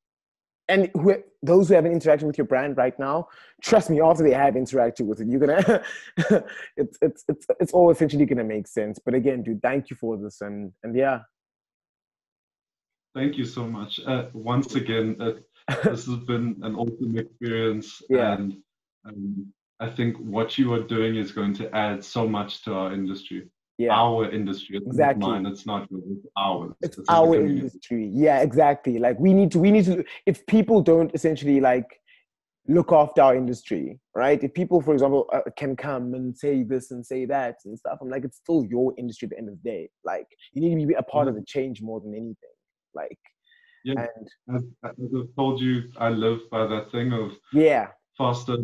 and 0.70 0.90
who, 0.94 1.16
those 1.42 1.68
who 1.68 1.76
haven't 1.76 1.94
interacted 1.94 2.24
with 2.24 2.38
your 2.38 2.48
brand 2.48 2.78
right 2.78 2.98
now, 2.98 3.28
trust 3.62 3.90
me, 3.90 4.00
after 4.00 4.24
they 4.24 4.34
have 4.34 4.54
interacted 4.54 5.06
with 5.06 5.20
it, 5.20 5.28
you're 5.28 5.40
gonna 5.40 5.84
it's 6.78 6.98
it's 7.02 7.24
it's 7.28 7.46
it's 7.60 7.74
all 7.74 7.92
essentially 7.92 8.26
gonna 8.26 8.44
make 8.44 8.68
sense. 8.68 9.00
But 9.04 9.14
again, 9.14 9.44
dude, 9.44 9.62
thank 9.62 9.90
you 9.90 9.96
for 9.96 10.18
this 10.18 10.42
and 10.42 10.72
and 10.84 10.96
yeah. 10.96 11.20
Thank 13.14 13.38
you 13.38 13.46
so 13.46 13.68
much. 13.68 14.00
Uh, 14.08 14.28
once 14.34 14.74
again, 14.76 15.18
uh, 15.20 15.34
this 15.84 16.08
has 16.08 16.16
been 16.26 16.60
an 16.64 16.76
awesome 16.76 17.18
experience, 17.18 18.02
yeah. 18.10 18.34
and 18.34 18.58
um, 19.06 19.54
I 19.80 19.90
think 19.90 20.18
what 20.18 20.58
you 20.58 20.74
are 20.74 20.82
doing 20.82 21.18
is 21.18 21.32
going 21.32 21.54
to 21.56 21.76
add 21.76 22.04
so 22.04 22.28
much 22.28 22.64
to 22.64 22.74
our 22.74 22.94
industry 22.94 23.50
yeah. 23.78 23.92
our 23.92 24.30
industry. 24.30 24.78
It's 24.78 24.88
exactly. 24.88 25.22
Not 25.22 25.44
mine. 25.44 25.46
It's 25.52 25.66
not 25.66 25.88
It's 25.92 26.28
ours. 26.38 26.74
It's, 26.82 26.98
it's 26.98 27.10
our 27.10 27.36
industry. 27.36 28.10
Yeah, 28.12 28.42
exactly. 28.42 29.00
Like 29.00 29.20
we 29.20 29.34
need 29.34 29.52
to. 29.52 29.60
We 29.60 29.72
need 29.72 29.86
to. 29.86 30.04
If 30.26 30.46
people 30.48 30.82
don't 30.82 31.12
essentially 31.14 31.60
like 31.60 32.00
look 32.68 32.92
after 32.92 33.22
our 33.22 33.36
industry, 33.36 34.00
right? 34.16 34.42
If 34.42 34.54
people, 34.54 34.82
for 34.82 34.94
example, 34.94 35.30
uh, 35.34 35.42
can 35.58 35.76
come 35.76 36.14
and 36.14 36.38
say 36.38 36.64
this 36.64 36.92
and 36.92 37.06
say 37.06 37.26
that 37.26 37.56
and 37.66 37.78
stuff, 37.78 37.98
I'm 38.02 38.10
like, 38.10 38.24
it's 38.24 38.38
still 38.38 38.66
your 38.66 38.94
industry 38.98 39.26
at 39.26 39.32
the 39.32 39.38
end 39.38 39.50
of 39.50 39.56
the 39.62 39.70
day. 39.70 39.90
Like 40.04 40.28
you 40.54 40.62
need 40.62 40.82
to 40.82 40.88
be 40.88 40.94
a 40.94 41.04
part 41.04 41.28
mm-hmm. 41.28 41.36
of 41.38 41.42
the 41.42 41.46
change 41.46 41.82
more 41.82 42.00
than 42.00 42.14
anything. 42.14 42.36
Like. 42.94 43.20
Yeah, 43.86 44.06
and, 44.16 44.56
as, 44.56 44.64
as 44.86 44.94
I've 45.14 45.36
told 45.36 45.60
you, 45.60 45.92
I 45.98 46.08
live 46.08 46.50
by 46.50 46.66
that 46.68 46.90
thing 46.94 47.12
of 47.12 47.34
yeah, 47.52 47.88
faster, 48.18 48.56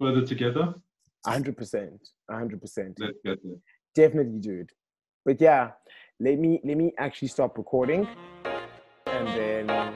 further 0.00 0.26
together. 0.26 0.74
hundred 1.24 1.56
percent, 1.56 2.08
hundred 2.28 2.60
percent. 2.60 2.96
Let's 2.98 3.16
get 3.24 3.38
there 3.44 3.58
definitely 3.96 4.38
dude. 4.38 4.70
But 5.24 5.40
yeah, 5.40 5.72
let 6.20 6.38
me 6.38 6.60
let 6.64 6.76
me 6.76 6.92
actually 6.98 7.28
stop 7.28 7.58
recording 7.58 8.06
and 9.06 9.26
then 9.28 9.95